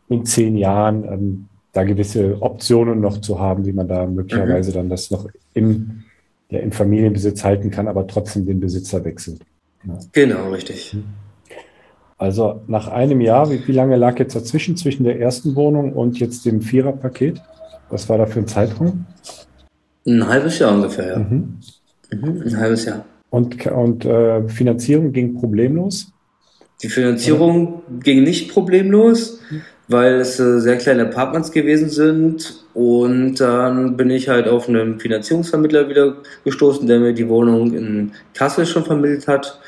in 0.08 0.24
zehn 0.24 0.56
Jahren 0.56 1.04
ähm, 1.04 1.48
da 1.72 1.84
gewisse 1.84 2.40
Optionen 2.40 3.00
noch 3.00 3.20
zu 3.20 3.38
haben, 3.38 3.66
wie 3.66 3.72
man 3.72 3.88
da 3.88 4.06
möglicherweise 4.06 4.70
mhm. 4.70 4.74
dann 4.74 4.88
das 4.88 5.10
noch 5.10 5.28
im, 5.54 6.04
ja, 6.50 6.60
im 6.60 6.72
Familienbesitz 6.72 7.44
halten 7.44 7.70
kann, 7.70 7.88
aber 7.88 8.06
trotzdem 8.06 8.46
den 8.46 8.60
Besitzer 8.60 9.04
wechselt. 9.04 9.40
Ja. 9.86 9.98
Genau, 10.12 10.50
richtig. 10.50 10.94
Mhm. 10.94 11.04
Also 12.18 12.62
nach 12.66 12.88
einem 12.88 13.20
Jahr, 13.20 13.48
wie, 13.50 13.66
wie 13.68 13.72
lange 13.72 13.96
lag 13.96 14.18
jetzt 14.18 14.34
dazwischen, 14.34 14.76
zwischen 14.76 15.04
der 15.04 15.20
ersten 15.20 15.54
Wohnung 15.54 15.92
und 15.92 16.18
jetzt 16.18 16.44
dem 16.46 16.60
Viererpaket? 16.60 17.40
Was 17.90 18.08
war 18.08 18.18
da 18.18 18.26
für 18.26 18.40
ein 18.40 18.48
Zeitraum? 18.48 19.06
Ein 20.06 20.26
halbes 20.26 20.58
Jahr 20.58 20.72
ungefähr, 20.72 21.08
ja. 21.08 21.18
Mhm. 21.18 21.58
Mhm, 22.12 22.42
ein 22.46 22.56
halbes 22.56 22.84
Jahr. 22.84 23.04
Und, 23.30 23.66
und 23.66 24.04
äh, 24.04 24.48
Finanzierung 24.48 25.12
ging 25.12 25.34
problemlos? 25.34 26.12
Die 26.82 26.88
Finanzierung 26.88 27.74
Oder? 27.74 28.00
ging 28.02 28.22
nicht 28.22 28.52
problemlos, 28.52 29.40
weil 29.88 30.14
es 30.20 30.38
äh, 30.38 30.60
sehr 30.60 30.76
kleine 30.76 31.06
Apartments 31.06 31.50
gewesen 31.50 31.90
sind. 31.90 32.64
Und 32.72 33.40
dann 33.40 33.96
bin 33.96 34.10
ich 34.10 34.28
halt 34.28 34.48
auf 34.48 34.68
einen 34.68 35.00
Finanzierungsvermittler 35.00 35.88
wieder 35.88 36.16
gestoßen, 36.44 36.86
der 36.86 37.00
mir 37.00 37.12
die 37.12 37.28
Wohnung 37.28 37.74
in 37.74 38.12
Kassel 38.34 38.64
schon 38.64 38.84
vermittelt 38.84 39.26
hat, 39.26 39.60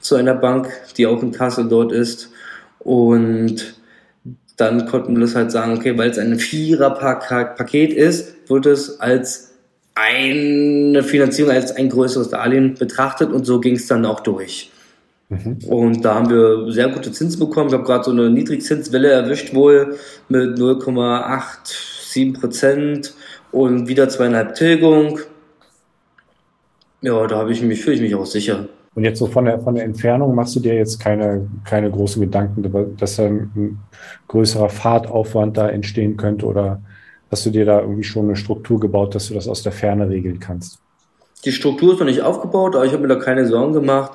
zu 0.00 0.16
einer 0.16 0.34
Bank, 0.34 0.68
die 0.96 1.06
auch 1.06 1.22
in 1.22 1.32
Kassel 1.32 1.68
dort 1.68 1.92
ist. 1.92 2.30
Und 2.80 3.80
dann 4.56 4.86
konnten 4.86 5.14
wir 5.14 5.20
das 5.20 5.34
halt 5.34 5.52
sagen, 5.52 5.76
okay, 5.76 5.96
weil 5.96 6.10
es 6.10 6.18
ein 6.18 6.38
Vierer-Paket 6.38 7.92
ist, 7.92 8.48
wird 8.48 8.66
es 8.66 9.00
als 9.00 9.45
eine 9.96 11.02
Finanzierung, 11.02 11.52
als 11.52 11.74
ein 11.74 11.88
größeres 11.88 12.28
Darlehen 12.28 12.74
betrachtet 12.74 13.32
und 13.32 13.44
so 13.44 13.60
ging 13.60 13.76
es 13.76 13.86
dann 13.86 14.04
auch 14.04 14.20
durch. 14.20 14.70
Mhm. 15.30 15.58
Und 15.66 16.04
da 16.04 16.14
haben 16.14 16.28
wir 16.28 16.70
sehr 16.70 16.88
gute 16.90 17.10
Zinsen 17.10 17.40
bekommen. 17.40 17.68
Ich 17.68 17.74
habe 17.74 17.84
gerade 17.84 18.04
so 18.04 18.10
eine 18.10 18.30
Niedrigzinswelle 18.30 19.10
erwischt 19.10 19.54
wohl 19.54 19.96
mit 20.28 20.58
0,87 20.58 22.38
Prozent 22.38 23.14
und 23.50 23.88
wieder 23.88 24.08
zweieinhalb 24.08 24.54
Tilgung. 24.54 25.18
Ja, 27.00 27.26
da 27.26 27.38
habe 27.38 27.52
ich 27.52 27.62
mich, 27.62 27.82
fühle 27.82 27.96
ich 27.96 28.02
mich 28.02 28.14
auch 28.14 28.26
sicher. 28.26 28.68
Und 28.94 29.04
jetzt 29.04 29.18
so 29.18 29.26
von 29.26 29.46
der, 29.46 29.60
von 29.60 29.74
der 29.74 29.84
Entfernung 29.84 30.34
machst 30.34 30.56
du 30.56 30.60
dir 30.60 30.74
jetzt 30.74 31.00
keine, 31.00 31.48
keine 31.64 31.90
großen 31.90 32.20
Gedanken, 32.20 32.96
dass 32.98 33.18
ein 33.18 33.78
größerer 34.28 34.68
Fahrtaufwand 34.68 35.56
da 35.56 35.68
entstehen 35.68 36.16
könnte 36.16 36.46
oder 36.46 36.82
hast 37.30 37.46
du 37.46 37.50
dir 37.50 37.64
da 37.64 37.80
irgendwie 37.80 38.04
schon 38.04 38.26
eine 38.26 38.36
Struktur 38.36 38.80
gebaut, 38.80 39.14
dass 39.14 39.28
du 39.28 39.34
das 39.34 39.48
aus 39.48 39.62
der 39.62 39.72
Ferne 39.72 40.08
regeln 40.08 40.40
kannst? 40.40 40.78
Die 41.44 41.52
Struktur 41.52 41.92
ist 41.92 42.00
noch 42.00 42.06
nicht 42.06 42.22
aufgebaut, 42.22 42.74
aber 42.74 42.84
ich 42.84 42.92
habe 42.92 43.02
mir 43.02 43.08
da 43.08 43.16
keine 43.16 43.46
Sorgen 43.46 43.72
gemacht, 43.72 44.12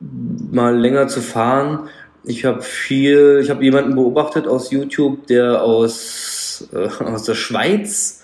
mal 0.00 0.76
länger 0.76 1.08
zu 1.08 1.20
fahren. 1.20 1.88
Ich 2.24 2.44
habe 2.44 2.62
viel, 2.62 3.40
ich 3.42 3.50
habe 3.50 3.64
jemanden 3.64 3.94
beobachtet 3.94 4.46
aus 4.46 4.70
YouTube, 4.70 5.26
der 5.26 5.62
aus, 5.62 6.68
äh, 6.72 7.04
aus 7.04 7.24
der 7.24 7.34
Schweiz 7.34 8.22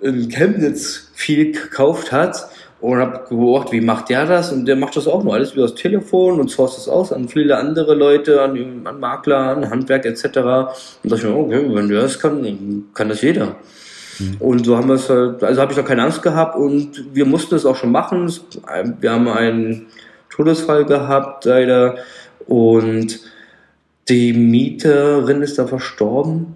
in 0.00 0.28
Chemnitz 0.28 1.10
viel 1.14 1.52
gekauft 1.52 2.12
hat 2.12 2.48
und 2.80 2.98
habe 2.98 3.24
beobachtet, 3.28 3.72
wie 3.72 3.80
macht 3.80 4.08
der 4.08 4.24
das? 4.26 4.52
Und 4.52 4.66
der 4.66 4.76
macht 4.76 4.96
das 4.96 5.08
auch 5.08 5.24
nur 5.24 5.34
alles 5.34 5.52
über 5.52 5.62
das 5.62 5.74
Telefon 5.74 6.38
und 6.38 6.48
source 6.48 6.78
es 6.78 6.88
aus 6.88 7.12
an 7.12 7.28
viele 7.28 7.56
andere 7.56 7.94
Leute, 7.94 8.40
an, 8.40 8.86
an 8.86 9.00
Makler, 9.00 9.38
an 9.38 9.68
Handwerk 9.68 10.04
etc. 10.06 10.24
Und 10.24 10.34
da 10.36 10.74
dachte 11.02 11.16
ich 11.16 11.24
mir, 11.24 11.36
okay, 11.36 11.74
wenn 11.74 11.88
der 11.88 12.02
das 12.02 12.20
kann, 12.20 12.84
kann 12.94 13.08
das 13.08 13.22
jeder. 13.22 13.56
Mhm. 14.20 14.36
Und 14.38 14.66
so 14.66 14.76
haben 14.76 14.88
wir 14.88 14.94
es 14.94 15.10
halt, 15.10 15.42
also 15.42 15.60
habe 15.60 15.72
ich 15.72 15.76
da 15.76 15.82
keine 15.82 16.04
Angst 16.04 16.22
gehabt 16.22 16.56
und 16.56 17.04
wir 17.12 17.26
mussten 17.26 17.56
es 17.56 17.66
auch 17.66 17.76
schon 17.76 17.90
machen. 17.90 18.32
Wir 19.00 19.10
haben 19.10 19.28
einen 19.28 19.86
Todesfall 20.30 20.84
gehabt, 20.84 21.46
leider, 21.46 21.96
und 22.46 23.20
die 24.08 24.32
Mieterin 24.32 25.42
ist 25.42 25.58
da 25.58 25.66
verstorben. 25.66 26.54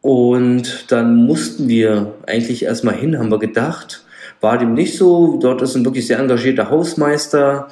Und 0.00 0.90
dann 0.90 1.26
mussten 1.26 1.68
wir 1.68 2.14
eigentlich 2.26 2.64
erstmal 2.64 2.94
hin, 2.94 3.18
haben 3.18 3.30
wir 3.30 3.38
gedacht 3.38 4.02
war 4.40 4.58
dem 4.58 4.74
nicht 4.74 4.96
so. 4.96 5.38
Dort 5.40 5.62
ist 5.62 5.76
ein 5.76 5.84
wirklich 5.84 6.06
sehr 6.06 6.18
engagierter 6.18 6.70
Hausmeister 6.70 7.68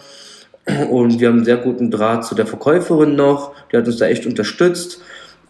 und 0.90 1.18
wir 1.18 1.28
haben 1.28 1.36
einen 1.36 1.44
sehr 1.44 1.56
guten 1.56 1.90
Draht 1.90 2.24
zu 2.24 2.34
der 2.34 2.46
Verkäuferin 2.46 3.16
noch. 3.16 3.52
Die 3.72 3.76
hat 3.76 3.86
uns 3.86 3.96
da 3.96 4.06
echt 4.06 4.26
unterstützt. 4.26 5.00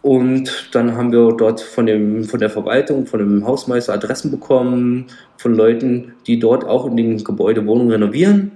Und 0.00 0.68
dann 0.72 0.96
haben 0.96 1.10
wir 1.10 1.32
dort 1.32 1.60
von, 1.60 1.86
dem, 1.86 2.24
von 2.24 2.38
der 2.38 2.50
Verwaltung, 2.50 3.06
von 3.06 3.18
dem 3.18 3.46
Hausmeister 3.46 3.94
Adressen 3.94 4.30
bekommen, 4.30 5.06
von 5.36 5.54
Leuten, 5.54 6.14
die 6.26 6.38
dort 6.38 6.64
auch 6.64 6.86
in 6.86 6.96
den 6.96 7.24
Gebäude 7.24 7.66
Wohnungen 7.66 7.90
renovieren. 7.90 8.52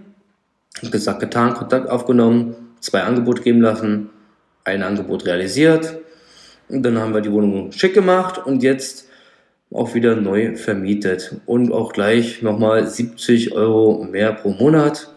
Gesagt, 0.90 1.20
getan, 1.20 1.54
Kontakt 1.54 1.90
aufgenommen, 1.90 2.54
zwei 2.80 3.02
Angebote 3.02 3.42
geben 3.42 3.60
lassen, 3.60 4.10
ein 4.64 4.82
Angebot 4.82 5.26
realisiert. 5.26 5.98
Und 6.68 6.84
dann 6.84 6.98
haben 6.98 7.12
wir 7.12 7.20
die 7.20 7.32
Wohnung 7.32 7.72
schick 7.72 7.92
gemacht 7.92 8.40
und 8.46 8.62
jetzt 8.62 9.08
auch 9.74 9.94
wieder 9.94 10.16
neu 10.16 10.56
vermietet 10.56 11.36
und 11.46 11.72
auch 11.72 11.92
gleich 11.92 12.42
nochmal 12.42 12.86
70 12.86 13.52
Euro 13.52 14.04
mehr 14.04 14.32
pro 14.32 14.50
Monat. 14.50 15.14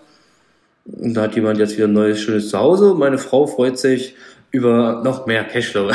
Und 0.86 1.16
da 1.16 1.24
hat 1.24 1.36
jemand 1.36 1.60
jetzt 1.60 1.76
wieder 1.78 1.88
ein 1.88 1.94
neues 1.94 2.20
schönes 2.20 2.50
Zuhause. 2.50 2.94
Meine 2.96 3.18
Frau 3.18 3.48
freut 3.48 3.78
sich 3.80 4.16
über 4.52 5.02
noch 5.04 5.26
mehr 5.26 5.44
Cashflow. 5.44 5.88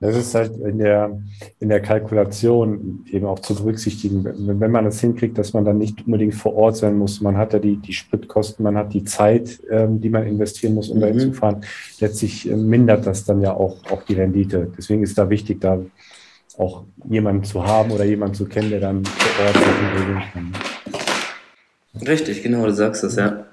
das 0.00 0.16
ist 0.16 0.34
halt 0.34 0.56
in 0.56 0.78
der, 0.78 1.20
in 1.60 1.68
der 1.68 1.80
Kalkulation 1.80 3.04
eben 3.10 3.26
auch 3.26 3.38
zu 3.40 3.54
berücksichtigen. 3.54 4.24
Wenn 4.58 4.70
man 4.70 4.86
das 4.86 5.00
hinkriegt, 5.00 5.36
dass 5.36 5.52
man 5.52 5.66
dann 5.66 5.76
nicht 5.76 6.06
unbedingt 6.06 6.34
vor 6.34 6.56
Ort 6.56 6.78
sein 6.78 6.96
muss, 6.96 7.20
man 7.20 7.36
hat 7.36 7.52
ja 7.52 7.58
die, 7.58 7.76
die 7.76 7.92
Spritkosten, 7.92 8.64
man 8.64 8.78
hat 8.78 8.94
die 8.94 9.04
Zeit, 9.04 9.60
ähm, 9.70 10.00
die 10.00 10.08
man 10.08 10.26
investieren 10.26 10.74
muss, 10.74 10.88
um 10.88 10.96
mhm. 10.96 11.02
dahin 11.02 11.20
zu 11.20 11.32
fahren. 11.34 11.60
Letztlich 12.00 12.50
äh, 12.50 12.56
mindert 12.56 13.06
das 13.06 13.26
dann 13.26 13.42
ja 13.42 13.52
auch, 13.52 13.76
auch 13.90 14.02
die 14.04 14.14
Rendite. 14.14 14.72
Deswegen 14.76 15.02
ist 15.02 15.18
da 15.18 15.28
wichtig, 15.28 15.60
da 15.60 15.80
auch 16.60 16.84
jemanden 17.08 17.44
zu 17.44 17.64
haben 17.64 17.90
oder 17.90 18.04
jemanden 18.04 18.34
zu 18.34 18.44
kennen, 18.46 18.70
der 18.70 18.80
dann 18.80 19.04
vor 19.04 19.46
Ort 19.46 19.56
regeln 19.56 20.22
kann. 20.32 20.52
Richtig, 22.06 22.42
genau, 22.42 22.66
du 22.66 22.72
sagst 22.72 23.02
es, 23.04 23.16
ja. 23.16 23.46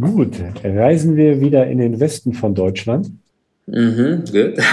Gut, 0.00 0.36
reisen 0.62 1.16
wir 1.16 1.40
wieder 1.40 1.66
in 1.66 1.78
den 1.78 2.00
Westen 2.00 2.32
von 2.32 2.54
Deutschland. 2.54 3.10
Mhm, 3.66 4.24
gut. 4.30 4.58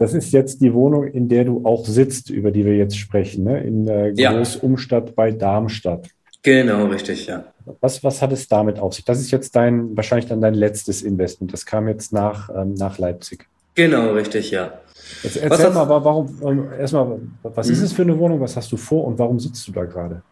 Das 0.00 0.14
ist 0.14 0.32
jetzt 0.32 0.62
die 0.62 0.72
Wohnung, 0.72 1.06
in 1.06 1.28
der 1.28 1.44
du 1.44 1.62
auch 1.66 1.84
sitzt, 1.84 2.30
über 2.30 2.50
die 2.50 2.64
wir 2.64 2.74
jetzt 2.74 2.96
sprechen, 2.96 3.44
ne? 3.44 3.60
in 3.60 3.84
der 3.84 4.14
Großumstadt 4.14 5.08
ja. 5.08 5.12
bei 5.14 5.30
Darmstadt. 5.30 6.08
Genau, 6.42 6.86
richtig, 6.86 7.26
ja. 7.26 7.44
Was, 7.82 8.02
was 8.02 8.22
hat 8.22 8.32
es 8.32 8.48
damit 8.48 8.78
auf 8.78 8.94
sich? 8.94 9.04
Das 9.04 9.20
ist 9.20 9.30
jetzt 9.30 9.54
dein, 9.54 9.94
wahrscheinlich 9.94 10.26
dann 10.26 10.40
dein 10.40 10.54
letztes 10.54 11.02
Investment. 11.02 11.52
Das 11.52 11.66
kam 11.66 11.86
jetzt 11.86 12.14
nach, 12.14 12.48
ähm, 12.48 12.72
nach 12.78 12.96
Leipzig. 12.96 13.46
Genau, 13.74 14.12
richtig, 14.12 14.50
ja. 14.50 14.80
Jetzt 15.22 15.36
erzähl 15.36 15.70
mal, 15.70 15.88
warum, 15.88 16.38
ähm, 16.44 16.68
erstmal, 16.78 17.18
was 17.42 17.66
mhm. 17.66 17.72
ist 17.72 17.82
es 17.82 17.92
für 17.92 18.02
eine 18.02 18.18
Wohnung, 18.18 18.40
was 18.40 18.56
hast 18.56 18.70
du 18.72 18.76
vor 18.76 19.04
und 19.04 19.18
warum 19.18 19.38
sitzt 19.38 19.66
du 19.68 19.72
da 19.72 19.84
gerade? 19.84 20.22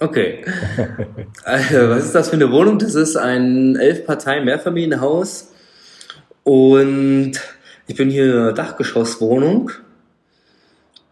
Okay. 0.00 0.44
Also, 1.44 1.88
was 1.90 2.06
ist 2.06 2.14
das 2.14 2.28
für 2.30 2.36
eine 2.36 2.50
Wohnung? 2.50 2.78
Das 2.78 2.94
ist 2.94 3.16
ein 3.16 3.76
elf 3.76 4.06
Parteien 4.06 4.44
Mehrfamilienhaus 4.44 5.52
und 6.42 7.32
ich 7.86 7.96
bin 7.96 8.10
hier 8.10 8.24
in 8.24 8.30
einer 8.32 8.52
Dachgeschosswohnung. 8.52 9.70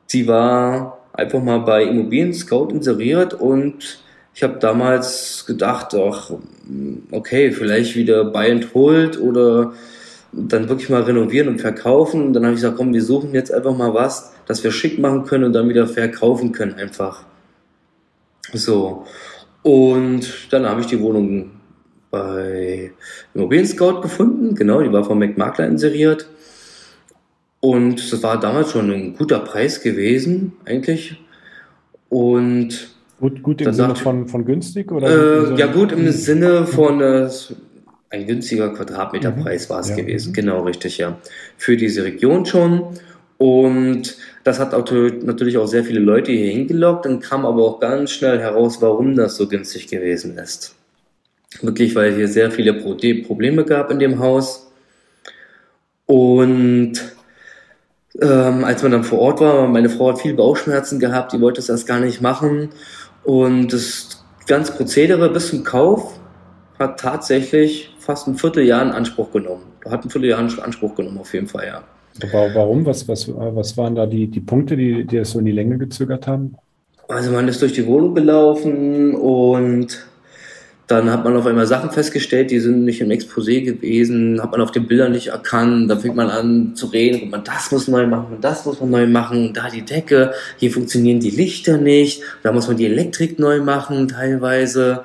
Sie 0.06 0.26
war 0.26 0.98
einfach 1.12 1.42
mal 1.42 1.58
bei 1.58 1.84
Immobilien 1.84 2.32
Scout 2.32 2.68
inseriert 2.70 3.34
und 3.34 4.02
ich 4.34 4.42
habe 4.42 4.58
damals 4.58 5.44
gedacht, 5.46 5.94
ach, 5.94 6.30
okay, 7.10 7.52
vielleicht 7.52 7.94
wieder 7.96 8.24
buy 8.24 8.50
and 8.50 8.74
hold 8.74 9.20
oder 9.20 9.74
dann 10.32 10.68
wirklich 10.68 10.88
mal 10.88 11.02
renovieren 11.02 11.48
und 11.48 11.60
verkaufen. 11.60 12.26
Und 12.26 12.32
dann 12.32 12.44
habe 12.44 12.54
ich 12.54 12.60
gesagt, 12.60 12.76
komm, 12.76 12.94
wir 12.94 13.02
suchen 13.02 13.34
jetzt 13.34 13.52
einfach 13.52 13.76
mal 13.76 13.94
was, 13.94 14.32
das 14.46 14.64
wir 14.64 14.72
schick 14.72 14.98
machen 14.98 15.24
können 15.24 15.44
und 15.44 15.52
dann 15.52 15.68
wieder 15.68 15.86
verkaufen 15.86 16.52
können 16.52 16.74
einfach. 16.74 17.24
So. 18.52 19.04
Und 19.62 20.52
dann 20.52 20.66
habe 20.66 20.80
ich 20.80 20.86
die 20.86 21.00
Wohnung 21.00 21.50
bei 22.10 22.92
Immobilien 23.34 23.66
Scout 23.66 24.00
gefunden. 24.00 24.54
Genau, 24.54 24.82
die 24.82 24.92
war 24.92 25.04
von 25.04 25.18
McMakler 25.18 25.66
inseriert. 25.66 26.28
Und 27.60 28.12
das 28.12 28.22
war 28.22 28.40
damals 28.40 28.72
schon 28.72 28.90
ein 28.90 29.16
guter 29.16 29.38
Preis 29.38 29.80
gewesen, 29.80 30.52
eigentlich. 30.64 31.20
Und 32.08 32.92
Gut, 33.22 33.40
gut 33.40 33.60
im 33.60 33.72
Sinne 33.72 33.94
von, 33.94 34.26
von 34.26 34.44
günstig? 34.44 34.90
Oder 34.90 35.52
äh, 35.52 35.56
ja, 35.56 35.68
gut 35.68 35.92
im 35.92 36.10
Sinne 36.10 36.66
von 36.66 37.00
äh, 37.00 37.30
ein 38.12 38.26
günstiger 38.26 38.68
Quadratmeterpreis 38.74 39.68
mhm. 39.68 39.72
war 39.72 39.80
es 39.80 39.88
ja. 39.88 39.96
gewesen. 39.96 40.32
Genau, 40.32 40.62
richtig, 40.62 40.98
ja. 40.98 41.18
Für 41.56 41.76
diese 41.76 42.04
Region 42.04 42.46
schon. 42.46 42.98
Und 43.38 44.16
das 44.44 44.60
hat 44.60 44.74
auch, 44.74 44.88
natürlich 44.90 45.56
auch 45.56 45.66
sehr 45.66 45.82
viele 45.82 45.98
Leute 45.98 46.30
hier 46.30 46.52
hingelockt 46.52 47.06
und 47.06 47.20
kam 47.20 47.44
aber 47.44 47.62
auch 47.64 47.80
ganz 47.80 48.12
schnell 48.12 48.38
heraus, 48.38 48.80
warum 48.80 49.16
das 49.16 49.36
so 49.36 49.48
günstig 49.48 49.88
gewesen 49.88 50.38
ist. 50.38 50.76
Wirklich, 51.60 51.94
weil 51.96 52.14
hier 52.14 52.28
sehr 52.28 52.50
viele 52.50 52.74
Probleme 52.74 53.64
gab 53.64 53.90
in 53.90 53.98
dem 53.98 54.18
Haus. 54.20 54.70
Und 56.06 56.92
ähm, 58.20 58.64
als 58.64 58.82
man 58.82 58.92
dann 58.92 59.04
vor 59.04 59.20
Ort 59.20 59.40
war, 59.40 59.66
meine 59.68 59.88
Frau 59.88 60.10
hat 60.10 60.20
viel 60.20 60.34
Bauchschmerzen 60.34 61.00
gehabt, 61.00 61.32
die 61.32 61.40
wollte 61.40 61.60
es 61.60 61.68
erst 61.68 61.86
gar 61.86 62.00
nicht 62.00 62.20
machen. 62.20 62.68
Und 63.24 63.72
das 63.72 64.24
ganze 64.46 64.72
Prozedere 64.72 65.30
bis 65.30 65.48
zum 65.48 65.64
Kauf 65.64 66.18
hat 66.78 67.00
tatsächlich 67.00 67.91
fast 68.02 68.26
ein 68.26 68.34
Vierteljahr 68.34 68.82
in 68.82 68.90
Anspruch 68.90 69.30
genommen. 69.30 69.62
Hat 69.88 70.04
ein 70.04 70.10
Vierteljahr 70.10 70.40
in 70.40 70.58
Anspruch 70.60 70.94
genommen, 70.94 71.18
auf 71.18 71.32
jeden 71.32 71.46
Fall, 71.46 71.66
ja. 71.66 71.84
Warum? 72.30 72.84
Was, 72.84 73.08
was, 73.08 73.30
was 73.34 73.76
waren 73.76 73.94
da 73.94 74.06
die, 74.06 74.26
die 74.26 74.40
Punkte, 74.40 74.76
die, 74.76 75.06
die 75.06 75.16
es 75.18 75.30
so 75.30 75.38
in 75.38 75.46
die 75.46 75.52
Länge 75.52 75.78
gezögert 75.78 76.26
haben? 76.26 76.56
Also 77.08 77.30
man 77.30 77.48
ist 77.48 77.62
durch 77.62 77.72
die 77.72 77.86
Wohnung 77.86 78.14
gelaufen 78.14 79.14
und 79.14 80.06
dann 80.88 81.10
hat 81.10 81.24
man 81.24 81.36
auf 81.36 81.46
einmal 81.46 81.66
Sachen 81.66 81.90
festgestellt, 81.90 82.50
die 82.50 82.58
sind 82.58 82.84
nicht 82.84 83.00
im 83.00 83.08
Exposé 83.08 83.62
gewesen, 83.62 84.42
hat 84.42 84.50
man 84.50 84.60
auf 84.60 84.72
den 84.72 84.86
Bildern 84.86 85.12
nicht 85.12 85.28
erkannt. 85.28 85.90
Dann 85.90 86.00
fängt 86.00 86.16
man 86.16 86.28
an 86.28 86.74
zu 86.74 86.86
reden, 86.86 87.22
und 87.22 87.30
man 87.30 87.44
das 87.44 87.70
muss 87.72 87.88
neu 87.88 88.06
machen, 88.06 88.34
und 88.34 88.44
das 88.44 88.66
muss 88.66 88.80
man 88.80 88.90
neu 88.90 89.06
machen, 89.06 89.54
da 89.54 89.70
die 89.70 89.86
Decke, 89.86 90.32
hier 90.58 90.70
funktionieren 90.70 91.20
die 91.20 91.30
Lichter 91.30 91.78
nicht, 91.78 92.22
da 92.42 92.52
muss 92.52 92.68
man 92.68 92.76
die 92.76 92.86
Elektrik 92.86 93.38
neu 93.38 93.60
machen 93.60 94.08
teilweise. 94.08 95.02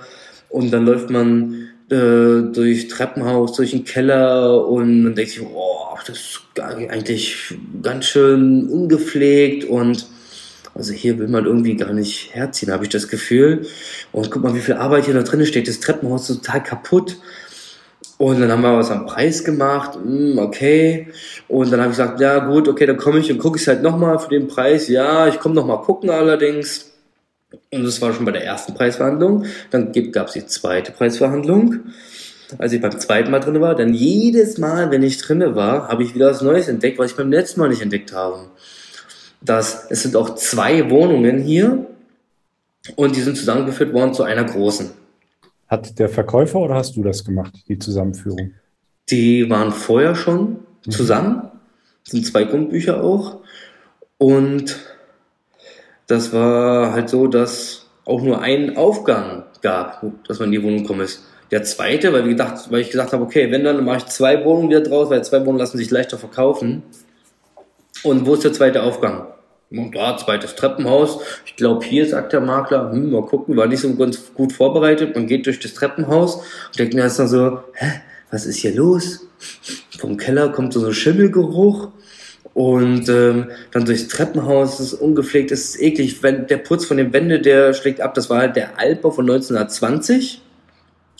Und 0.49 0.71
dann 0.71 0.85
läuft 0.85 1.09
man 1.09 1.69
äh, 1.89 2.51
durch 2.53 2.87
Treppenhaus, 2.89 3.53
durch 3.53 3.71
den 3.71 3.85
Keller 3.85 4.65
und 4.67 5.05
dann 5.05 5.15
denkt 5.15 5.31
sich, 5.31 5.41
oh, 5.41 5.97
das 6.05 6.17
ist 6.17 6.41
eigentlich 6.59 7.55
ganz 7.81 8.05
schön 8.05 8.67
ungepflegt 8.69 9.65
und 9.65 10.05
also 10.77 10.93
hier 10.93 11.17
will 11.17 11.27
man 11.27 11.45
irgendwie 11.45 11.75
gar 11.75 11.91
nicht 11.91 12.35
herziehen, 12.35 12.71
habe 12.71 12.83
ich 12.83 12.89
das 12.89 13.07
Gefühl. 13.07 13.65
Und 14.11 14.29
guck 14.29 14.43
mal, 14.43 14.53
wie 14.53 14.59
viel 14.59 14.75
Arbeit 14.75 15.05
hier 15.05 15.15
da 15.15 15.23
drin 15.23 15.43
steht. 15.45 15.67
Das 15.67 15.79
Treppenhaus 15.79 16.29
ist 16.29 16.45
total 16.45 16.61
kaputt. 16.61 17.17
Und 18.19 18.39
dann 18.39 18.51
haben 18.51 18.61
wir 18.61 18.77
was 18.77 18.91
am 18.91 19.05
Preis 19.05 19.43
gemacht, 19.43 19.95
hm, 19.95 20.37
okay. 20.39 21.07
Und 21.47 21.71
dann 21.71 21.79
habe 21.79 21.91
ich 21.91 21.97
gesagt, 21.97 22.19
ja 22.19 22.39
gut, 22.39 22.67
okay, 22.67 22.85
dann 22.85 22.97
komme 22.97 23.19
ich 23.19 23.31
und 23.31 23.37
gucke 23.37 23.59
ich 23.59 23.67
halt 23.67 23.81
nochmal 23.81 24.19
für 24.19 24.29
den 24.29 24.47
Preis. 24.47 24.87
Ja, 24.87 25.27
ich 25.27 25.39
komme 25.39 25.55
nochmal 25.55 25.81
gucken 25.81 26.09
allerdings. 26.09 26.96
Und 27.71 27.83
das 27.83 28.01
war 28.01 28.13
schon 28.13 28.25
bei 28.25 28.31
der 28.31 28.45
ersten 28.45 28.73
Preisverhandlung. 28.73 29.45
Dann 29.71 29.91
gab 30.11 30.27
es 30.27 30.33
die 30.33 30.45
zweite 30.45 30.91
Preisverhandlung. 30.91 31.79
Als 32.57 32.71
ich 32.71 32.81
beim 32.81 32.97
zweiten 32.97 33.29
Mal 33.29 33.39
drin 33.39 33.59
war, 33.59 33.75
dann 33.75 33.93
jedes 33.93 34.57
Mal, 34.57 34.89
wenn 34.89 35.03
ich 35.03 35.17
drin 35.17 35.43
war, 35.55 35.89
habe 35.89 36.03
ich 36.03 36.15
wieder 36.15 36.29
was 36.29 36.41
Neues 36.41 36.67
entdeckt, 36.67 36.97
was 36.97 37.11
ich 37.11 37.17
beim 37.17 37.31
letzten 37.31 37.59
Mal 37.59 37.69
nicht 37.69 37.81
entdeckt 37.81 38.13
habe 38.13 38.49
dass 39.41 39.89
es 39.89 40.03
sind 40.03 40.15
auch 40.15 40.35
zwei 40.35 40.89
Wohnungen 40.89 41.39
hier 41.39 41.85
und 42.95 43.15
die 43.15 43.21
sind 43.21 43.37
zusammengeführt 43.37 43.93
worden 43.93 44.13
zu 44.13 44.23
einer 44.23 44.43
großen. 44.43 44.91
Hat 45.67 45.99
der 45.99 46.09
Verkäufer 46.09 46.59
oder 46.59 46.75
hast 46.75 46.95
du 46.95 47.03
das 47.03 47.25
gemacht, 47.25 47.53
die 47.67 47.77
Zusammenführung? 47.77 48.53
Die 49.09 49.49
waren 49.49 49.71
vorher 49.71 50.15
schon 50.15 50.59
mhm. 50.85 50.91
zusammen, 50.91 51.41
das 52.03 52.11
sind 52.11 52.25
zwei 52.25 52.45
Grundbücher 52.45 53.03
auch 53.03 53.41
und 54.17 54.77
das 56.07 56.33
war 56.33 56.93
halt 56.93 57.09
so, 57.09 57.27
dass 57.27 57.85
auch 58.05 58.21
nur 58.21 58.41
ein 58.41 58.77
Aufgang 58.77 59.43
gab, 59.61 60.03
dass 60.27 60.39
man 60.39 60.51
in 60.51 60.59
die 60.59 60.63
Wohnung 60.63 60.85
kommen 60.85 61.01
ist. 61.01 61.23
Der 61.51 61.63
zweite, 61.63 62.11
weil, 62.11 62.23
gedacht, 62.23 62.71
weil 62.71 62.81
ich 62.81 62.89
gesagt 62.89 63.13
habe, 63.13 63.23
okay, 63.23 63.51
wenn 63.51 63.63
dann 63.63 63.83
mache 63.83 63.97
ich 63.97 64.05
zwei 64.07 64.43
Wohnungen 64.43 64.69
wieder 64.69 64.81
draus, 64.81 65.09
weil 65.09 65.23
zwei 65.23 65.41
Wohnungen 65.41 65.59
lassen 65.59 65.77
sich 65.77 65.91
leichter 65.91 66.17
verkaufen. 66.17 66.83
Und 68.03 68.25
wo 68.25 68.33
ist 68.33 68.43
der 68.43 68.53
zweite 68.53 68.83
Aufgang? 68.83 69.27
Und 69.69 69.95
da, 69.95 70.17
zweites 70.17 70.55
Treppenhaus. 70.55 71.19
Ich 71.45 71.55
glaube, 71.57 71.85
hier 71.85 72.07
sagt 72.07 72.31
der 72.31 72.39
Makler, 72.39 72.91
hm, 72.91 73.11
mal 73.11 73.25
gucken, 73.25 73.57
war 73.57 73.67
nicht 73.67 73.81
so 73.81 73.93
ganz 73.95 74.33
gut 74.33 74.53
vorbereitet. 74.53 75.15
Man 75.15 75.27
geht 75.27 75.45
durch 75.45 75.59
das 75.59 75.73
Treppenhaus 75.73 76.35
und 76.35 76.79
denkt 76.79 76.93
mir 76.93 77.01
erst 77.01 77.19
mal 77.19 77.27
so, 77.27 77.59
hä, 77.73 78.01
was 78.31 78.45
ist 78.45 78.57
hier 78.57 78.73
los? 78.73 79.27
Vom 79.99 80.15
Keller 80.15 80.49
kommt 80.49 80.73
so 80.73 80.85
ein 80.85 80.93
Schimmelgeruch. 80.93 81.89
Und 82.57 83.07
ähm, 83.07 83.51
dann 83.69 83.85
durchs 83.85 84.07
Treppenhaus, 84.07 84.77
das 84.77 84.93
ist 84.93 84.99
ungepflegt, 84.99 85.51
das 85.51 85.59
ist 85.59 85.79
eklig. 85.79 86.23
Wenn, 86.23 86.47
der 86.47 86.57
Putz 86.57 86.85
von 86.85 86.97
den 86.97 87.13
Wänden, 87.13 87.43
der 87.43 87.71
schlägt 87.75 88.01
ab. 88.01 88.15
Das 88.15 88.31
war 88.31 88.39
halt 88.39 88.55
der 88.55 88.79
Altbau 88.79 89.11
von 89.11 89.29
1920. 89.29 90.41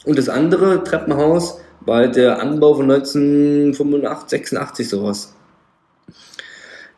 Und 0.04 0.18
das 0.18 0.30
andere 0.30 0.84
Treppenhaus 0.84 1.60
war 1.82 1.98
halt 1.98 2.16
der 2.16 2.42
Anbau 2.42 2.74
von 2.74 2.90
1985, 2.90 4.30
86 4.30 4.90
sowas. 4.90 5.36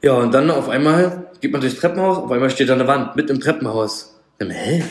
Ja, 0.02 0.14
und 0.14 0.34
dann 0.34 0.50
auf 0.52 0.70
einmal 0.70 1.32
geht 1.42 1.52
man 1.52 1.60
durchs 1.60 1.76
Treppenhaus, 1.76 2.20
auf 2.20 2.32
einmal 2.32 2.50
steht 2.50 2.70
da 2.70 2.76
eine 2.76 2.88
Wand, 2.88 3.18
mit 3.18 3.30
im 3.30 3.42
Treppenhaus. 3.42 4.22
Dann, 4.38 4.52
hä? 4.52 4.82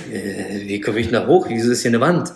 Wie 0.67 0.79
komme 0.83 1.01
ich 1.01 1.11
da 1.11 1.27
hoch? 1.27 1.47
Wieso 1.49 1.73
ist 1.73 1.81
hier 1.81 1.91
eine 1.91 2.03
Wand? 2.03 2.35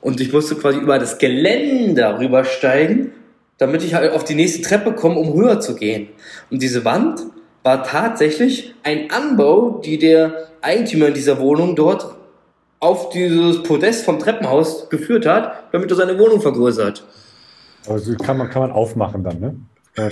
Und 0.00 0.20
ich 0.20 0.32
musste 0.32 0.54
quasi 0.54 0.78
über 0.78 1.00
das 1.00 1.18
Geländer 1.18 2.20
rübersteigen, 2.20 3.10
damit 3.58 3.82
ich 3.82 3.94
halt 3.94 4.12
auf 4.12 4.24
die 4.24 4.34
nächste 4.34 4.62
Treppe 4.62 4.92
komme, 4.92 5.18
um 5.18 5.34
höher 5.34 5.60
zu 5.60 5.74
gehen. 5.74 6.08
Und 6.50 6.62
diese 6.62 6.84
Wand 6.84 7.22
war 7.62 7.82
tatsächlich 7.82 8.74
ein 8.82 9.10
Anbau, 9.10 9.80
die 9.84 9.98
der 9.98 10.48
Eigentümer 10.62 11.08
in 11.08 11.14
dieser 11.14 11.40
Wohnung 11.40 11.74
dort 11.74 12.14
auf 12.80 13.08
dieses 13.10 13.62
Podest 13.62 14.04
vom 14.04 14.18
Treppenhaus 14.18 14.88
geführt 14.88 15.26
hat, 15.26 15.72
damit 15.72 15.90
er 15.90 15.96
seine 15.96 16.18
Wohnung 16.18 16.40
vergrößert. 16.40 17.04
Also 17.88 18.14
kann 18.16 18.38
man, 18.38 18.50
kann 18.50 18.62
man 18.62 18.72
aufmachen 18.72 19.24
dann, 19.24 19.40
ne? 19.40 19.54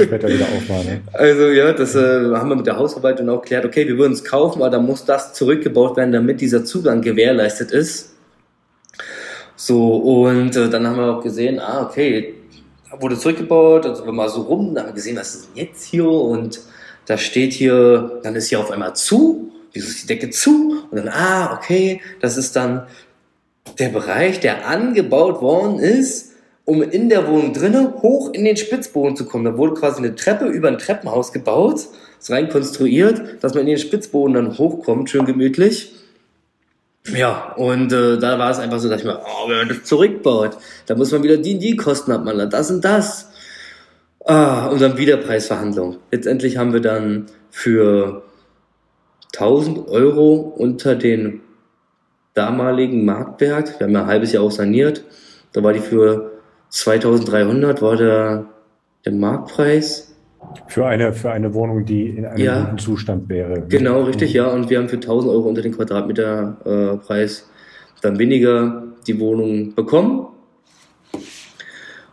Später 0.00 0.28
wieder 0.28 0.46
aufmachen. 0.46 0.86
Ne? 0.86 1.00
Also 1.12 1.48
ja, 1.48 1.72
das 1.72 1.94
äh, 1.94 2.34
haben 2.34 2.48
wir 2.48 2.56
mit 2.56 2.66
der 2.66 2.78
Hausverwaltung 2.78 3.28
auch 3.28 3.42
geklärt. 3.42 3.66
Okay, 3.66 3.86
wir 3.86 3.98
würden 3.98 4.14
es 4.14 4.24
kaufen, 4.24 4.62
aber 4.62 4.70
dann 4.70 4.86
muss 4.86 5.04
das 5.04 5.34
zurückgebaut 5.34 5.98
werden, 5.98 6.10
damit 6.12 6.40
dieser 6.40 6.64
Zugang 6.64 7.02
gewährleistet 7.02 7.70
ist. 7.70 8.14
So, 9.56 9.96
und 9.96 10.56
äh, 10.56 10.70
dann 10.70 10.86
haben 10.86 10.96
wir 10.96 11.16
auch 11.16 11.22
gesehen, 11.22 11.60
ah, 11.60 11.86
okay, 11.86 12.34
wurde 13.00 13.18
zurückgebaut, 13.18 13.86
also 13.86 14.04
wir 14.04 14.12
mal 14.12 14.28
so 14.28 14.42
rum, 14.42 14.74
dann 14.74 14.84
haben 14.84 14.90
wir 14.90 14.94
gesehen, 14.94 15.16
was 15.16 15.34
ist 15.34 15.48
denn 15.48 15.66
jetzt 15.66 15.84
hier? 15.84 16.08
Und 16.08 16.60
da 17.06 17.18
steht 17.18 17.52
hier, 17.52 18.20
dann 18.22 18.34
ist 18.34 18.48
hier 18.48 18.60
auf 18.60 18.70
einmal 18.70 18.94
zu, 18.94 19.50
wieso 19.72 19.88
ist 19.88 20.02
die 20.02 20.06
Decke 20.06 20.30
zu? 20.30 20.84
Und 20.90 20.96
dann, 20.96 21.08
ah, 21.08 21.54
okay, 21.54 22.00
das 22.20 22.36
ist 22.36 22.56
dann 22.56 22.86
der 23.78 23.88
Bereich, 23.88 24.40
der 24.40 24.68
angebaut 24.68 25.40
worden 25.40 25.78
ist, 25.78 26.32
um 26.64 26.82
in 26.82 27.08
der 27.08 27.28
Wohnung 27.28 27.52
drinnen 27.52 28.02
hoch 28.02 28.32
in 28.32 28.44
den 28.44 28.56
Spitzboden 28.56 29.16
zu 29.16 29.26
kommen. 29.26 29.44
Da 29.44 29.58
wurde 29.58 29.74
quasi 29.74 29.98
eine 29.98 30.14
Treppe 30.14 30.46
über 30.46 30.68
ein 30.68 30.78
Treppenhaus 30.78 31.32
gebaut, 31.32 31.88
ist 32.18 32.30
rein 32.30 32.48
konstruiert, 32.48 33.42
dass 33.42 33.52
man 33.52 33.62
in 33.62 33.68
den 33.68 33.78
Spitzboden 33.78 34.34
dann 34.34 34.58
hochkommt, 34.58 35.10
schön 35.10 35.26
gemütlich. 35.26 35.93
Ja, 37.08 37.52
und 37.56 37.92
äh, 37.92 38.18
da 38.18 38.38
war 38.38 38.50
es 38.50 38.58
einfach 38.58 38.78
so, 38.78 38.88
dass 38.88 39.00
ich 39.00 39.06
mir, 39.06 39.20
oh, 39.20 39.48
wenn 39.48 39.58
man 39.58 39.68
das 39.68 39.84
zurückbaut, 39.84 40.56
da 40.86 40.94
muss 40.94 41.12
man 41.12 41.22
wieder 41.22 41.36
die, 41.36 41.58
die 41.58 41.76
Kosten 41.76 42.12
abmalen, 42.12 42.48
das 42.48 42.70
und 42.70 42.84
das. 42.84 43.30
Ah, 44.24 44.68
und 44.68 44.80
dann 44.80 44.96
wieder 44.96 45.18
Preisverhandlung. 45.18 45.98
Letztendlich 46.10 46.56
haben 46.56 46.72
wir 46.72 46.80
dann 46.80 47.26
für 47.50 48.22
1000 49.34 49.86
Euro 49.88 50.34
unter 50.56 50.94
den 50.94 51.42
damaligen 52.32 53.04
Marktwert, 53.04 53.78
wir 53.78 53.86
haben 53.86 53.92
ja 53.92 54.02
ein 54.02 54.06
halbes 54.06 54.32
Jahr 54.32 54.42
auch 54.42 54.50
saniert, 54.50 55.04
da 55.52 55.62
war 55.62 55.72
die 55.72 55.80
für 55.80 56.32
2300 56.70 57.80
war 57.82 57.96
der, 57.96 58.46
der 59.04 59.12
Marktpreis. 59.12 60.13
Für 60.68 60.86
eine, 60.86 61.12
für 61.12 61.30
eine 61.30 61.54
Wohnung, 61.54 61.84
die 61.84 62.08
in 62.10 62.26
einem 62.26 62.42
ja, 62.42 62.64
guten 62.64 62.78
Zustand 62.78 63.28
wäre. 63.28 63.62
Genau, 63.68 64.02
richtig, 64.02 64.32
ja. 64.32 64.46
Und 64.48 64.70
wir 64.70 64.78
haben 64.78 64.88
für 64.88 64.96
1000 64.96 65.32
Euro 65.32 65.48
unter 65.48 65.62
den 65.62 65.72
Quadratmeter 65.72 67.00
äh, 67.08 67.26
dann 68.02 68.18
weniger 68.18 68.84
die 69.06 69.18
Wohnung 69.18 69.74
bekommen. 69.74 70.26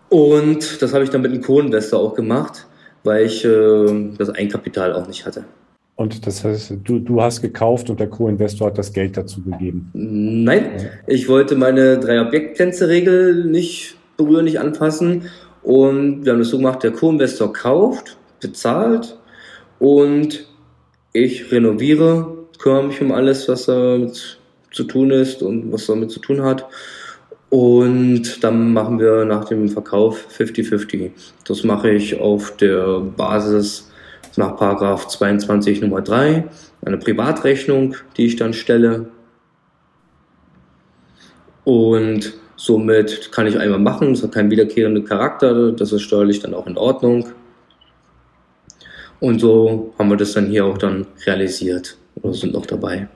Und 0.10 0.82
das 0.82 0.94
habe 0.94 1.04
ich 1.04 1.10
dann 1.10 1.22
mit 1.22 1.32
einem 1.32 1.42
Co-Investor 1.42 2.00
auch 2.00 2.16
gemacht, 2.16 2.68
weil 3.04 3.26
ich 3.26 3.46
äh, 3.46 4.12
das 4.18 4.30
Eigenkapital 4.30 4.94
auch 4.94 5.08
nicht 5.08 5.26
hatte. 5.26 5.46
Und 5.96 6.26
das 6.26 6.44
heißt, 6.44 6.74
du, 6.84 7.00
du 7.00 7.22
hast 7.22 7.42
gekauft 7.42 7.90
und 7.90 8.00
der 8.00 8.08
Co-Investor 8.08 8.68
hat 8.68 8.78
das 8.78 8.92
Geld 8.92 9.18
dazu 9.18 9.42
gegeben? 9.44 9.90
Nein, 9.94 10.90
ich 11.08 11.30
wollte 11.30 11.56
meine 11.56 12.00
drei 12.00 12.20
Objektgrenze-Regel 12.22 13.46
nicht 13.46 13.96
berühren, 14.18 14.46
nicht 14.46 14.60
anfassen. 14.60 15.30
Und 15.62 16.26
wir 16.26 16.32
haben 16.32 16.40
das 16.40 16.50
so 16.50 16.58
gemacht, 16.58 16.84
der 16.84 16.92
Co-Investor 16.92 17.54
kauft, 17.54 18.18
bezahlt 18.42 19.18
und 19.80 20.46
ich 21.14 21.52
renoviere, 21.52 22.38
kümmere 22.60 22.84
mich 22.84 23.02
um 23.02 23.12
alles, 23.12 23.48
was 23.48 23.66
damit 23.66 24.40
zu 24.72 24.84
tun 24.84 25.12
ist 25.12 25.42
und 25.42 25.72
was 25.72 25.88
damit 25.88 26.12
zu 26.12 26.20
tun 26.20 26.42
hat. 26.42 26.68
Und 27.50 28.44
dann 28.44 28.72
machen 28.72 29.00
wir 29.00 29.26
nach 29.26 29.46
dem 29.46 29.68
Verkauf 29.68 30.26
50-50. 30.38 31.12
Das 31.46 31.64
mache 31.64 31.92
ich 31.92 32.20
auf 32.20 32.56
der 32.56 33.02
Basis 33.02 33.92
nach 34.38 34.56
Paragraph 34.56 35.08
22 35.08 35.82
Nummer 35.82 36.02
3, 36.02 36.46
eine 36.86 36.98
Privatrechnung, 36.98 37.96
die 38.16 38.28
ich 38.28 38.38
dann 38.38 38.54
stelle. 38.54 39.08
Und 41.66 42.34
somit 42.56 43.32
kann 43.32 43.48
ich 43.48 43.60
einmal 43.60 43.80
machen, 43.80 44.14
es 44.14 44.24
hat 44.24 44.32
keinen 44.32 44.50
wiederkehrenden 44.50 45.04
Charakter, 45.04 45.74
das 45.74 45.92
ist 45.92 46.04
steuerlich 46.04 46.40
dann 46.40 46.54
auch 46.54 46.68
in 46.68 46.78
Ordnung. 46.78 47.26
Und 49.22 49.40
so 49.40 49.94
haben 49.98 50.10
wir 50.10 50.18
das 50.18 50.34
dann 50.34 50.48
hier 50.48 50.66
auch 50.66 50.78
dann 50.78 51.06
realisiert 51.26 51.96
oder 52.22 52.34
sind 52.34 52.54
noch 52.54 52.66
dabei. 52.66 53.08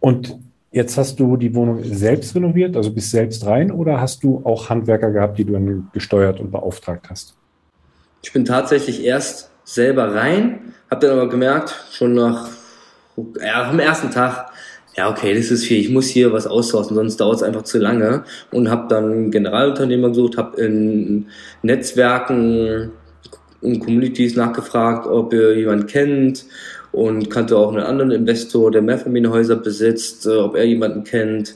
Und 0.00 0.36
jetzt 0.72 0.98
hast 0.98 1.20
du 1.20 1.36
die 1.36 1.54
Wohnung 1.54 1.82
selbst 1.84 2.34
renoviert, 2.34 2.76
also 2.76 2.92
bist 2.92 3.12
selbst 3.12 3.46
rein 3.46 3.70
oder 3.70 4.00
hast 4.00 4.24
du 4.24 4.42
auch 4.44 4.68
Handwerker 4.68 5.12
gehabt, 5.12 5.38
die 5.38 5.44
du 5.44 5.52
dann 5.52 5.88
gesteuert 5.92 6.40
und 6.40 6.50
beauftragt 6.50 7.08
hast? 7.10 7.34
Ich 8.22 8.32
bin 8.32 8.44
tatsächlich 8.44 9.04
erst 9.04 9.50
selber 9.62 10.14
rein, 10.14 10.74
habe 10.90 11.06
dann 11.06 11.16
aber 11.16 11.28
gemerkt, 11.28 11.76
schon 11.92 12.14
nach 12.14 12.48
ja, 13.40 13.70
am 13.70 13.78
ersten 13.78 14.10
Tag, 14.10 14.50
ja, 14.96 15.08
okay, 15.08 15.32
das 15.32 15.52
ist 15.52 15.64
viel, 15.64 15.78
ich 15.78 15.90
muss 15.90 16.08
hier 16.08 16.32
was 16.32 16.48
aussourcen, 16.48 16.96
sonst 16.96 17.18
dauert 17.18 17.36
es 17.36 17.42
einfach 17.44 17.62
zu 17.62 17.78
lange. 17.78 18.24
Und 18.50 18.68
habe 18.68 18.88
dann 18.88 19.30
Generalunternehmer 19.30 20.08
gesucht, 20.08 20.36
habe 20.36 20.60
in 20.60 21.26
Netzwerken 21.62 22.90
und 23.60 23.80
Communities 23.80 24.36
nachgefragt, 24.36 25.06
ob 25.06 25.32
ihr 25.32 25.56
jemand 25.56 25.88
kennt 25.88 26.44
und 26.92 27.30
kannte 27.30 27.56
auch 27.56 27.72
einen 27.72 27.84
anderen 27.84 28.10
Investor, 28.10 28.70
der 28.70 28.82
Mehrfamilienhäuser 28.82 29.56
besitzt, 29.56 30.26
äh, 30.26 30.36
ob 30.36 30.56
er 30.56 30.64
jemanden 30.64 31.04
kennt, 31.04 31.54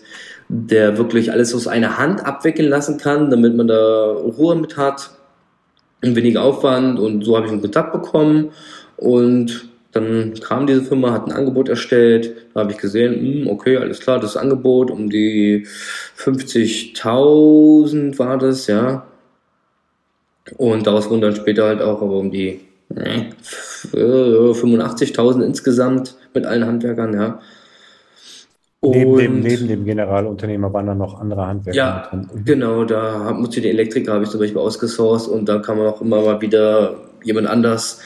der 0.49 0.99
wirklich 0.99 1.33
alles 1.33 1.55
aus 1.55 1.67
einer 1.67 1.99
Hand 1.99 2.25
abwickeln 2.25 2.69
lassen 2.69 2.99
kann, 2.99 3.31
damit 3.31 3.57
man 3.57 3.69
da 3.69 4.13
Ruhe 4.13 4.57
mit 4.57 4.77
hat 4.77 5.11
und 6.03 6.17
weniger 6.17 6.43
Aufwand. 6.43 6.99
Und 6.99 7.25
so 7.25 7.37
habe 7.37 7.47
ich 7.47 7.53
einen 7.53 7.63
Kontakt 7.63 7.93
bekommen 7.93 8.51
und 8.97 9.69
dann 9.93 10.35
kam 10.41 10.67
diese 10.67 10.83
Firma, 10.83 11.13
hat 11.13 11.27
ein 11.27 11.33
Angebot 11.33 11.69
erstellt. 11.69 12.35
Da 12.55 12.61
habe 12.61 12.73
ich 12.73 12.79
gesehen, 12.79 13.15
hm, 13.15 13.47
okay, 13.49 13.77
alles 13.77 14.01
klar, 14.01 14.19
das 14.19 14.37
Angebot 14.37 14.91
um 14.91 15.11
die 15.11 15.67
50.000 16.17 18.19
war 18.19 18.39
das, 18.39 18.67
ja. 18.67 19.07
Und 20.57 20.87
daraus 20.87 21.09
wurden 21.09 21.21
dann 21.21 21.37
später 21.37 21.65
halt 21.65 21.81
auch 21.81 22.03
aber 22.03 22.17
um 22.17 22.31
die 22.31 22.61
äh, 22.97 23.31
85.000 23.93 25.43
insgesamt 25.45 26.17
mit 26.35 26.47
allen 26.47 26.67
Handwerkern, 26.67 27.15
ja. 27.15 27.41
Neben 28.85 29.17
dem, 29.17 29.41
neben 29.41 29.69
dem, 29.69 29.85
Generalunternehmer 29.85 30.73
waren 30.73 30.87
dann 30.87 30.99
noch 30.99 31.21
andere 31.21 31.47
Handwerker 31.47 31.77
ja, 31.77 32.09
drin. 32.11 32.29
Mhm. 32.33 32.45
Genau, 32.45 32.85
da 32.85 33.33
musste 33.33 33.61
die 33.61 33.71
Elektriker 33.71 34.15
habe 34.15 34.25
ich 34.25 34.31
zum 34.31 34.41
Beispiel 34.41 34.59
ausgesourced 34.59 35.29
und 35.29 35.49
da 35.49 35.61
kam 35.61 35.79
auch 35.81 36.01
immer 36.01 36.21
mal 36.21 36.41
wieder 36.41 36.97
jemand 37.23 37.47
anders, 37.47 38.01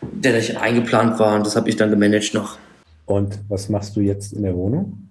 der 0.00 0.34
nicht 0.34 0.56
eingeplant 0.56 1.18
war 1.18 1.34
und 1.34 1.44
das 1.44 1.56
habe 1.56 1.68
ich 1.68 1.74
dann 1.74 1.90
gemanagt 1.90 2.32
noch. 2.32 2.58
Und 3.06 3.40
was 3.48 3.68
machst 3.68 3.96
du 3.96 4.00
jetzt 4.00 4.32
in 4.32 4.44
der 4.44 4.54
Wohnung? 4.54 5.10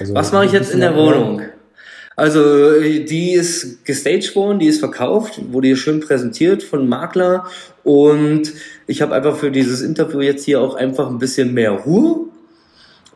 Also, 0.00 0.14
was 0.14 0.32
mache 0.32 0.46
ich 0.46 0.52
jetzt 0.52 0.72
in 0.72 0.80
der 0.80 0.96
Wohnung? 0.96 1.42
Also 2.16 2.80
die 2.80 3.32
ist 3.32 3.84
gestaged 3.84 4.36
worden, 4.36 4.60
die 4.60 4.68
ist 4.68 4.78
verkauft, 4.78 5.40
wurde 5.50 5.68
hier 5.68 5.76
schön 5.76 6.00
präsentiert 6.00 6.62
von 6.62 6.88
Makler 6.88 7.46
und 7.82 8.52
ich 8.86 9.02
habe 9.02 9.14
einfach 9.14 9.36
für 9.36 9.50
dieses 9.50 9.80
Interview 9.82 10.20
jetzt 10.20 10.44
hier 10.44 10.60
auch 10.60 10.76
einfach 10.76 11.08
ein 11.08 11.18
bisschen 11.18 11.52
mehr 11.54 11.72
Ruhe 11.72 12.26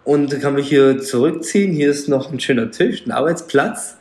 und 0.05 0.41
kann 0.41 0.55
mich 0.55 0.69
hier 0.69 1.01
zurückziehen. 1.01 1.73
Hier 1.73 1.91
ist 1.91 2.09
noch 2.09 2.33
ein 2.33 2.41
schöner 2.41 2.71
Tisch, 2.71 3.07
ein 3.07 3.13
Arbeitsplatz. 3.13 3.99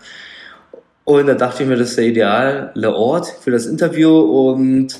Und 1.03 1.27
da 1.27 1.35
dachte 1.35 1.63
ich 1.63 1.69
mir, 1.69 1.75
das 1.75 1.89
ist 1.89 1.97
der 1.97 2.05
ideale 2.05 2.95
Ort 2.95 3.27
für 3.41 3.51
das 3.51 3.65
Interview 3.65 4.17
und 4.17 4.99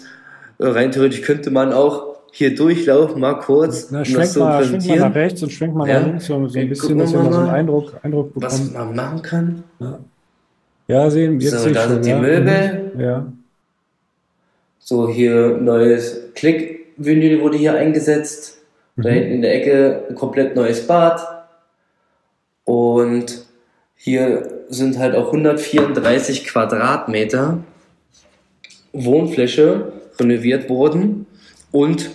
rein 0.59 0.91
theoretisch 0.91 1.21
könnte 1.21 1.49
man 1.49 1.73
auch 1.73 2.16
hier 2.37 2.53
durchlaufen, 2.53 3.19
mal 3.19 3.39
kurz. 3.39 3.89
Na, 3.89 4.05
schwenk, 4.05 4.27
so 4.27 4.41
mal, 4.41 4.63
schwenk 4.63 4.85
mal 4.85 4.99
nach 4.99 5.15
rechts 5.15 5.41
und 5.41 5.51
schwenk 5.51 5.73
mal 5.73 5.89
ja. 5.89 5.99
nach 5.99 6.05
links, 6.05 6.27
so, 6.27 6.47
so 6.47 6.59
ein 6.59 6.69
bisschen, 6.69 6.99
dass 6.99 7.11
wir 7.11 7.19
mal 7.23 7.33
so 7.33 7.39
einen 7.39 7.49
Eindruck, 7.49 7.93
Eindruck 8.03 8.35
bekommen. 8.35 8.51
Was 8.51 8.71
man 8.71 8.95
machen 8.95 9.21
kann. 9.23 9.63
Ja, 9.79 9.99
ja 10.87 11.09
sehen 11.09 11.39
wir 11.39 11.49
jetzt. 11.49 11.63
So, 11.63 11.71
da 11.71 11.87
sind 11.87 12.05
die 12.05 12.11
ja. 12.11 12.19
Möbel. 12.19 12.91
Mhm. 12.93 13.01
Ja. 13.01 13.33
So, 14.77 15.09
hier 15.09 15.57
neues 15.57 16.31
Klick-Vinyl 16.35 17.41
wurde 17.41 17.57
hier 17.57 17.73
eingesetzt. 17.73 18.59
Mhm. 18.97 19.01
Da 19.01 19.09
hinten 19.09 19.31
in 19.31 19.41
der 19.41 19.55
Ecke 19.55 20.03
ein 20.07 20.13
komplett 20.13 20.55
neues 20.55 20.85
Bad. 20.85 21.19
Und 22.65 23.45
hier 23.95 24.63
sind 24.69 24.99
halt 24.99 25.15
auch 25.15 25.27
134 25.27 26.45
Quadratmeter 26.45 27.63
Wohnfläche 28.93 29.91
renoviert 30.19 30.69
worden 30.69 31.25
und 31.71 32.11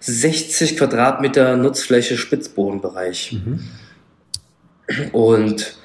60 0.00 0.76
Quadratmeter 0.76 1.56
Nutzfläche 1.56 2.16
Spitzbodenbereich. 2.16 3.32
Mhm. 3.32 3.60
Und 5.12 5.76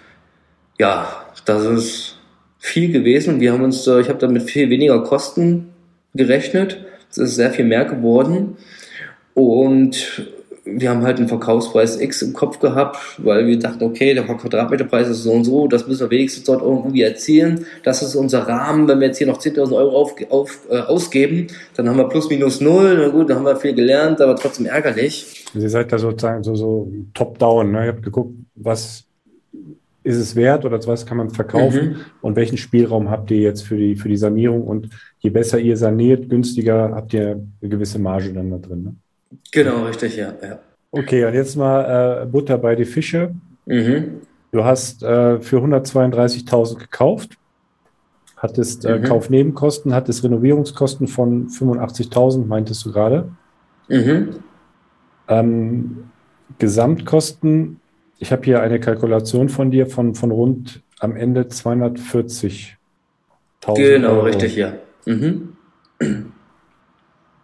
ja, 0.80 1.26
das 1.45 1.66
ist 1.66 2.18
viel 2.59 2.91
gewesen. 2.91 3.39
Wir 3.39 3.53
haben 3.53 3.64
uns, 3.64 3.86
ich 3.86 4.09
habe 4.09 4.20
damit 4.20 4.43
viel 4.43 4.70
weniger 4.70 5.03
Kosten 5.03 5.74
gerechnet. 6.14 6.86
Es 7.09 7.18
ist 7.18 7.36
sehr 7.36 7.51
viel 7.51 7.66
mehr 7.66 7.86
geworden. 7.86 8.57
Und 9.34 10.28
wir 10.66 10.89
haben 10.89 11.03
halt 11.03 11.18
einen 11.18 11.28
Verkaufspreis 11.28 11.99
X 11.99 12.22
im 12.22 12.34
Kopf 12.34 12.59
gehabt, 12.59 12.97
weil 13.18 13.45
wir 13.47 13.59
dachten, 13.59 13.84
okay, 13.84 14.14
der 14.14 14.24
Quadratmeterpreis 14.24 15.09
ist 15.09 15.24
so 15.24 15.32
und 15.32 15.43
so, 15.43 15.68
das 15.68 15.88
müssen 15.88 16.09
wir 16.09 16.11
wenigstens 16.11 16.45
dort 16.45 16.61
irgendwie 16.61 17.01
erzielen. 17.01 17.66
Das 17.84 18.01
ist 18.01 18.16
unser 18.16 18.47
Rahmen. 18.47 18.88
Wenn 18.88 18.99
wir 18.99 19.07
jetzt 19.07 19.18
hier 19.18 19.28
noch 19.28 19.39
10.000 19.39 19.76
Euro 19.76 19.97
auf, 19.97 20.16
auf, 20.30 20.61
äh, 20.70 20.80
ausgeben, 20.80 21.47
dann 21.76 21.89
haben 21.89 21.97
wir 21.97 22.07
plus 22.07 22.30
minus 22.30 22.61
null. 22.61 22.97
Na 22.97 23.09
gut, 23.09 23.30
dann 23.30 23.38
haben 23.38 23.45
wir 23.45 23.57
viel 23.57 23.74
gelernt, 23.74 24.22
aber 24.22 24.36
trotzdem 24.36 24.66
ärgerlich. 24.66 25.45
Ihr 25.53 25.70
seid 25.70 25.91
da 25.91 25.97
sozusagen 25.97 26.43
so, 26.43 26.55
so 26.55 26.91
top-down. 27.14 27.72
Ne? 27.72 27.86
Ihr 27.86 27.91
habt 27.91 28.03
geguckt, 28.03 28.34
was 28.55 29.03
ist 30.03 30.18
es 30.18 30.36
wert 30.36 30.66
oder 30.66 30.86
was 30.86 31.05
kann 31.05 31.18
man 31.18 31.30
verkaufen 31.30 31.89
mhm. 31.89 31.95
und 32.22 32.36
welchen 32.36 32.57
Spielraum 32.57 33.09
habt 33.09 33.32
ihr 33.32 33.39
jetzt 33.39 33.61
für 33.61 33.78
die, 33.78 33.95
für 33.95 34.09
die 34.09 34.18
Sanierung 34.18 34.64
und 34.64 34.89
je 35.20 35.30
besser 35.30 35.59
ihr 35.59 35.78
saniert, 35.78 36.30
günstiger 36.30 36.91
habt 36.93 37.14
ihr 37.14 37.41
eine 37.61 37.70
gewisse 37.70 37.99
Marge 37.99 38.34
dann 38.34 38.51
da 38.51 38.57
drin. 38.57 38.84
Ne? 38.84 38.95
Genau, 39.52 39.86
richtig, 39.86 40.16
ja. 40.18 40.34
ja. 40.42 40.60
Okay, 40.92 41.26
und 41.26 41.34
jetzt 41.34 41.56
mal 41.56 42.22
äh, 42.22 42.26
Butter 42.26 42.58
bei 42.58 42.76
die 42.76 42.86
Fische. 42.86 43.34
Mhm. 43.66 44.22
Du 44.52 44.64
hast 44.64 45.02
äh, 45.02 45.40
für 45.40 45.58
132.000 45.58 46.78
gekauft, 46.78 47.38
hattest 48.38 48.86
äh, 48.86 49.00
mhm. 49.00 49.04
Kaufnebenkosten, 49.04 49.94
hattest 49.96 50.24
Renovierungskosten 50.24 51.08
von 51.08 51.48
85.000, 51.48 52.46
meintest 52.46 52.86
du 52.86 52.92
gerade. 52.92 53.30
Mhm. 53.88 54.36
Ähm, 55.28 56.12
Gesamtkosten, 56.60 57.80
ich 58.20 58.32
habe 58.32 58.44
hier 58.44 58.62
eine 58.62 58.80
Kalkulation 58.80 59.50
von 59.50 59.72
dir 59.72 59.88
von, 59.88 60.14
von 60.14 60.30
rund 60.30 60.82
am 61.00 61.16
Ende 61.16 61.42
240.000. 61.42 62.76
Genau, 63.76 64.10
Euro. 64.10 64.22
richtig, 64.26 64.56
ja. 64.56 64.74
Mhm. 65.06 65.58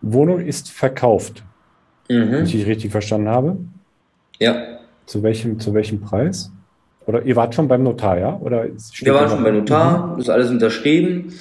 Wohnung 0.01 0.39
ist 0.39 0.71
verkauft. 0.71 1.43
Mhm. 2.09 2.31
Wenn 2.31 2.45
ich 2.45 2.51
dich 2.51 2.65
richtig 2.65 2.91
verstanden 2.91 3.29
habe. 3.29 3.57
Ja. 4.39 4.79
Zu 5.05 5.23
welchem, 5.23 5.59
zu 5.59 5.73
welchem 5.73 6.01
Preis? 6.01 6.51
Oder 7.05 7.23
ihr 7.23 7.35
wart 7.35 7.55
schon 7.55 7.67
beim 7.67 7.83
Notar, 7.83 8.19
ja? 8.19 8.37
Oder 8.37 8.65
wir 8.65 9.13
waren 9.13 9.29
schon 9.29 9.43
beim 9.43 9.57
Notar, 9.57 10.13
mhm. 10.13 10.19
ist 10.19 10.29
alles 10.29 10.49
unterschrieben 10.49 11.33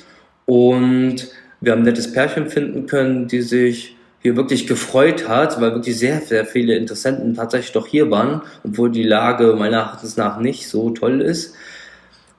und 0.47 1.29
wir 1.61 1.73
haben 1.73 1.81
ein 1.81 1.85
nettes 1.85 2.12
Pärchen 2.12 2.49
finden 2.49 2.87
können, 2.87 3.29
die 3.29 3.43
sich 3.43 3.97
hier 4.21 4.37
wirklich 4.37 4.66
gefreut 4.66 5.29
hat, 5.29 5.61
weil 5.61 5.73
wirklich 5.75 5.99
sehr, 5.99 6.21
sehr 6.21 6.45
viele 6.45 6.75
Interessenten 6.77 7.35
tatsächlich 7.35 7.73
doch 7.73 7.87
hier 7.87 8.11
waren, 8.11 8.43
obwohl 8.64 8.91
die 8.91 9.03
Lage 9.03 9.55
meiner 9.59 9.77
Erachtens 9.79 10.16
nach 10.16 10.41
nicht 10.41 10.69
so 10.69 10.91
toll 10.91 11.21
ist, 11.21 11.55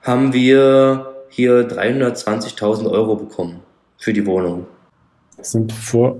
haben 0.02 0.32
wir 0.32 1.14
hier 1.28 1.68
320.000 1.68 2.90
Euro 2.90 3.16
bekommen 3.16 3.60
für 3.96 4.12
die 4.12 4.26
Wohnung. 4.26 4.66
Das 5.36 5.52
sind 5.52 5.72
vor, 5.72 6.18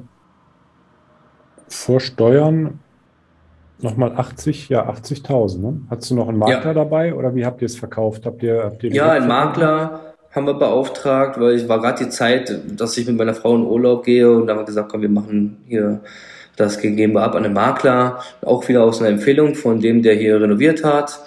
vor 1.71 2.01
Steuern 2.01 2.81
Nochmal 3.83 4.13
80, 4.15 4.69
ja, 4.69 4.91
80.000. 4.91 5.59
Ne? 5.59 5.81
Hast 5.89 6.11
du 6.11 6.15
noch 6.15 6.29
einen 6.29 6.37
Makler 6.37 6.67
ja. 6.67 6.75
dabei 6.75 7.15
oder 7.15 7.35
wie 7.35 7.47
habt 7.47 7.63
ihr 7.63 7.67
es 7.67 7.77
verkauft? 7.77 8.27
Habt 8.27 8.43
ihr, 8.43 8.63
habt 8.63 8.83
ihr 8.83 8.93
ja, 8.93 9.13
einen 9.13 9.27
Makler 9.27 10.01
haben 10.33 10.47
wir 10.47 10.55
beauftragt, 10.55 11.41
weil 11.41 11.55
es 11.55 11.69
war 11.69 11.81
gerade 11.81 12.05
die 12.05 12.11
Zeit, 12.11 12.61
dass 12.79 12.97
ich 12.99 13.07
mit 13.07 13.17
meiner 13.17 13.35
Frau 13.35 13.57
in 13.57 13.65
Urlaub 13.65 14.05
gehe 14.05 14.31
und 14.31 14.47
da 14.47 14.53
haben 14.53 14.61
wir 14.61 14.67
gesagt, 14.67 14.91
komm, 14.91 15.03
wir 15.03 15.09
machen 15.09 15.57
hier 15.67 16.01
das 16.57 16.79
geben 16.79 17.15
wir 17.15 17.23
ab 17.23 17.35
an 17.35 17.45
den 17.45 17.55
Makler, 17.55 18.19
auch 18.43 18.69
wieder 18.69 18.85
aus 18.85 19.01
einer 19.01 19.09
Empfehlung 19.09 19.55
von 19.55 19.81
dem, 19.81 20.03
der 20.03 20.15
hier 20.15 20.41
renoviert 20.41 20.85
hat 20.85 21.19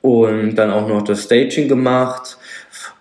und 0.00 0.54
dann 0.54 0.70
auch 0.70 0.88
noch 0.88 1.02
das 1.02 1.24
Staging 1.24 1.68
gemacht 1.68 2.38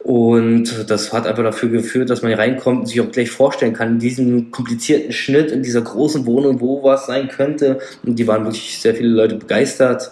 und 0.04 0.90
das 0.90 1.14
hat 1.14 1.28
einfach 1.28 1.44
dafür 1.44 1.70
geführt, 1.70 2.10
dass 2.10 2.22
man 2.22 2.30
hier 2.30 2.40
reinkommt 2.40 2.80
und 2.82 2.86
sich 2.88 3.00
auch 3.02 3.12
gleich 3.12 3.30
vorstellen 3.30 3.74
kann, 3.74 3.94
in 3.94 4.00
diesem 4.00 4.52
komplizierten 4.52 5.12
Schnitt, 5.12 5.52
in 5.52 5.62
dieser 5.62 5.82
großen 5.82 6.26
Wohnung, 6.26 6.60
wo 6.60 6.84
was 6.84 7.06
sein 7.06 7.28
könnte. 7.28 7.80
Und 8.04 8.18
die 8.18 8.28
waren 8.28 8.44
wirklich 8.44 8.80
sehr 8.80 8.96
viele 8.96 9.10
Leute 9.10 9.36
begeistert. 9.36 10.12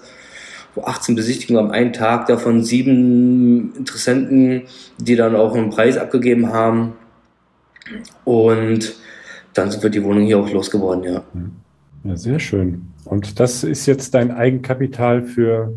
18 0.81 1.15
Besichtigungen 1.15 1.65
am 1.65 1.71
einen 1.71 1.91
Tag, 1.91 2.27
davon 2.27 2.63
sieben 2.63 3.73
Interessenten, 3.75 4.61
die 4.97 5.15
dann 5.15 5.35
auch 5.35 5.55
einen 5.55 5.71
Preis 5.71 5.97
abgegeben 5.97 6.53
haben. 6.53 6.93
Und 8.23 8.95
dann 9.53 9.71
sind 9.71 9.81
wir 9.83 9.89
die 9.89 10.03
Wohnung 10.03 10.25
hier 10.25 10.39
auch 10.39 10.49
losgeworden, 10.49 11.03
ja. 11.03 11.23
Ja, 12.03 12.15
sehr 12.15 12.39
schön. 12.39 12.93
Und 13.03 13.39
das 13.39 13.63
ist 13.63 13.87
jetzt 13.87 14.13
dein 14.13 14.31
Eigenkapital 14.31 15.23
für, 15.23 15.73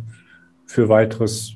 für 0.67 0.89
weiteres 0.89 1.55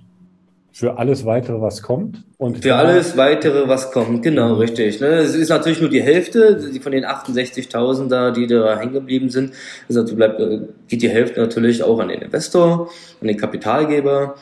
für 0.77 0.99
alles 0.99 1.25
weitere, 1.25 1.59
was 1.59 1.81
kommt. 1.81 2.23
Und 2.37 2.63
für 2.63 2.75
alles 2.75 3.17
weitere, 3.17 3.67
was 3.67 3.93
kommt, 3.93 4.23
genau, 4.23 4.57
richtig. 4.57 5.01
Ne? 5.01 5.07
Es 5.07 5.35
ist 5.35 5.49
natürlich 5.49 5.81
nur 5.81 5.89
die 5.89 6.03
Hälfte, 6.03 6.71
von 6.83 6.93
den 6.93 7.07
68.000 7.07 8.09
da, 8.09 8.31
die 8.31 8.47
da 8.47 8.79
hängen 8.79 8.93
geblieben 8.93 9.31
sind, 9.31 9.55
also 9.89 10.05
bleibt, 10.15 10.39
äh, 10.39 10.61
geht 10.87 11.01
die 11.01 11.09
Hälfte 11.09 11.41
natürlich 11.41 11.83
auch 11.83 11.99
an 11.99 12.09
den 12.09 12.21
Investor, 12.21 12.91
an 13.23 13.27
den 13.27 13.39
Kapitalgeber. 13.39 14.35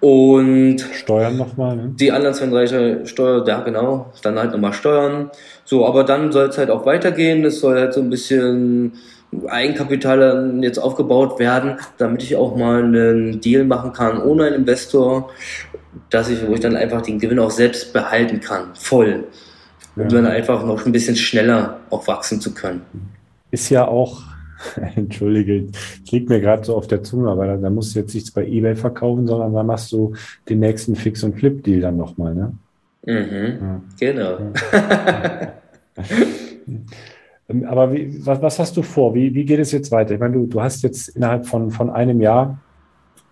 Und 0.00 0.80
Steuern 0.92 1.36
nochmal, 1.36 1.76
ne? 1.76 1.92
Die 1.94 2.10
anderen 2.10 2.34
32 2.34 3.08
Steuern, 3.08 3.46
ja 3.46 3.60
genau, 3.60 4.12
dann 4.22 4.40
halt 4.40 4.50
nochmal 4.50 4.72
Steuern. 4.72 5.30
So, 5.64 5.86
aber 5.86 6.02
dann 6.02 6.32
soll 6.32 6.48
es 6.48 6.58
halt 6.58 6.70
auch 6.70 6.84
weitergehen. 6.84 7.44
Es 7.44 7.60
soll 7.60 7.78
halt 7.78 7.94
so 7.94 8.00
ein 8.00 8.10
bisschen 8.10 8.94
Eigenkapital 9.48 10.58
jetzt 10.62 10.78
aufgebaut 10.78 11.38
werden, 11.38 11.76
damit 11.98 12.22
ich 12.22 12.36
auch 12.36 12.56
mal 12.56 12.82
einen 12.82 13.40
Deal 13.40 13.64
machen 13.64 13.92
kann 13.92 14.20
ohne 14.20 14.44
einen 14.44 14.56
Investor, 14.56 15.30
dass 16.10 16.28
ich, 16.28 16.46
wo 16.46 16.54
ich 16.54 16.60
dann 16.60 16.76
einfach 16.76 17.02
den 17.02 17.18
Gewinn 17.18 17.38
auch 17.38 17.50
selbst 17.50 17.92
behalten 17.92 18.40
kann, 18.40 18.74
voll. 18.74 19.24
Ja. 19.96 20.02
Um 20.02 20.08
dann 20.08 20.26
einfach 20.26 20.64
noch 20.64 20.84
ein 20.86 20.92
bisschen 20.92 21.16
schneller 21.16 21.80
auch 21.90 22.06
wachsen 22.06 22.40
zu 22.40 22.54
können. 22.54 22.82
Ist 23.50 23.70
ja 23.70 23.86
auch, 23.86 24.22
entschuldige, 24.96 25.68
es 26.04 26.10
liegt 26.10 26.28
mir 26.28 26.40
gerade 26.40 26.64
so 26.64 26.76
auf 26.76 26.86
der 26.86 27.02
Zunge, 27.02 27.30
aber 27.30 27.46
da, 27.46 27.56
da 27.56 27.70
musst 27.70 27.94
du 27.94 28.00
jetzt 28.00 28.14
nichts 28.14 28.30
bei 28.30 28.46
Ebay 28.46 28.76
verkaufen, 28.76 29.26
sondern 29.26 29.52
da 29.52 29.62
machst 29.62 29.92
du 29.92 30.14
den 30.48 30.60
nächsten 30.60 30.96
Fix- 30.96 31.22
und 31.22 31.36
Flip-Deal 31.36 31.80
dann 31.80 31.96
nochmal, 31.96 32.34
ne? 32.34 32.52
Mhm, 33.06 33.58
ja. 33.60 33.80
Genau. 33.98 34.38
Ja. 34.72 35.52
Ähm, 37.50 37.64
aber 37.64 37.92
wie, 37.92 38.24
was, 38.24 38.40
was, 38.40 38.58
hast 38.58 38.76
du 38.76 38.82
vor? 38.82 39.14
Wie, 39.14 39.34
wie, 39.34 39.44
geht 39.44 39.58
es 39.58 39.72
jetzt 39.72 39.90
weiter? 39.90 40.14
Ich 40.14 40.20
meine, 40.20 40.34
du, 40.34 40.46
du 40.46 40.60
hast 40.60 40.82
jetzt 40.82 41.08
innerhalb 41.08 41.46
von, 41.46 41.70
von 41.70 41.90
einem 41.90 42.20
Jahr 42.20 42.60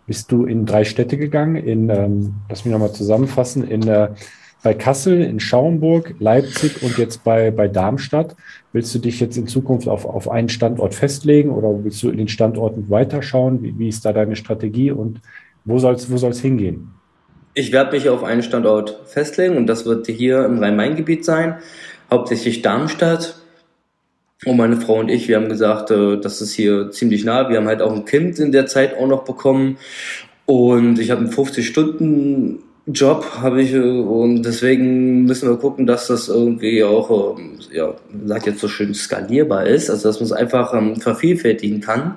bist 0.07 0.33
du 0.33 0.47
in 0.47 0.65
drei 0.65 0.85
Städte 0.85 1.19
gegangen, 1.19 1.57
in, 1.57 1.91
ähm, 1.91 2.35
lass 2.49 2.65
mich 2.65 2.73
nochmal 2.73 2.93
zusammenfassen, 2.93 3.69
in, 3.69 3.87
äh, 3.87 4.09
bei 4.63 4.75
Kassel, 4.75 5.23
in 5.23 5.39
Schauenburg, 5.39 6.15
Leipzig 6.19 6.83
und 6.83 6.99
jetzt 6.99 7.23
bei, 7.23 7.51
bei 7.51 7.69
Darmstadt. 7.69 8.35
Willst 8.73 8.95
du 8.95 8.99
dich 8.99 9.21
jetzt 9.21 9.37
in 9.37 9.47
Zukunft 9.47 9.87
auf, 9.87 10.05
auf 10.05 10.29
einen 10.29 10.49
Standort 10.49 10.95
festlegen 10.95 11.51
oder 11.51 11.85
willst 11.85 12.03
du 12.03 12.11
in 12.11 12.17
den 12.17 12.29
Standorten 12.29 12.91
weiterschauen? 12.91 13.63
Wie, 13.63 13.79
wie 13.79 13.89
ist 13.89 14.05
da 14.05 14.13
deine 14.13 14.35
Strategie 14.35 14.91
und 14.91 15.21
wo 15.65 15.79
soll 15.79 15.95
es 15.95 16.11
wo 16.11 16.17
soll's 16.17 16.41
hingehen? 16.41 16.89
Ich 17.55 17.73
werde 17.73 17.93
mich 17.93 18.09
auf 18.09 18.25
einen 18.25 18.43
Standort 18.43 19.01
festlegen 19.07 19.57
und 19.57 19.67
das 19.67 19.85
wird 19.87 20.07
hier 20.07 20.45
im 20.45 20.59
Rhein-Main-Gebiet 20.59 21.25
sein, 21.25 21.59
hauptsächlich 22.11 22.63
Darmstadt. 22.63 23.38
Und 24.45 24.57
meine 24.57 24.81
Frau 24.81 25.01
und 25.01 25.09
ich, 25.09 25.27
wir 25.29 25.37
haben 25.37 25.49
gesagt, 25.49 25.91
äh, 25.91 26.19
das 26.21 26.41
ist 26.41 26.53
hier 26.53 26.91
ziemlich 26.91 27.25
nah. 27.25 27.49
Wir 27.49 27.57
haben 27.57 27.67
halt 27.67 27.83
auch 27.83 27.93
ein 27.93 28.05
Kind 28.05 28.39
in 28.39 28.53
der 28.53 28.67
Zeit 28.67 28.97
auch 28.97 29.09
noch 29.09 29.25
bekommen. 29.25 29.79
Und 30.47 30.99
ich 30.99 31.11
habe 31.11 31.21
einen 31.23 31.33
50-Stunden 31.33 32.63
Job 32.91 33.27
habe 33.43 33.61
ich 33.61 33.75
äh, 33.75 33.79
und 33.81 34.43
deswegen 34.43 35.25
müssen 35.25 35.49
wir 35.49 35.59
gucken, 35.59 35.87
dass 35.87 36.07
das 36.07 36.29
irgendwie 36.29 36.83
auch, 36.83 37.37
ähm, 37.39 37.59
ja, 37.71 37.95
sagt 38.25 38.47
jetzt 38.47 38.61
so 38.61 38.69
schön, 38.69 38.95
skalierbar 38.95 39.67
ist, 39.67 39.91
also 39.91 40.09
dass 40.09 40.21
man 40.21 40.25
es 40.25 40.33
einfach 40.33 40.73
ähm, 40.73 40.97
vervielfältigen 40.97 41.81
kann 41.81 42.15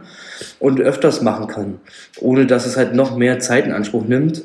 und 0.59 0.79
öfters 0.79 1.21
machen 1.21 1.47
kann, 1.47 1.81
ohne 2.21 2.45
dass 2.45 2.65
es 2.65 2.77
halt 2.77 2.95
noch 2.95 3.17
mehr 3.17 3.39
Zeit 3.39 3.65
in 3.65 3.73
Anspruch 3.73 4.05
nimmt. 4.05 4.43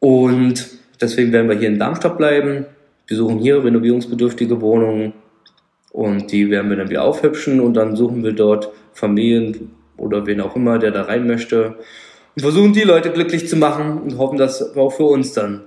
Und 0.00 0.68
deswegen 1.00 1.32
werden 1.32 1.50
wir 1.50 1.58
hier 1.58 1.68
in 1.68 1.78
Darmstadt 1.78 2.16
bleiben. 2.16 2.64
Wir 3.06 3.16
suchen 3.18 3.38
hier 3.38 3.62
renovierungsbedürftige 3.62 4.60
Wohnungen 4.62 5.12
und 5.92 6.32
die 6.32 6.50
werden 6.50 6.70
wir 6.70 6.76
dann 6.76 6.90
wieder 6.90 7.04
aufhübschen 7.04 7.60
und 7.60 7.74
dann 7.74 7.96
suchen 7.96 8.24
wir 8.24 8.32
dort 8.32 8.70
Familien 8.92 9.70
oder 9.96 10.26
wen 10.26 10.40
auch 10.40 10.56
immer, 10.56 10.78
der 10.78 10.90
da 10.90 11.02
rein 11.02 11.26
möchte 11.26 11.76
und 12.34 12.42
versuchen 12.42 12.72
die 12.72 12.82
Leute 12.82 13.10
glücklich 13.10 13.48
zu 13.48 13.56
machen 13.56 13.98
und 14.00 14.18
hoffen, 14.18 14.38
dass 14.38 14.74
auch 14.76 14.90
für 14.90 15.04
uns 15.04 15.34
dann 15.34 15.62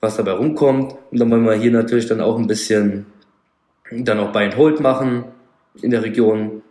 was 0.00 0.16
dabei 0.16 0.32
rumkommt. 0.32 0.94
Und 1.10 1.20
dann 1.20 1.30
wollen 1.30 1.44
wir 1.44 1.54
hier 1.54 1.70
natürlich 1.70 2.06
dann 2.06 2.20
auch 2.20 2.38
ein 2.38 2.46
bisschen 2.46 3.06
dann 3.90 4.20
auch 4.20 4.32
Buy 4.32 4.44
and 4.44 4.56
Hold 4.56 4.80
machen 4.80 5.24
in 5.82 5.90
der 5.90 6.02
Region. 6.02 6.62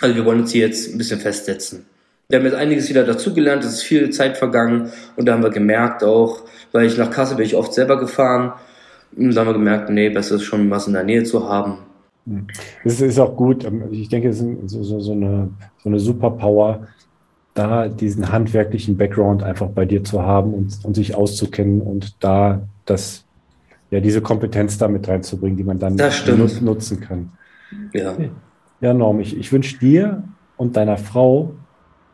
Also 0.00 0.16
wir 0.16 0.24
wollen 0.24 0.40
uns 0.40 0.52
hier 0.52 0.66
jetzt 0.66 0.92
ein 0.92 0.98
bisschen 0.98 1.20
festsetzen. 1.20 1.86
Wir 2.28 2.38
haben 2.38 2.46
jetzt 2.46 2.54
einiges 2.54 2.88
wieder 2.88 3.04
dazugelernt, 3.04 3.64
es 3.64 3.74
ist 3.74 3.82
viel 3.82 4.10
Zeit 4.10 4.36
vergangen 4.36 4.92
und 5.16 5.26
da 5.26 5.32
haben 5.32 5.42
wir 5.42 5.50
gemerkt 5.50 6.04
auch, 6.04 6.44
weil 6.70 6.86
ich 6.86 6.96
nach 6.96 7.10
Kassel 7.10 7.36
bin 7.36 7.44
ich 7.44 7.56
oft 7.56 7.74
selber 7.74 7.98
gefahren 7.98 8.52
und 9.16 9.34
da 9.34 9.40
haben 9.40 9.48
wir 9.48 9.54
gemerkt, 9.54 9.90
nee, 9.90 10.10
besser 10.10 10.36
ist 10.36 10.44
schon 10.44 10.70
was 10.70 10.86
in 10.86 10.92
der 10.92 11.02
Nähe 11.02 11.24
zu 11.24 11.48
haben. 11.48 11.78
Es 12.84 13.00
ist 13.00 13.18
auch 13.18 13.36
gut, 13.36 13.64
ähm, 13.64 13.84
ich 13.90 14.08
denke, 14.08 14.28
es 14.28 14.40
ist 14.40 14.70
so, 14.70 15.00
so, 15.00 15.12
eine, 15.12 15.50
so 15.82 15.88
eine 15.88 15.98
Superpower, 15.98 16.86
da 17.54 17.88
diesen 17.88 18.30
handwerklichen 18.30 18.96
Background 18.96 19.42
einfach 19.42 19.68
bei 19.68 19.84
dir 19.84 20.04
zu 20.04 20.22
haben 20.22 20.54
und, 20.54 20.84
und 20.84 20.94
sich 20.94 21.14
auszukennen 21.14 21.80
und 21.80 22.22
da 22.22 22.62
das, 22.84 23.24
ja, 23.90 24.00
diese 24.00 24.20
Kompetenz 24.20 24.78
da 24.78 24.88
mit 24.88 25.08
reinzubringen, 25.08 25.56
die 25.56 25.64
man 25.64 25.78
dann 25.78 25.96
nut 26.36 26.62
nutzen 26.62 27.00
kann. 27.00 27.32
Ja. 27.92 28.16
Ja, 28.80 28.94
Norm, 28.94 29.20
ich, 29.20 29.36
ich 29.36 29.52
wünsche 29.52 29.78
dir 29.78 30.22
und 30.56 30.76
deiner 30.76 30.96
Frau 30.96 31.54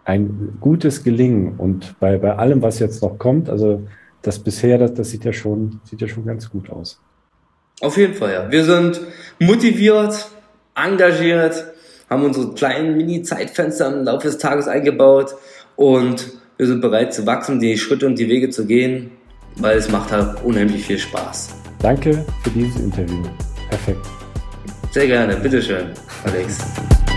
ein 0.04 0.56
gutes 0.60 1.04
Gelingen 1.04 1.54
und 1.58 1.98
bei, 2.00 2.18
bei 2.18 2.36
allem, 2.36 2.62
was 2.62 2.78
jetzt 2.78 3.02
noch 3.02 3.18
kommt, 3.18 3.50
also 3.50 3.86
das 4.22 4.38
bisher, 4.38 4.78
das, 4.78 4.94
das 4.94 5.10
sieht 5.10 5.24
ja 5.24 5.32
schon, 5.32 5.80
sieht 5.84 6.00
ja 6.00 6.08
schon 6.08 6.24
ganz 6.24 6.50
gut 6.50 6.70
aus. 6.70 7.00
Auf 7.80 7.96
jeden 7.96 8.14
Fall, 8.14 8.32
ja. 8.32 8.50
Wir 8.50 8.64
sind 8.64 9.00
motiviert, 9.38 10.28
engagiert, 10.74 11.66
haben 12.08 12.24
unsere 12.24 12.54
kleinen 12.54 12.96
Mini-Zeitfenster 12.96 13.92
im 13.92 14.04
Laufe 14.04 14.28
des 14.28 14.38
Tages 14.38 14.66
eingebaut 14.68 15.34
und 15.76 16.32
wir 16.56 16.66
sind 16.66 16.80
bereit 16.80 17.12
zu 17.12 17.26
wachsen, 17.26 17.60
die 17.60 17.76
Schritte 17.76 18.06
und 18.06 18.18
die 18.18 18.28
Wege 18.28 18.48
zu 18.48 18.66
gehen, 18.66 19.10
weil 19.56 19.76
es 19.76 19.90
macht 19.90 20.10
halt 20.10 20.42
unheimlich 20.42 20.86
viel 20.86 20.98
Spaß. 20.98 21.50
Danke 21.80 22.24
für 22.42 22.50
dieses 22.50 22.80
Interview. 22.80 23.22
Perfekt. 23.68 24.06
Sehr 24.92 25.06
gerne, 25.06 25.36
bitteschön, 25.36 25.90
Alex. 26.24 26.58